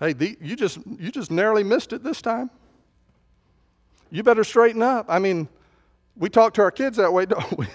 hey, 0.00 0.14
the, 0.14 0.38
you, 0.40 0.56
just, 0.56 0.78
you 0.98 1.10
just 1.10 1.30
narrowly 1.30 1.62
missed 1.62 1.92
it 1.92 2.02
this 2.02 2.22
time. 2.22 2.48
You 4.10 4.22
better 4.22 4.44
straighten 4.44 4.80
up. 4.80 5.04
I 5.10 5.18
mean, 5.18 5.50
we 6.16 6.30
talk 6.30 6.54
to 6.54 6.62
our 6.62 6.70
kids 6.70 6.96
that 6.96 7.12
way, 7.12 7.26
don't 7.26 7.58
we? 7.58 7.66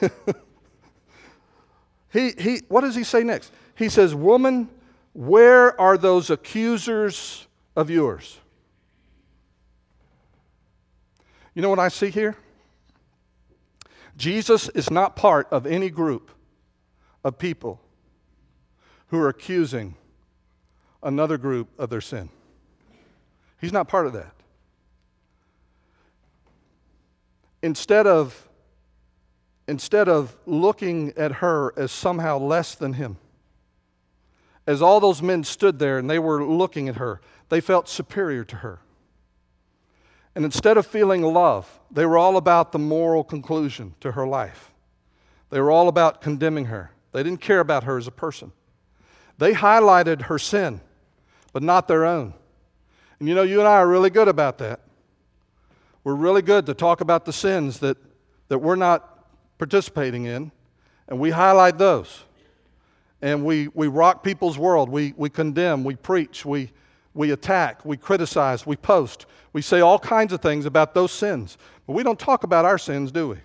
he, 2.11 2.31
he, 2.31 2.61
what 2.67 2.81
does 2.81 2.95
he 2.95 3.03
say 3.03 3.21
next? 3.21 3.51
He 3.75 3.89
says, 3.89 4.15
Woman, 4.15 4.67
where 5.13 5.79
are 5.79 5.99
those 5.99 6.31
accusers 6.31 7.45
of 7.75 7.91
yours? 7.91 8.39
You 11.53 11.61
know 11.61 11.69
what 11.69 11.77
I 11.77 11.89
see 11.89 12.09
here? 12.09 12.35
Jesus 14.17 14.69
is 14.69 14.91
not 14.91 15.15
part 15.15 15.47
of 15.51 15.65
any 15.65 15.89
group 15.89 16.31
of 17.23 17.37
people 17.37 17.81
who 19.07 19.19
are 19.19 19.29
accusing 19.29 19.95
another 21.01 21.37
group 21.37 21.69
of 21.79 21.89
their 21.89 22.01
sin. 22.01 22.29
He's 23.59 23.73
not 23.73 23.87
part 23.87 24.07
of 24.07 24.13
that. 24.13 24.33
Instead 27.61 28.05
of, 28.07 28.49
instead 29.67 30.09
of 30.09 30.35
looking 30.45 31.13
at 31.15 31.33
her 31.33 31.73
as 31.77 31.91
somehow 31.91 32.37
less 32.37 32.75
than 32.75 32.93
him, 32.93 33.17
as 34.67 34.81
all 34.81 34.99
those 34.99 35.21
men 35.21 35.43
stood 35.43 35.79
there 35.79 35.97
and 35.97 36.09
they 36.09 36.19
were 36.19 36.43
looking 36.43 36.89
at 36.89 36.95
her, 36.95 37.21
they 37.49 37.61
felt 37.61 37.87
superior 37.87 38.43
to 38.45 38.57
her. 38.57 38.79
And 40.35 40.45
instead 40.45 40.77
of 40.77 40.87
feeling 40.87 41.21
love, 41.21 41.79
they 41.91 42.05
were 42.05 42.17
all 42.17 42.37
about 42.37 42.71
the 42.71 42.79
moral 42.79 43.23
conclusion 43.23 43.93
to 43.99 44.13
her 44.13 44.25
life. 44.25 44.71
They 45.49 45.61
were 45.61 45.69
all 45.69 45.87
about 45.87 46.21
condemning 46.21 46.65
her. 46.65 46.91
They 47.11 47.21
didn't 47.21 47.41
care 47.41 47.59
about 47.59 47.83
her 47.83 47.97
as 47.97 48.07
a 48.07 48.11
person. 48.11 48.51
They 49.37 49.53
highlighted 49.53 50.23
her 50.23 50.39
sin, 50.39 50.81
but 51.51 51.61
not 51.61 51.87
their 51.87 52.05
own. 52.05 52.33
And 53.19 53.29
you 53.29 53.35
know, 53.35 53.43
you 53.43 53.59
and 53.59 53.67
I 53.67 53.73
are 53.73 53.87
really 53.87 54.09
good 54.09 54.27
about 54.27 54.57
that. 54.57 54.81
We're 56.03 56.15
really 56.15 56.41
good 56.41 56.65
to 56.65 56.73
talk 56.73 57.01
about 57.01 57.25
the 57.25 57.33
sins 57.33 57.79
that, 57.79 57.97
that 58.49 58.59
we're 58.59 58.75
not 58.75 59.27
participating 59.57 60.25
in, 60.25 60.51
and 61.07 61.19
we 61.19 61.29
highlight 61.29 61.77
those. 61.77 62.23
And 63.21 63.45
we, 63.45 63.69
we 63.69 63.87
rock 63.87 64.23
people's 64.23 64.57
world. 64.57 64.89
We, 64.89 65.13
we 65.15 65.29
condemn, 65.29 65.83
we 65.83 65.95
preach, 65.95 66.45
we, 66.45 66.71
we 67.13 67.31
attack, 67.31 67.85
we 67.85 67.97
criticize, 67.97 68.65
we 68.65 68.75
post, 68.75 69.25
we 69.51 69.61
say 69.61 69.81
all 69.81 69.99
kinds 69.99 70.33
of 70.33 70.41
things 70.41 70.65
about 70.65 70.93
those 70.93 71.11
sins. 71.11 71.57
But 71.85 71.93
we 71.93 72.03
don't 72.03 72.19
talk 72.19 72.43
about 72.43 72.65
our 72.65 72.77
sins, 72.77 73.11
do 73.11 73.29
we? 73.29 73.37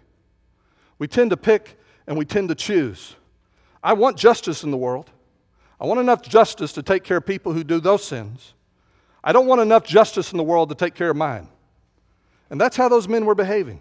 We 0.99 1.07
tend 1.07 1.31
to 1.31 1.37
pick 1.37 1.79
and 2.07 2.17
we 2.17 2.25
tend 2.25 2.49
to 2.49 2.55
choose. 2.55 3.15
I 3.83 3.93
want 3.93 4.17
justice 4.17 4.65
in 4.65 4.71
the 4.71 4.77
world. 4.77 5.11
I 5.81 5.87
want 5.87 6.01
enough 6.01 6.23
justice 6.23 6.73
to 6.73 6.83
take 6.83 7.05
care 7.05 7.19
of 7.19 7.27
people 7.27 7.53
who 7.53 7.63
do 7.63 7.79
those 7.79 8.03
sins. 8.05 8.55
I 9.23 9.33
don't 9.33 9.47
want 9.47 9.61
enough 9.61 9.85
justice 9.85 10.33
in 10.33 10.39
the 10.39 10.45
world 10.45 10.71
to 10.71 10.75
take 10.75 10.95
care 10.95 11.11
of 11.11 11.17
mine. 11.17 11.49
And 12.51 12.61
that's 12.61 12.77
how 12.77 12.89
those 12.89 13.07
men 13.09 13.27
were 13.27 13.35
behaving. 13.35 13.81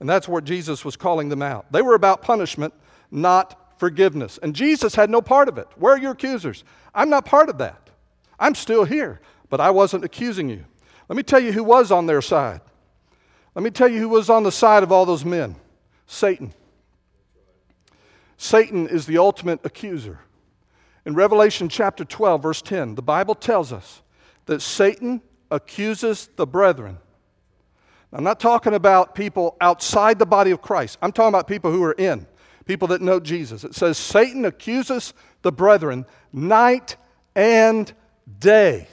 And 0.00 0.08
that's 0.08 0.26
where 0.26 0.40
Jesus 0.40 0.84
was 0.84 0.96
calling 0.96 1.28
them 1.28 1.42
out. 1.42 1.70
They 1.70 1.82
were 1.82 1.94
about 1.94 2.22
punishment, 2.22 2.74
not 3.10 3.78
forgiveness. 3.78 4.38
And 4.42 4.54
Jesus 4.54 4.94
had 4.94 5.10
no 5.10 5.20
part 5.20 5.48
of 5.48 5.58
it. 5.58 5.68
Where 5.76 5.94
are 5.94 5.98
your 5.98 6.12
accusers? 6.12 6.64
I'm 6.94 7.10
not 7.10 7.24
part 7.24 7.48
of 7.48 7.58
that. 7.58 7.81
I'm 8.38 8.54
still 8.54 8.84
here, 8.84 9.20
but 9.48 9.60
I 9.60 9.70
wasn't 9.70 10.04
accusing 10.04 10.48
you. 10.48 10.64
Let 11.08 11.16
me 11.16 11.22
tell 11.22 11.40
you 11.40 11.52
who 11.52 11.64
was 11.64 11.90
on 11.92 12.06
their 12.06 12.22
side. 12.22 12.60
Let 13.54 13.62
me 13.62 13.70
tell 13.70 13.88
you 13.88 13.98
who 13.98 14.08
was 14.08 14.30
on 14.30 14.42
the 14.42 14.52
side 14.52 14.82
of 14.82 14.90
all 14.90 15.04
those 15.04 15.24
men 15.24 15.56
Satan. 16.06 16.52
Satan 18.36 18.88
is 18.88 19.06
the 19.06 19.18
ultimate 19.18 19.60
accuser. 19.64 20.18
In 21.04 21.14
Revelation 21.14 21.68
chapter 21.68 22.04
12, 22.04 22.42
verse 22.42 22.62
10, 22.62 22.96
the 22.96 23.02
Bible 23.02 23.34
tells 23.34 23.72
us 23.72 24.02
that 24.46 24.60
Satan 24.60 25.20
accuses 25.50 26.28
the 26.36 26.46
brethren. 26.46 26.98
I'm 28.12 28.24
not 28.24 28.40
talking 28.40 28.74
about 28.74 29.14
people 29.14 29.56
outside 29.60 30.18
the 30.18 30.26
body 30.26 30.50
of 30.50 30.60
Christ, 30.60 30.98
I'm 31.00 31.12
talking 31.12 31.28
about 31.30 31.46
people 31.46 31.72
who 31.72 31.82
are 31.82 31.92
in, 31.92 32.26
people 32.66 32.88
that 32.88 33.00
know 33.00 33.20
Jesus. 33.20 33.64
It 33.64 33.74
says, 33.74 33.96
Satan 33.96 34.44
accuses 34.44 35.14
the 35.42 35.52
brethren 35.52 36.04
night 36.32 36.96
and 37.34 37.92
day. 38.38 38.88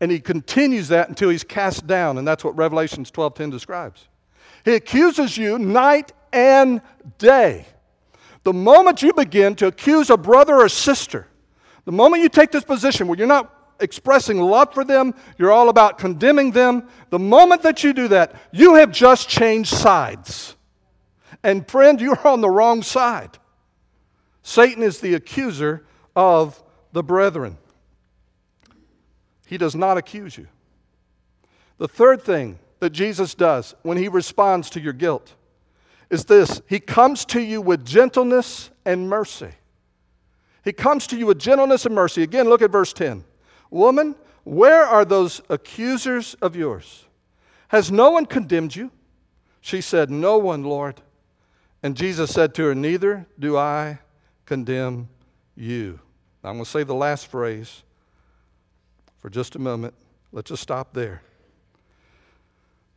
And 0.00 0.10
he 0.10 0.20
continues 0.20 0.88
that 0.88 1.08
until 1.08 1.30
he's 1.30 1.44
cast 1.44 1.86
down, 1.86 2.18
and 2.18 2.26
that's 2.26 2.44
what 2.44 2.56
Revelations 2.56 3.10
12:10 3.10 3.50
describes. 3.50 4.08
He 4.64 4.74
accuses 4.74 5.38
you 5.38 5.58
night 5.58 6.12
and 6.32 6.80
day. 7.18 7.66
The 8.42 8.52
moment 8.52 9.02
you 9.02 9.12
begin 9.12 9.54
to 9.56 9.66
accuse 9.66 10.10
a 10.10 10.16
brother 10.16 10.56
or 10.56 10.68
sister, 10.68 11.26
the 11.84 11.92
moment 11.92 12.22
you 12.22 12.28
take 12.28 12.50
this 12.50 12.64
position 12.64 13.06
where 13.06 13.16
you're 13.16 13.26
not 13.26 13.50
expressing 13.80 14.40
love 14.40 14.72
for 14.72 14.84
them, 14.84 15.14
you're 15.38 15.52
all 15.52 15.68
about 15.68 15.98
condemning 15.98 16.50
them, 16.50 16.88
the 17.10 17.18
moment 17.18 17.62
that 17.62 17.82
you 17.82 17.92
do 17.92 18.08
that, 18.08 18.34
you 18.52 18.74
have 18.74 18.90
just 18.90 19.28
changed 19.28 19.74
sides. 19.74 20.56
And 21.42 21.68
friend, 21.68 22.00
you're 22.00 22.26
on 22.26 22.40
the 22.40 22.50
wrong 22.50 22.82
side. 22.82 23.38
Satan 24.42 24.82
is 24.82 25.00
the 25.00 25.14
accuser 25.14 25.84
of 26.14 26.62
the 26.92 27.02
brethren. 27.02 27.58
He 29.46 29.58
does 29.58 29.74
not 29.74 29.98
accuse 29.98 30.36
you. 30.36 30.46
The 31.78 31.88
third 31.88 32.22
thing 32.22 32.58
that 32.80 32.90
Jesus 32.90 33.34
does 33.34 33.74
when 33.82 33.96
he 33.96 34.08
responds 34.08 34.70
to 34.70 34.80
your 34.80 34.92
guilt 34.92 35.34
is 36.10 36.24
this 36.24 36.62
He 36.68 36.80
comes 36.80 37.24
to 37.26 37.40
you 37.40 37.60
with 37.60 37.84
gentleness 37.84 38.70
and 38.84 39.08
mercy. 39.08 39.52
He 40.64 40.72
comes 40.72 41.06
to 41.08 41.16
you 41.16 41.26
with 41.26 41.38
gentleness 41.38 41.84
and 41.84 41.94
mercy. 41.94 42.22
Again, 42.22 42.48
look 42.48 42.62
at 42.62 42.70
verse 42.70 42.92
10. 42.92 43.24
Woman, 43.70 44.14
where 44.44 44.84
are 44.84 45.04
those 45.04 45.42
accusers 45.50 46.34
of 46.40 46.56
yours? 46.56 47.04
Has 47.68 47.90
no 47.90 48.10
one 48.10 48.26
condemned 48.26 48.74
you? 48.74 48.90
She 49.60 49.80
said, 49.80 50.10
No 50.10 50.38
one, 50.38 50.62
Lord. 50.64 51.00
And 51.82 51.96
Jesus 51.96 52.32
said 52.32 52.54
to 52.54 52.64
her, 52.64 52.74
Neither 52.74 53.26
do 53.38 53.56
I 53.56 53.98
condemn 54.46 55.08
you. 55.54 56.00
I'm 56.42 56.54
going 56.54 56.64
to 56.64 56.70
say 56.70 56.82
the 56.82 56.94
last 56.94 57.26
phrase 57.26 57.82
for 59.24 59.30
just 59.30 59.56
a 59.56 59.58
moment. 59.58 59.94
Let's 60.32 60.50
just 60.50 60.62
stop 60.62 60.92
there. 60.92 61.22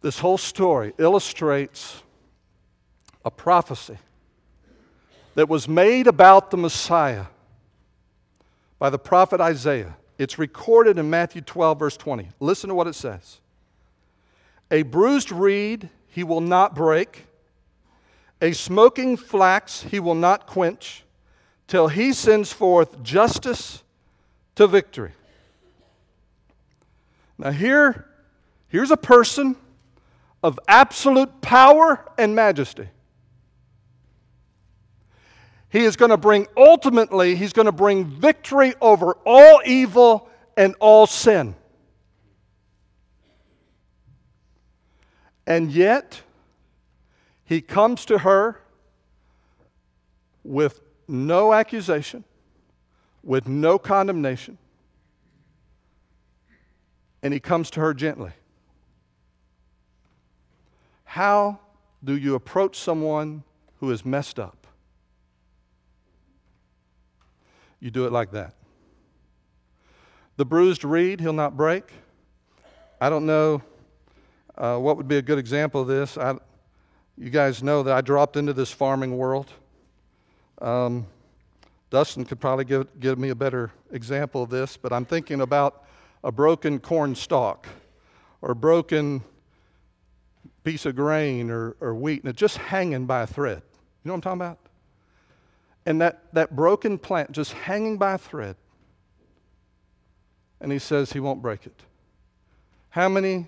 This 0.02 0.20
whole 0.20 0.38
story 0.38 0.94
illustrates 0.98 2.04
a 3.24 3.32
prophecy 3.32 3.98
that 5.36 5.48
was 5.48 5.70
made 5.70 6.06
about 6.06 6.52
the 6.52 6.58
Messiah 6.58 7.28
by 8.78 8.90
the 8.90 9.00
prophet 9.00 9.40
Isaiah. 9.40 9.96
It's 10.18 10.38
recorded 10.38 10.98
in 10.98 11.10
Matthew 11.10 11.40
12, 11.40 11.80
verse 11.80 11.96
20. 11.96 12.28
Listen 12.42 12.68
to 12.68 12.76
what 12.76 12.88
it 12.88 12.96
says 12.96 13.40
A 14.70 14.82
bruised 14.82 15.32
reed 15.32 15.88
he 16.08 16.26
will 16.26 16.42
not 16.42 16.76
break, 16.76 17.24
a 18.42 18.52
smoking 18.52 19.16
flax 19.16 19.84
he 19.84 20.02
will 20.02 20.14
not 20.14 20.46
quench, 20.46 21.06
till 21.70 21.88
he 21.88 22.12
sends 22.12 22.52
forth 22.52 23.02
justice 23.02 23.82
to 24.56 24.68
victory. 24.68 25.14
Now, 27.38 27.52
here, 27.52 28.08
here's 28.68 28.92
a 28.92 28.98
person 28.98 29.56
of 30.42 30.60
absolute 30.68 31.42
power 31.42 32.04
and 32.18 32.36
majesty. 32.36 32.90
He 35.70 35.84
is 35.84 35.96
going 35.96 36.12
to 36.12 36.18
bring, 36.18 36.48
ultimately, 36.56 37.36
he's 37.36 37.54
going 37.54 37.66
to 37.66 37.72
bring 37.72 38.06
victory 38.06 38.74
over 38.82 39.18
all 39.26 39.62
evil 39.66 40.30
and 40.56 40.76
all 40.80 41.06
sin. 41.06 41.56
And 45.46 45.72
yet, 45.72 46.22
he 47.44 47.62
comes 47.62 48.06
to 48.06 48.20
her 48.20 48.62
with 50.44 50.82
no 51.08 51.54
accusation, 51.54 52.24
with 53.24 53.48
no 53.48 53.78
condemnation, 53.78 54.58
and 57.28 57.34
he 57.34 57.42
comes 57.42 57.70
to 57.70 57.82
her 57.82 57.94
gently. 57.94 58.32
How 61.04 61.60
do 62.02 62.16
you 62.16 62.36
approach 62.36 62.80
someone 62.80 63.44
who 63.82 63.92
is 63.92 64.06
messed 64.06 64.40
up? 64.40 64.66
You 67.82 67.92
do 67.92 68.06
it 68.06 68.14
like 68.14 68.32
that. 68.32 68.54
The 70.38 70.46
bruised 70.46 70.86
reed 70.86 71.20
he'll 71.20 71.34
not 71.34 71.58
break. 71.58 71.92
I 73.02 73.10
don't 73.10 73.26
know 73.26 73.62
uh, 74.58 74.78
what 74.78 74.96
would 74.96 75.10
be 75.10 75.18
a 75.18 75.22
good 75.22 75.38
example 75.38 75.82
of 75.82 75.88
this. 75.90 76.18
I, 76.18 76.38
you 77.18 77.30
guys 77.30 77.62
know 77.62 77.84
that 77.84 77.94
I 77.94 78.00
dropped 78.00 78.38
into 78.38 78.54
this 78.54 78.72
farming 78.72 79.18
world. 79.18 79.52
Um, 80.62 81.06
Dustin 81.90 82.24
could 82.24 82.40
probably 82.40 82.64
give, 82.64 82.88
give 83.02 83.20
me 83.20 83.32
a 83.32 83.36
better 83.36 83.74
example 83.92 84.44
of 84.44 84.50
this, 84.50 84.78
but 84.78 84.94
I'm 84.94 85.04
thinking 85.04 85.42
about 85.42 85.84
a 86.24 86.32
broken 86.32 86.80
corn 86.80 87.16
stalk 87.16 87.68
or 88.42 88.52
a 88.52 88.56
broken 88.56 89.24
piece 90.64 90.86
of 90.86 90.96
grain 90.96 91.50
or, 91.50 91.76
or 91.80 91.96
wheat, 91.96 92.22
and 92.24 92.30
it's 92.30 92.40
just 92.40 92.58
hanging 92.58 93.06
by 93.06 93.22
a 93.22 93.28
thread. 93.28 93.62
You 94.04 94.10
know 94.10 94.14
what 94.14 94.18
I'm 94.18 94.22
talking 94.22 94.42
about? 94.42 94.60
And 95.86 96.02
that, 96.02 96.34
that 96.34 96.56
broken 96.56 96.98
plant 96.98 97.32
just 97.32 97.54
hanging 97.54 97.98
by 97.98 98.16
a 98.16 98.18
thread. 98.18 98.58
And 100.60 100.72
he 100.72 100.80
says 100.80 101.14
he 101.14 101.20
won't 101.20 101.42
break 101.42 101.66
it. 101.66 101.82
How 102.90 103.08
many 103.08 103.48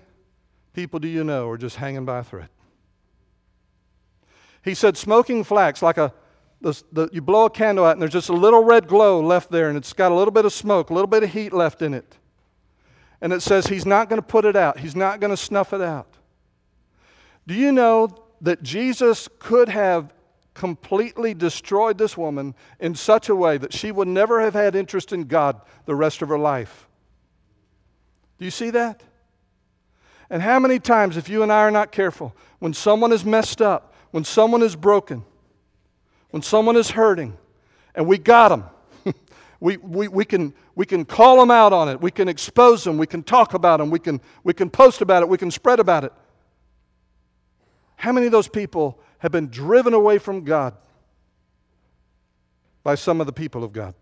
people 0.72 1.00
do 1.00 1.08
you 1.08 1.24
know 1.24 1.48
are 1.50 1.58
just 1.58 1.76
hanging 1.76 2.04
by 2.04 2.20
a 2.20 2.24
thread? 2.24 2.48
He 4.62 4.74
said, 4.74 4.96
smoking 4.96 5.44
flax, 5.44 5.82
like 5.82 5.98
a, 5.98 6.12
the, 6.60 6.82
the, 6.92 7.08
you 7.12 7.20
blow 7.20 7.46
a 7.46 7.50
candle 7.50 7.84
out 7.84 7.92
and 7.92 8.02
there's 8.02 8.12
just 8.12 8.28
a 8.28 8.34
little 8.34 8.62
red 8.62 8.86
glow 8.86 9.20
left 9.20 9.50
there 9.50 9.68
and 9.68 9.76
it's 9.76 9.92
got 9.92 10.12
a 10.12 10.14
little 10.14 10.32
bit 10.32 10.44
of 10.44 10.52
smoke, 10.52 10.90
a 10.90 10.94
little 10.94 11.08
bit 11.08 11.22
of 11.22 11.30
heat 11.30 11.52
left 11.52 11.82
in 11.82 11.94
it. 11.94 12.16
And 13.20 13.32
it 13.32 13.42
says 13.42 13.66
he's 13.66 13.86
not 13.86 14.08
going 14.08 14.20
to 14.20 14.26
put 14.26 14.44
it 14.44 14.56
out, 14.56 14.78
he's 14.78 14.96
not 14.96 15.20
going 15.20 15.30
to 15.30 15.36
snuff 15.36 15.72
it 15.72 15.80
out. 15.80 16.08
Do 17.46 17.54
you 17.54 17.72
know 17.72 18.08
that 18.40 18.62
Jesus 18.62 19.28
could 19.38 19.68
have 19.68 20.12
completely 20.54 21.34
destroyed 21.34 21.98
this 21.98 22.16
woman 22.16 22.54
in 22.78 22.94
such 22.94 23.28
a 23.28 23.34
way 23.34 23.58
that 23.58 23.72
she 23.72 23.92
would 23.92 24.08
never 24.08 24.40
have 24.40 24.54
had 24.54 24.74
interest 24.74 25.12
in 25.12 25.24
God 25.24 25.60
the 25.86 25.94
rest 25.94 26.22
of 26.22 26.28
her 26.28 26.38
life? 26.38 26.86
Do 28.38 28.44
you 28.44 28.50
see 28.50 28.70
that? 28.70 29.02
And 30.30 30.42
how 30.42 30.58
many 30.58 30.78
times, 30.78 31.16
if 31.16 31.28
you 31.28 31.42
and 31.42 31.52
I 31.52 31.58
are 31.58 31.70
not 31.70 31.92
careful, 31.92 32.34
when 32.60 32.72
someone 32.72 33.12
is 33.12 33.24
messed 33.24 33.60
up, 33.60 33.94
when 34.12 34.24
someone 34.24 34.62
is 34.62 34.76
broken, 34.76 35.24
when 36.30 36.42
someone 36.42 36.76
is 36.76 36.90
hurting, 36.90 37.36
and 37.94 38.06
we 38.06 38.16
got 38.16 38.48
them, 38.48 38.64
we, 39.60 39.76
we, 39.78 40.08
we, 40.08 40.24
can, 40.24 40.54
we 40.80 40.86
can 40.86 41.04
call 41.04 41.38
them 41.38 41.50
out 41.50 41.74
on 41.74 41.90
it. 41.90 42.00
We 42.00 42.10
can 42.10 42.26
expose 42.26 42.84
them. 42.84 42.96
We 42.96 43.06
can 43.06 43.22
talk 43.22 43.52
about 43.52 43.80
them. 43.80 43.90
We 43.90 43.98
can, 43.98 44.18
we 44.44 44.54
can 44.54 44.70
post 44.70 45.02
about 45.02 45.22
it. 45.22 45.28
We 45.28 45.36
can 45.36 45.50
spread 45.50 45.78
about 45.78 46.04
it. 46.04 46.12
How 47.96 48.12
many 48.12 48.24
of 48.24 48.32
those 48.32 48.48
people 48.48 48.98
have 49.18 49.30
been 49.30 49.48
driven 49.48 49.92
away 49.92 50.16
from 50.16 50.42
God 50.42 50.72
by 52.82 52.94
some 52.94 53.20
of 53.20 53.26
the 53.26 53.32
people 53.34 53.62
of 53.62 53.74
God? 53.74 53.92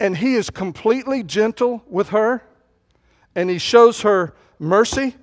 And 0.00 0.16
he 0.16 0.34
is 0.34 0.50
completely 0.50 1.22
gentle 1.22 1.84
with 1.86 2.08
her, 2.08 2.42
and 3.36 3.48
he 3.48 3.58
shows 3.58 4.00
her 4.00 4.34
mercy. 4.58 5.14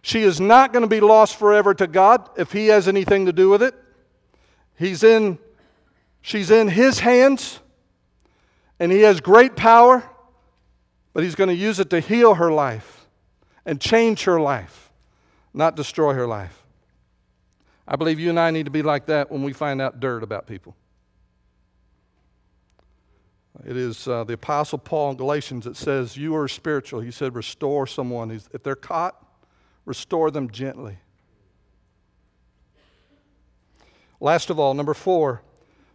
She 0.00 0.22
is 0.22 0.40
not 0.40 0.72
going 0.72 0.84
to 0.84 0.88
be 0.88 1.00
lost 1.00 1.38
forever 1.38 1.74
to 1.74 1.86
God 1.86 2.30
if 2.38 2.52
he 2.52 2.68
has 2.68 2.88
anything 2.88 3.26
to 3.26 3.32
do 3.34 3.50
with 3.50 3.62
it. 3.62 3.74
He's 4.78 5.04
in 5.04 5.38
She's 6.22 6.50
in 6.50 6.68
His 6.68 7.00
hands, 7.00 7.60
and 8.78 8.92
He 8.92 9.00
has 9.00 9.20
great 9.20 9.56
power, 9.56 10.08
but 11.12 11.24
He's 11.24 11.34
going 11.34 11.48
to 11.48 11.54
use 11.54 11.80
it 11.80 11.90
to 11.90 12.00
heal 12.00 12.34
her 12.34 12.50
life 12.50 13.06
and 13.64 13.80
change 13.80 14.24
her 14.24 14.40
life, 14.40 14.92
not 15.54 15.76
destroy 15.76 16.14
her 16.14 16.26
life. 16.26 16.64
I 17.86 17.96
believe 17.96 18.20
you 18.20 18.30
and 18.30 18.38
I 18.38 18.50
need 18.50 18.66
to 18.66 18.70
be 18.70 18.82
like 18.82 19.06
that 19.06 19.30
when 19.30 19.42
we 19.42 19.52
find 19.52 19.80
out 19.80 19.98
dirt 19.98 20.22
about 20.22 20.46
people. 20.46 20.76
It 23.66 23.76
is 23.76 24.08
uh, 24.08 24.24
the 24.24 24.34
Apostle 24.34 24.78
Paul 24.78 25.10
in 25.10 25.16
Galatians 25.16 25.64
that 25.64 25.76
says, 25.76 26.16
You 26.16 26.34
are 26.36 26.48
spiritual. 26.48 27.00
He 27.00 27.10
said, 27.10 27.34
Restore 27.34 27.86
someone. 27.86 28.30
He's, 28.30 28.48
if 28.52 28.62
they're 28.62 28.76
caught, 28.76 29.16
restore 29.84 30.30
them 30.30 30.50
gently. 30.50 30.98
Last 34.20 34.50
of 34.50 34.58
all, 34.58 34.74
number 34.74 34.94
four, 34.94 35.42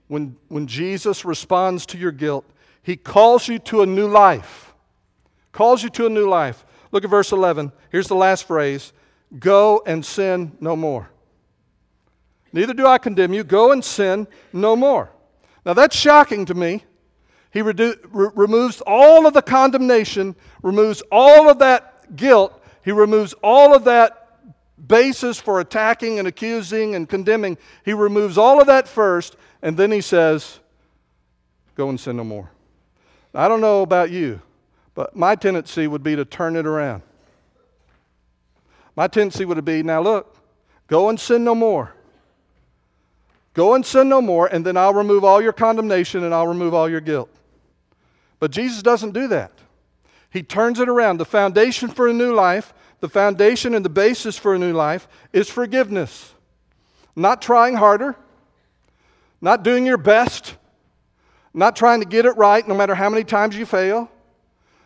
when, 0.08 0.36
when 0.48 0.68
Jesus 0.68 1.26
responds 1.26 1.86
to 1.88 1.98
your 1.98 2.12
guilt, 2.12 2.46
he 2.84 2.96
calls 2.96 3.48
you 3.48 3.60
to 3.60 3.82
a 3.82 3.86
new 3.86 4.08
life. 4.08 4.74
Calls 5.52 5.84
you 5.84 5.90
to 5.92 6.06
a 6.06 6.10
new 6.10 6.30
life. 6.30 6.66
Look 6.92 7.04
at 7.04 7.10
verse 7.10 7.32
11. 7.32 7.72
Here's 7.92 8.08
the 8.08 8.16
last 8.16 8.46
phrase 8.46 8.94
Go 9.40 9.82
and 9.86 10.06
sin 10.06 10.56
no 10.60 10.76
more. 10.76 11.10
Neither 12.54 12.74
do 12.74 12.88
I 12.88 13.00
condemn 13.00 13.34
you. 13.34 13.44
Go 13.44 13.72
and 13.72 13.84
sin 13.84 14.28
no 14.54 14.76
more. 14.76 15.12
Now 15.66 15.74
that's 15.74 15.96
shocking 15.96 16.46
to 16.46 16.54
me. 16.54 16.84
He 17.52 17.62
redu- 17.62 17.98
re- 18.12 18.30
removes 18.36 18.82
all 18.86 19.26
of 19.26 19.34
the 19.34 19.42
condemnation, 19.42 20.36
removes 20.62 21.02
all 21.12 21.50
of 21.50 21.60
that 21.60 22.16
guilt, 22.16 22.62
he 22.84 22.92
removes 22.92 23.34
all 23.42 23.74
of 23.74 23.86
that 23.86 24.25
basis 24.88 25.40
for 25.40 25.60
attacking 25.60 26.20
and 26.20 26.28
accusing 26.28 26.96
and 26.96 27.08
condemning. 27.08 27.58
He 27.84 27.94
removes 27.94 28.38
all 28.38 28.60
of 28.60 28.68
that 28.68 28.88
first, 28.88 29.36
and 29.62 29.78
then 29.78 29.92
he 29.92 30.02
says, 30.02 30.60
Go 31.76 31.90
and 31.90 32.00
sin 32.00 32.18
no 32.18 32.24
more. 32.24 32.50
I 33.34 33.48
don't 33.48 33.62
know 33.62 33.82
about 33.82 34.12
you, 34.12 34.42
but 34.94 35.16
my 35.16 35.36
tendency 35.36 35.88
would 35.88 36.04
be 36.04 36.16
to 36.16 36.24
turn 36.24 36.56
it 36.56 36.66
around. 36.66 37.02
My 38.96 39.08
tendency 39.08 39.44
would 39.44 39.64
be 39.66 39.84
now 39.84 40.02
look, 40.02 40.38
go 40.88 41.10
and 41.10 41.20
sin 41.20 41.44
no 41.44 41.54
more. 41.54 41.94
Go 43.54 43.74
and 43.74 43.86
sin 43.86 44.10
no 44.10 44.22
more, 44.22 44.48
and 44.48 44.66
then 44.66 44.76
I'll 44.76 44.94
remove 44.94 45.24
all 45.24 45.42
your 45.42 45.54
condemnation 45.54 46.24
and 46.24 46.34
I'll 46.34 46.48
remove 46.48 46.74
all 46.74 46.90
your 46.90 47.02
guilt. 47.02 47.30
But 48.40 48.52
Jesus 48.52 48.84
doesn't 48.84 49.14
do 49.14 49.28
that. 49.30 49.52
He 50.30 50.44
turns 50.44 50.80
it 50.82 50.90
around. 50.90 51.18
The 51.18 51.26
foundation 51.26 51.90
for 51.90 52.08
a 52.08 52.14
new 52.14 52.34
life 52.34 52.74
the 53.00 53.10
foundation 53.10 53.76
and 53.76 53.84
the 53.84 53.90
basis 53.90 54.38
for 54.38 54.56
a 54.56 54.60
new 54.60 54.74
life 54.74 55.08
is 55.34 55.50
forgiveness. 55.50 56.34
Not 57.16 57.42
trying 57.42 57.76
harder, 57.76 58.16
not 59.42 59.64
doing 59.64 59.86
your 59.86 59.98
best, 59.98 60.56
not 61.54 61.76
trying 61.76 62.02
to 62.02 62.06
get 62.06 62.26
it 62.26 62.36
right 62.38 62.68
no 62.68 62.76
matter 62.76 62.96
how 62.96 63.10
many 63.10 63.24
times 63.24 63.56
you 63.56 63.66
fail. 63.66 64.10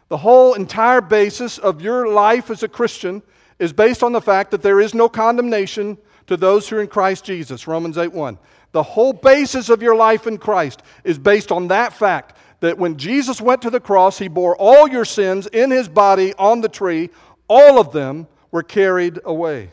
The 0.10 0.18
whole 0.18 0.53
entire 0.53 1.01
basis 1.01 1.57
of 1.57 1.82
your 1.82 2.07
life 2.07 2.49
as 2.49 2.64
a 2.64 2.68
Christian 2.68 3.22
is 3.57 3.74
based 3.74 4.03
on 4.03 4.12
the 4.12 4.22
fact 4.22 4.51
that 4.51 4.62
there 4.62 4.80
is 4.80 4.93
no 4.93 5.10
condemnation 5.10 5.97
to 6.28 6.38
those 6.38 6.70
who 6.70 6.78
are 6.78 6.82
in 6.82 6.88
Christ 6.88 7.26
Jesus, 7.26 7.68
Romans 7.68 7.97
8 7.97 8.14
1. 8.14 8.38
The 8.72 8.84
whole 8.84 9.14
basis 9.14 9.70
of 9.70 9.82
your 9.82 9.95
life 9.95 10.28
in 10.28 10.38
Christ 10.38 10.84
is 11.03 11.18
based 11.18 11.51
on 11.51 11.68
that 11.70 11.93
fact 11.93 12.38
that 12.60 12.78
when 12.78 12.97
Jesus 12.97 13.41
went 13.41 13.62
to 13.64 13.70
the 13.70 13.80
cross, 13.80 14.20
he 14.20 14.28
bore 14.28 14.55
all 14.55 14.88
your 14.88 15.05
sins 15.05 15.47
in 15.47 15.72
his 15.72 15.88
body 15.88 16.34
on 16.38 16.62
the 16.62 16.70
tree, 16.70 17.10
all 17.50 17.80
of 17.80 17.91
them 17.91 18.28
were 18.52 18.64
carried 18.64 19.20
away. 19.26 19.72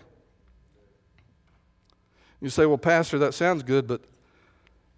You 2.41 2.51
say, 2.51 2.67
well, 2.67 2.79
Pastor, 2.79 3.19
that 3.21 3.35
sounds 3.35 3.63
good, 3.63 3.87
but, 3.87 4.03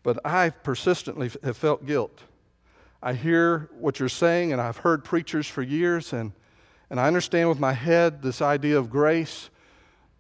but 0.03 0.25
I 0.25 0.51
persistently 0.51 1.31
have 1.43 1.57
felt 1.57 1.87
guilt. 1.87 2.21
I 3.03 3.13
hear 3.13 3.71
what 3.79 4.01
you're 4.01 4.09
saying, 4.09 4.53
and 4.53 4.61
I've 4.61 4.79
heard 4.79 5.05
preachers 5.05 5.47
for 5.47 5.63
years, 5.63 6.13
and, 6.13 6.33
and 6.91 6.99
I 6.99 7.07
understand 7.07 7.49
with 7.49 7.61
my 7.61 7.73
head 7.73 8.23
this 8.23 8.43
idea 8.43 8.79
of 8.79 8.91
grace 8.91 9.51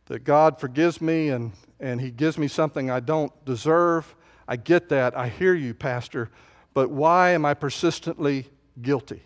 that 0.06 0.24
God 0.24 0.60
forgives 0.60 1.00
me 1.00 1.28
and, 1.28 1.52
and 1.80 2.00
He 2.00 2.10
gives 2.10 2.38
me 2.38 2.48
something 2.48 2.90
I 2.90 3.00
don't 3.00 3.32
deserve. 3.44 4.14
I 4.46 4.56
get 4.56 4.88
that. 4.88 5.16
I 5.16 5.28
hear 5.28 5.54
you, 5.54 5.74
Pastor. 5.74 6.30
But 6.72 6.90
why 6.90 7.30
am 7.30 7.44
I 7.44 7.54
persistently 7.54 8.46
guilty? 8.80 9.22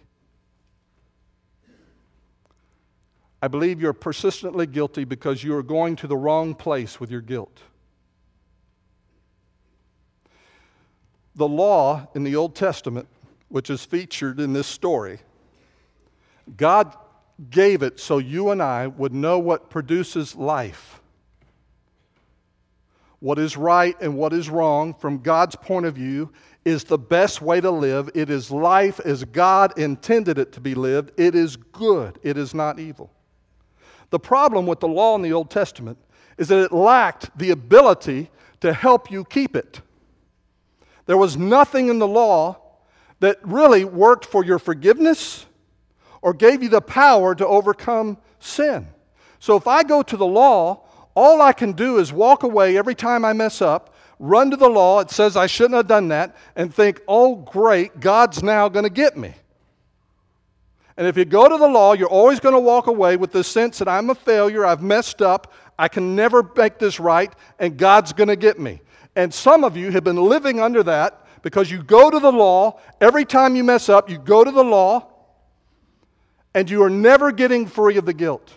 I 3.44 3.48
believe 3.48 3.82
you're 3.82 3.92
persistently 3.92 4.68
guilty 4.68 5.02
because 5.02 5.42
you 5.42 5.56
are 5.56 5.64
going 5.64 5.96
to 5.96 6.06
the 6.06 6.16
wrong 6.16 6.54
place 6.54 7.00
with 7.00 7.10
your 7.10 7.20
guilt. 7.20 7.60
The 11.34 11.48
law 11.48 12.06
in 12.14 12.22
the 12.22 12.36
Old 12.36 12.54
Testament, 12.54 13.08
which 13.48 13.68
is 13.68 13.84
featured 13.84 14.38
in 14.38 14.52
this 14.52 14.68
story, 14.68 15.18
God 16.56 16.96
gave 17.50 17.82
it 17.82 17.98
so 17.98 18.18
you 18.18 18.50
and 18.50 18.62
I 18.62 18.86
would 18.86 19.12
know 19.12 19.40
what 19.40 19.70
produces 19.70 20.36
life. 20.36 21.00
What 23.18 23.40
is 23.40 23.56
right 23.56 23.96
and 24.00 24.16
what 24.16 24.32
is 24.32 24.50
wrong 24.50 24.94
from 24.94 25.18
God's 25.18 25.56
point 25.56 25.86
of 25.86 25.96
view 25.96 26.32
is 26.64 26.84
the 26.84 26.98
best 26.98 27.42
way 27.42 27.60
to 27.60 27.70
live. 27.72 28.08
It 28.14 28.30
is 28.30 28.52
life 28.52 29.00
as 29.00 29.24
God 29.24 29.76
intended 29.76 30.38
it 30.38 30.52
to 30.52 30.60
be 30.60 30.76
lived. 30.76 31.10
It 31.16 31.34
is 31.34 31.56
good, 31.56 32.20
it 32.22 32.36
is 32.36 32.54
not 32.54 32.78
evil. 32.78 33.10
The 34.12 34.20
problem 34.20 34.66
with 34.66 34.80
the 34.80 34.88
law 34.88 35.14
in 35.14 35.22
the 35.22 35.32
Old 35.32 35.48
Testament 35.48 35.96
is 36.36 36.48
that 36.48 36.64
it 36.64 36.70
lacked 36.70 37.30
the 37.38 37.50
ability 37.50 38.28
to 38.60 38.74
help 38.74 39.10
you 39.10 39.24
keep 39.24 39.56
it. 39.56 39.80
There 41.06 41.16
was 41.16 41.38
nothing 41.38 41.88
in 41.88 41.98
the 41.98 42.06
law 42.06 42.58
that 43.20 43.38
really 43.42 43.86
worked 43.86 44.26
for 44.26 44.44
your 44.44 44.58
forgiveness 44.58 45.46
or 46.20 46.34
gave 46.34 46.62
you 46.62 46.68
the 46.68 46.82
power 46.82 47.34
to 47.34 47.46
overcome 47.46 48.18
sin. 48.38 48.86
So 49.38 49.56
if 49.56 49.66
I 49.66 49.82
go 49.82 50.02
to 50.02 50.16
the 50.18 50.26
law, 50.26 50.84
all 51.14 51.40
I 51.40 51.54
can 51.54 51.72
do 51.72 51.96
is 51.96 52.12
walk 52.12 52.42
away 52.42 52.76
every 52.76 52.94
time 52.94 53.24
I 53.24 53.32
mess 53.32 53.62
up, 53.62 53.94
run 54.18 54.50
to 54.50 54.58
the 54.58 54.68
law, 54.68 55.00
it 55.00 55.10
says 55.10 55.38
I 55.38 55.46
shouldn't 55.46 55.76
have 55.76 55.88
done 55.88 56.08
that, 56.08 56.36
and 56.54 56.72
think, 56.72 57.00
oh, 57.08 57.36
great, 57.36 57.98
God's 57.98 58.42
now 58.42 58.68
going 58.68 58.84
to 58.84 58.90
get 58.90 59.16
me. 59.16 59.32
And 60.96 61.06
if 61.06 61.16
you 61.16 61.24
go 61.24 61.48
to 61.48 61.56
the 61.56 61.68
law, 61.68 61.94
you're 61.94 62.08
always 62.08 62.40
going 62.40 62.54
to 62.54 62.60
walk 62.60 62.86
away 62.86 63.16
with 63.16 63.32
the 63.32 63.42
sense 63.42 63.78
that 63.78 63.88
I'm 63.88 64.10
a 64.10 64.14
failure, 64.14 64.64
I've 64.64 64.82
messed 64.82 65.22
up, 65.22 65.52
I 65.78 65.88
can 65.88 66.14
never 66.14 66.42
make 66.56 66.78
this 66.78 67.00
right, 67.00 67.32
and 67.58 67.76
God's 67.76 68.12
going 68.12 68.28
to 68.28 68.36
get 68.36 68.58
me. 68.58 68.80
And 69.16 69.32
some 69.32 69.64
of 69.64 69.76
you 69.76 69.90
have 69.90 70.04
been 70.04 70.16
living 70.16 70.60
under 70.60 70.82
that 70.82 71.26
because 71.42 71.70
you 71.70 71.82
go 71.82 72.10
to 72.10 72.18
the 72.18 72.32
law, 72.32 72.78
every 73.00 73.24
time 73.24 73.56
you 73.56 73.64
mess 73.64 73.88
up, 73.88 74.08
you 74.10 74.18
go 74.18 74.44
to 74.44 74.50
the 74.50 74.64
law, 74.64 75.08
and 76.54 76.70
you 76.70 76.82
are 76.82 76.90
never 76.90 77.32
getting 77.32 77.66
free 77.66 77.96
of 77.96 78.04
the 78.04 78.12
guilt. 78.12 78.52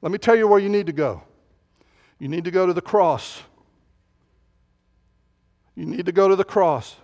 Let 0.00 0.10
me 0.10 0.18
tell 0.18 0.36
you 0.36 0.48
where 0.48 0.58
you 0.58 0.68
need 0.68 0.86
to 0.86 0.92
go. 0.92 1.22
You 2.18 2.28
need 2.28 2.44
to 2.44 2.50
go 2.50 2.66
to 2.66 2.72
the 2.72 2.80
cross. 2.80 3.42
You 5.74 5.86
need 5.86 6.06
to 6.06 6.12
go 6.12 6.28
to 6.28 6.36
the 6.36 6.44
cross. 6.44 6.96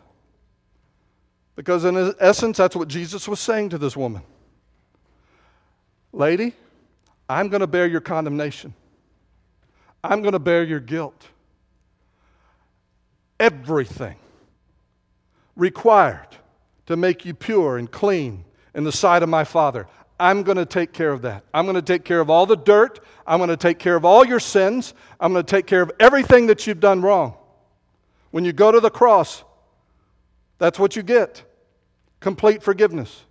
Because, 1.57 1.85
in 1.85 2.15
essence, 2.21 2.57
that's 2.57 2.75
what 2.75 2.89
Jesus 2.89 3.29
was 3.29 3.41
saying 3.41 3.71
to 3.71 3.79
this 3.79 3.97
woman 3.97 4.23
Lady, 6.13 6.55
I'm 7.29 7.49
going 7.49 7.61
to 7.61 7.67
bear 7.67 7.87
your 7.87 8.01
condemnation, 8.01 8.75
I'm 10.03 10.23
going 10.23 10.33
to 10.33 10.39
bear 10.39 10.65
your 10.65 10.81
guilt 10.81 11.27
everything 13.41 14.17
required 15.57 16.29
to 16.87 16.97
make 16.97 17.25
you 17.25 17.35
pure 17.35 17.79
and 17.79 17.91
clean 17.91 18.45
in 18.75 18.85
the 18.85 18.93
sight 18.93 19.23
of 19.23 19.29
my 19.29 19.43
Father. 19.43 19.89
I'm 20.21 20.43
going 20.43 20.59
to 20.59 20.67
take 20.67 20.93
care 20.93 21.11
of 21.11 21.23
that. 21.23 21.45
I'm 21.55 21.65
going 21.65 21.77
to 21.77 21.83
take 21.83 22.05
care 22.05 22.21
of 22.21 22.29
all 22.29 22.45
the 22.45 22.57
dirt. 22.57 23.01
I'm 23.27 23.39
going 23.39 23.49
to 23.49 23.57
take 23.57 23.79
care 23.79 23.97
of 23.97 24.05
all 24.05 24.25
your 24.27 24.39
sins. 24.39 24.93
I'm 25.19 25.33
going 25.33 25.45
to 25.45 25.51
take 25.51 25.67
care 25.67 25.81
of 25.81 25.91
everything 25.99 26.49
that 26.49 26.67
you've 26.67 26.81
done 26.81 27.01
wrong. 27.01 27.35
When 28.31 28.45
you 28.45 28.53
go 28.53 28.71
to 28.71 28.81
the 28.81 28.91
cross, 28.91 29.43
that's 30.59 30.79
what 30.79 30.95
you 30.95 31.03
get 31.03 31.43
complete 32.21 32.63
forgiveness. 32.63 33.23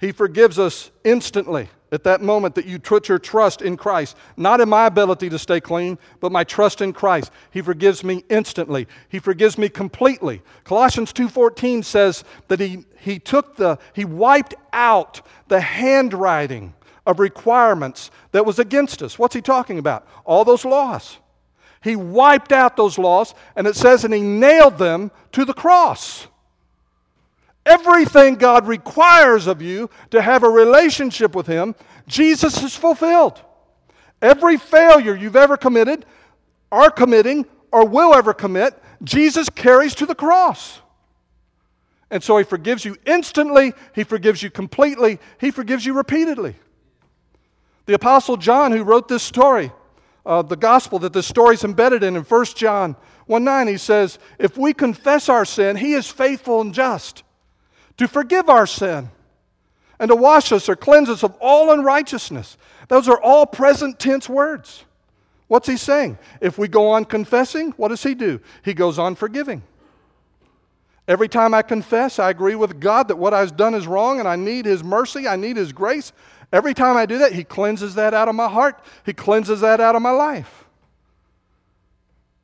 He 0.00 0.12
forgives 0.12 0.56
us 0.56 0.92
instantly 1.02 1.68
at 1.90 2.04
that 2.04 2.20
moment 2.20 2.54
that 2.54 2.66
you 2.66 2.78
put 2.78 3.08
your 3.08 3.18
trust 3.18 3.62
in 3.62 3.76
Christ, 3.76 4.16
not 4.36 4.60
in 4.60 4.68
my 4.68 4.86
ability 4.86 5.30
to 5.30 5.38
stay 5.38 5.60
clean, 5.60 5.98
but 6.20 6.32
my 6.32 6.44
trust 6.44 6.80
in 6.80 6.92
Christ. 6.92 7.30
He 7.50 7.62
forgives 7.62 8.04
me 8.04 8.24
instantly. 8.28 8.86
He 9.08 9.18
forgives 9.18 9.56
me 9.56 9.68
completely. 9.68 10.42
Colossians 10.64 11.12
2:14 11.12 11.84
says 11.84 12.24
that 12.48 12.60
he, 12.60 12.84
he 13.00 13.18
took 13.18 13.56
the 13.56 13.78
he 13.94 14.04
wiped 14.04 14.54
out 14.72 15.22
the 15.48 15.60
handwriting 15.60 16.74
of 17.06 17.18
requirements 17.18 18.10
that 18.32 18.44
was 18.44 18.58
against 18.58 19.02
us. 19.02 19.18
What's 19.18 19.34
he 19.34 19.40
talking 19.40 19.78
about? 19.78 20.06
All 20.24 20.44
those 20.44 20.64
laws. 20.64 21.18
He 21.82 21.96
wiped 21.96 22.52
out 22.52 22.76
those 22.76 22.98
laws, 22.98 23.34
and 23.56 23.66
it 23.66 23.76
says, 23.76 24.04
and 24.04 24.12
he 24.12 24.20
nailed 24.20 24.78
them 24.78 25.10
to 25.32 25.44
the 25.44 25.54
cross. 25.54 26.26
Everything 27.68 28.36
God 28.36 28.66
requires 28.66 29.46
of 29.46 29.60
you 29.60 29.90
to 30.10 30.22
have 30.22 30.42
a 30.42 30.48
relationship 30.48 31.34
with 31.34 31.46
Him, 31.46 31.74
Jesus 32.06 32.58
has 32.60 32.74
fulfilled. 32.74 33.42
Every 34.22 34.56
failure 34.56 35.14
you've 35.14 35.36
ever 35.36 35.58
committed, 35.58 36.06
are 36.72 36.90
committing, 36.90 37.44
or 37.70 37.86
will 37.86 38.14
ever 38.14 38.32
commit, 38.32 38.82
Jesus 39.04 39.50
carries 39.50 39.94
to 39.96 40.06
the 40.06 40.14
cross. 40.14 40.80
And 42.10 42.22
so 42.22 42.38
He 42.38 42.44
forgives 42.44 42.86
you 42.86 42.96
instantly, 43.04 43.74
He 43.94 44.02
forgives 44.02 44.42
you 44.42 44.50
completely, 44.50 45.18
He 45.38 45.50
forgives 45.50 45.84
you 45.84 45.92
repeatedly. 45.92 46.56
The 47.84 47.94
Apostle 47.94 48.38
John, 48.38 48.72
who 48.72 48.82
wrote 48.82 49.08
this 49.08 49.22
story, 49.22 49.72
uh, 50.24 50.40
the 50.40 50.56
gospel 50.56 50.98
that 51.00 51.12
this 51.12 51.26
story 51.26 51.54
is 51.54 51.64
embedded 51.64 52.02
in, 52.02 52.16
in 52.16 52.22
1 52.22 52.44
John 52.56 52.96
1 53.26 53.44
9, 53.44 53.66
he 53.66 53.76
says, 53.76 54.18
If 54.38 54.56
we 54.56 54.72
confess 54.72 55.28
our 55.28 55.44
sin, 55.44 55.76
He 55.76 55.92
is 55.92 56.06
faithful 56.06 56.62
and 56.62 56.72
just 56.72 57.24
to 57.98 58.08
forgive 58.08 58.48
our 58.48 58.66
sin 58.66 59.10
and 59.98 60.08
to 60.08 60.16
wash 60.16 60.52
us 60.52 60.68
or 60.68 60.76
cleanse 60.76 61.08
us 61.08 61.22
of 61.22 61.36
all 61.40 61.70
unrighteousness. 61.70 62.56
Those 62.88 63.08
are 63.08 63.20
all 63.20 63.46
present 63.46 63.98
tense 63.98 64.28
words. 64.28 64.84
What's 65.48 65.68
he 65.68 65.76
saying? 65.76 66.18
If 66.40 66.58
we 66.58 66.68
go 66.68 66.88
on 66.88 67.04
confessing, 67.04 67.72
what 67.72 67.88
does 67.88 68.02
he 68.02 68.14
do? 68.14 68.40
He 68.64 68.74
goes 68.74 68.98
on 68.98 69.14
forgiving. 69.14 69.62
Every 71.08 71.28
time 71.28 71.54
I 71.54 71.62
confess, 71.62 72.18
I 72.18 72.28
agree 72.28 72.54
with 72.54 72.80
God 72.80 73.08
that 73.08 73.16
what 73.16 73.32
I've 73.32 73.56
done 73.56 73.74
is 73.74 73.86
wrong 73.86 74.20
and 74.20 74.28
I 74.28 74.36
need 74.36 74.66
his 74.66 74.84
mercy, 74.84 75.26
I 75.26 75.36
need 75.36 75.56
his 75.56 75.72
grace. 75.72 76.12
Every 76.52 76.74
time 76.74 76.98
I 76.98 77.06
do 77.06 77.18
that, 77.18 77.32
he 77.32 77.44
cleanses 77.44 77.94
that 77.94 78.12
out 78.12 78.28
of 78.28 78.34
my 78.34 78.48
heart, 78.48 78.78
he 79.04 79.14
cleanses 79.14 79.60
that 79.62 79.80
out 79.80 79.96
of 79.96 80.02
my 80.02 80.10
life. 80.10 80.67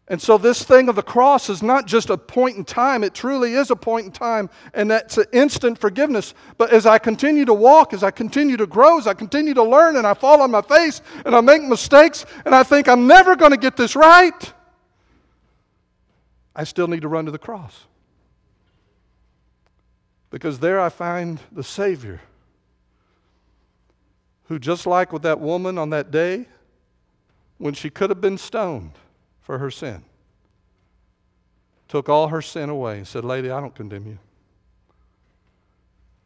And 0.06 0.20
so, 0.20 0.36
this 0.36 0.62
thing 0.62 0.90
of 0.90 0.96
the 0.96 1.02
cross 1.02 1.48
is 1.48 1.62
not 1.62 1.86
just 1.86 2.10
a 2.10 2.18
point 2.18 2.58
in 2.58 2.64
time, 2.64 3.02
it 3.02 3.14
truly 3.14 3.54
is 3.54 3.70
a 3.70 3.76
point 3.76 4.04
in 4.04 4.12
time, 4.12 4.50
and 4.74 4.90
that's 4.90 5.16
an 5.16 5.24
instant 5.32 5.78
forgiveness. 5.78 6.34
But 6.58 6.74
as 6.74 6.84
I 6.84 6.98
continue 6.98 7.46
to 7.46 7.54
walk, 7.54 7.94
as 7.94 8.02
I 8.02 8.10
continue 8.10 8.58
to 8.58 8.66
grow, 8.66 8.98
as 8.98 9.06
I 9.06 9.14
continue 9.14 9.54
to 9.54 9.62
learn, 9.62 9.96
and 9.96 10.06
I 10.06 10.12
fall 10.12 10.42
on 10.42 10.50
my 10.50 10.60
face, 10.60 11.00
and 11.24 11.34
I 11.34 11.40
make 11.40 11.62
mistakes, 11.62 12.26
and 12.44 12.54
I 12.54 12.64
think 12.64 12.86
I'm 12.86 13.06
never 13.06 13.34
going 13.34 13.52
to 13.52 13.56
get 13.56 13.78
this 13.78 13.96
right, 13.96 14.52
I 16.54 16.64
still 16.64 16.86
need 16.86 17.00
to 17.00 17.08
run 17.08 17.24
to 17.24 17.30
the 17.30 17.38
cross. 17.38 17.86
Because 20.28 20.58
there 20.58 20.80
I 20.80 20.90
find 20.90 21.40
the 21.50 21.64
Savior, 21.64 22.20
who, 24.48 24.58
just 24.58 24.86
like 24.86 25.14
with 25.14 25.22
that 25.22 25.40
woman 25.40 25.78
on 25.78 25.88
that 25.90 26.10
day, 26.10 26.46
when 27.56 27.72
she 27.72 27.88
could 27.88 28.10
have 28.10 28.20
been 28.20 28.36
stoned, 28.36 28.92
for 29.44 29.58
her 29.58 29.70
sin. 29.70 30.02
Took 31.86 32.08
all 32.08 32.28
her 32.28 32.42
sin 32.42 32.70
away 32.70 32.96
and 32.98 33.06
said, 33.06 33.24
Lady, 33.24 33.50
I 33.50 33.60
don't 33.60 33.74
condemn 33.74 34.06
you. 34.06 34.18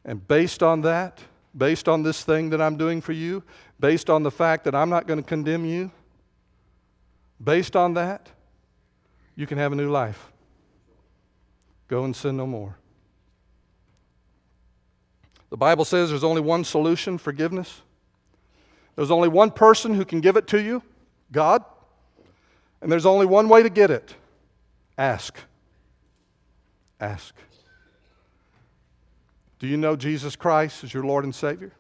And 0.05 0.27
based 0.27 0.63
on 0.63 0.81
that, 0.83 1.19
based 1.55 1.89
on 1.89 2.03
this 2.03 2.25
thing 2.25 2.51
that 2.51 2.63
I'm 2.63 2.79
doing 2.79 3.03
for 3.03 3.13
you, 3.13 3.43
based 3.79 4.09
on 4.09 4.23
the 4.23 4.31
fact 4.31 4.65
that 4.65 4.75
I'm 4.75 4.89
not 4.89 5.07
going 5.07 5.23
to 5.23 5.29
condemn 5.29 5.67
you, 5.67 5.91
based 7.43 7.77
on 7.77 7.95
that, 7.95 8.31
you 9.35 9.47
can 9.47 9.59
have 9.59 9.73
a 9.73 9.77
new 9.77 9.91
life. 9.91 10.33
Go 11.89 12.05
and 12.05 12.15
sin 12.15 12.37
no 12.37 12.47
more. 12.47 12.77
The 15.51 15.57
Bible 15.57 15.85
says 15.85 16.11
there's 16.11 16.25
only 16.25 16.41
one 16.41 16.65
solution 16.65 17.19
forgiveness. 17.19 17.83
There's 18.95 19.11
only 19.11 19.29
one 19.29 19.51
person 19.51 19.95
who 19.95 20.05
can 20.05 20.21
give 20.21 20.37
it 20.37 20.47
to 20.49 20.63
you 20.63 20.83
God. 21.33 21.65
And 22.81 22.91
there's 22.91 23.07
only 23.07 23.27
one 23.27 23.49
way 23.49 23.63
to 23.63 23.71
get 23.71 23.91
it 23.91 24.15
ask. 24.97 25.39
Ask. 27.01 27.35
Do 29.59 29.67
you 29.67 29.77
know 29.77 29.97
Jesus 29.97 30.37
Christ 30.37 30.85
as 30.85 30.93
your 30.93 31.05
Lord 31.05 31.25
and 31.25 31.35
Savior? 31.35 31.73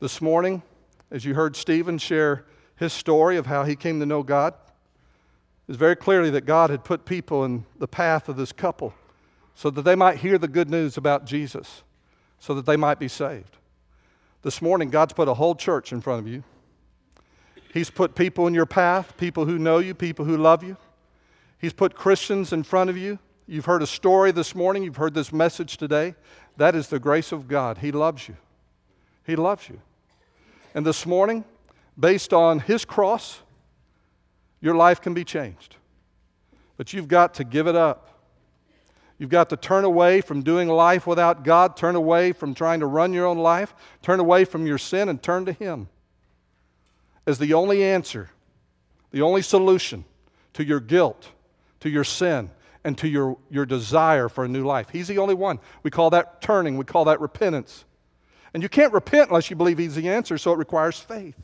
This 0.00 0.20
morning, 0.20 0.62
as 1.10 1.24
you 1.24 1.34
heard 1.34 1.56
Stephen 1.56 1.98
share 1.98 2.44
his 2.76 2.92
story 2.92 3.36
of 3.36 3.46
how 3.46 3.64
he 3.64 3.74
came 3.74 3.98
to 4.00 4.06
know 4.06 4.22
God, 4.22 4.54
it's 5.68 5.76
very 5.76 5.96
clearly 5.96 6.30
that 6.30 6.42
God 6.42 6.70
had 6.70 6.84
put 6.84 7.04
people 7.04 7.44
in 7.44 7.66
the 7.78 7.88
path 7.88 8.28
of 8.28 8.36
this 8.36 8.52
couple 8.52 8.94
so 9.54 9.70
that 9.70 9.82
they 9.82 9.96
might 9.96 10.18
hear 10.18 10.38
the 10.38 10.48
good 10.48 10.70
news 10.70 10.96
about 10.96 11.24
Jesus, 11.24 11.82
so 12.38 12.54
that 12.54 12.64
they 12.64 12.76
might 12.76 12.98
be 12.98 13.08
saved. 13.08 13.56
This 14.42 14.62
morning, 14.62 14.88
God's 14.88 15.12
put 15.12 15.26
a 15.26 15.34
whole 15.34 15.56
church 15.56 15.92
in 15.92 16.00
front 16.00 16.20
of 16.20 16.28
you. 16.28 16.44
He's 17.72 17.90
put 17.90 18.14
people 18.14 18.46
in 18.46 18.54
your 18.54 18.66
path, 18.66 19.16
people 19.16 19.44
who 19.44 19.58
know 19.58 19.78
you, 19.78 19.94
people 19.94 20.24
who 20.24 20.36
love 20.36 20.62
you. 20.62 20.76
He's 21.58 21.72
put 21.72 21.94
Christians 21.94 22.52
in 22.52 22.62
front 22.62 22.88
of 22.88 22.96
you. 22.96 23.18
You've 23.46 23.66
heard 23.66 23.82
a 23.82 23.86
story 23.86 24.30
this 24.30 24.54
morning, 24.54 24.82
you've 24.82 24.96
heard 24.96 25.14
this 25.14 25.32
message 25.32 25.76
today. 25.76 26.14
That 26.56 26.74
is 26.74 26.88
the 26.88 26.98
grace 26.98 27.32
of 27.32 27.48
God. 27.48 27.78
He 27.78 27.92
loves 27.92 28.28
you. 28.28 28.36
He 29.24 29.36
loves 29.36 29.68
you. 29.68 29.80
And 30.74 30.84
this 30.84 31.06
morning, 31.06 31.44
based 31.98 32.32
on 32.32 32.60
His 32.60 32.84
cross, 32.84 33.40
your 34.60 34.74
life 34.74 35.00
can 35.00 35.14
be 35.14 35.24
changed. 35.24 35.76
But 36.76 36.92
you've 36.92 37.08
got 37.08 37.34
to 37.34 37.44
give 37.44 37.66
it 37.66 37.76
up. 37.76 38.20
You've 39.18 39.30
got 39.30 39.50
to 39.50 39.56
turn 39.56 39.84
away 39.84 40.20
from 40.20 40.42
doing 40.42 40.68
life 40.68 41.06
without 41.06 41.42
God, 41.42 41.76
turn 41.76 41.96
away 41.96 42.32
from 42.32 42.54
trying 42.54 42.80
to 42.80 42.86
run 42.86 43.12
your 43.12 43.26
own 43.26 43.38
life, 43.38 43.74
turn 44.00 44.20
away 44.20 44.44
from 44.44 44.66
your 44.66 44.78
sin, 44.78 45.08
and 45.08 45.22
turn 45.22 45.44
to 45.46 45.52
Him 45.52 45.88
as 47.28 47.38
the 47.38 47.52
only 47.52 47.84
answer, 47.84 48.30
the 49.10 49.20
only 49.20 49.42
solution 49.42 50.04
to 50.54 50.64
your 50.64 50.80
guilt, 50.80 51.30
to 51.80 51.90
your 51.90 52.02
sin, 52.02 52.50
and 52.84 52.96
to 52.96 53.06
your, 53.06 53.36
your 53.50 53.66
desire 53.66 54.30
for 54.30 54.44
a 54.44 54.48
new 54.48 54.64
life. 54.64 54.88
He's 54.90 55.08
the 55.08 55.18
only 55.18 55.34
one. 55.34 55.60
We 55.82 55.90
call 55.90 56.08
that 56.10 56.40
turning, 56.40 56.78
we 56.78 56.84
call 56.84 57.04
that 57.04 57.20
repentance. 57.20 57.84
And 58.54 58.62
you 58.62 58.68
can't 58.70 58.94
repent 58.94 59.28
unless 59.28 59.50
you 59.50 59.56
believe 59.56 59.76
He's 59.76 59.94
the 59.94 60.08
answer, 60.08 60.38
so 60.38 60.52
it 60.52 60.58
requires 60.58 60.98
faith. 60.98 61.36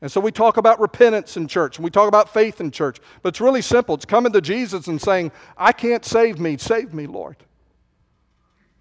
And 0.00 0.10
so 0.10 0.18
we 0.18 0.32
talk 0.32 0.56
about 0.56 0.80
repentance 0.80 1.36
in 1.36 1.46
church 1.46 1.76
and 1.76 1.84
we 1.84 1.90
talk 1.90 2.08
about 2.08 2.32
faith 2.32 2.60
in 2.60 2.70
church. 2.70 2.98
But 3.22 3.30
it's 3.30 3.40
really 3.40 3.62
simple. 3.62 3.94
It's 3.94 4.04
coming 4.04 4.32
to 4.32 4.40
Jesus 4.40 4.86
and 4.86 5.00
saying, 5.00 5.32
I 5.56 5.72
can't 5.72 6.04
save 6.04 6.38
me. 6.38 6.56
Save 6.56 6.94
me, 6.94 7.06
Lord. 7.06 7.36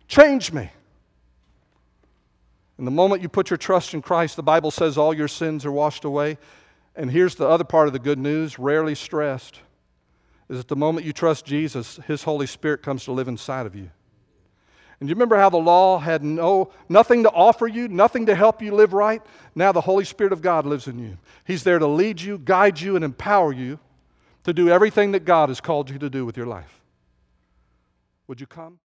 Change 0.07 0.51
me. 0.51 0.69
And 2.77 2.85
the 2.85 2.91
moment 2.91 3.21
you 3.21 3.29
put 3.29 3.49
your 3.49 3.57
trust 3.57 3.93
in 3.93 4.01
Christ, 4.01 4.35
the 4.35 4.43
Bible 4.43 4.71
says 4.71 4.97
all 4.97 5.13
your 5.13 5.27
sins 5.27 5.65
are 5.65 5.71
washed 5.71 6.03
away. 6.03 6.37
And 6.95 7.09
here's 7.09 7.35
the 7.35 7.47
other 7.47 7.63
part 7.63 7.87
of 7.87 7.93
the 7.93 7.99
good 7.99 8.19
news, 8.19 8.59
rarely 8.59 8.95
stressed, 8.95 9.59
is 10.49 10.57
that 10.57 10.67
the 10.67 10.75
moment 10.75 11.05
you 11.05 11.13
trust 11.13 11.45
Jesus, 11.45 11.97
His 12.07 12.23
Holy 12.23 12.47
Spirit 12.47 12.83
comes 12.83 13.05
to 13.05 13.11
live 13.11 13.27
inside 13.27 13.65
of 13.65 13.75
you. 13.75 13.89
And 14.99 15.09
you 15.09 15.15
remember 15.15 15.35
how 15.35 15.49
the 15.49 15.57
law 15.57 15.99
had 15.99 16.23
no, 16.23 16.71
nothing 16.87 17.23
to 17.23 17.31
offer 17.31 17.67
you, 17.67 17.89
nothing 17.89 18.27
to 18.27 18.35
help 18.35 18.61
you 18.61 18.73
live 18.73 18.93
right? 18.93 19.21
Now 19.53 19.71
the 19.71 19.81
Holy 19.81 20.05
Spirit 20.05 20.31
of 20.31 20.41
God 20.41 20.65
lives 20.65 20.87
in 20.87 20.99
you. 20.99 21.17
He's 21.45 21.63
there 21.63 21.79
to 21.79 21.87
lead 21.87 22.21
you, 22.21 22.37
guide 22.37 22.79
you, 22.79 22.95
and 22.95 23.03
empower 23.03 23.51
you 23.51 23.79
to 24.45 24.53
do 24.53 24.69
everything 24.69 25.11
that 25.11 25.25
God 25.25 25.49
has 25.49 25.59
called 25.59 25.89
you 25.89 25.99
to 25.99 26.09
do 26.09 26.25
with 26.25 26.37
your 26.37 26.45
life. 26.45 26.81
Would 28.27 28.39
you 28.39 28.47
come? 28.47 28.79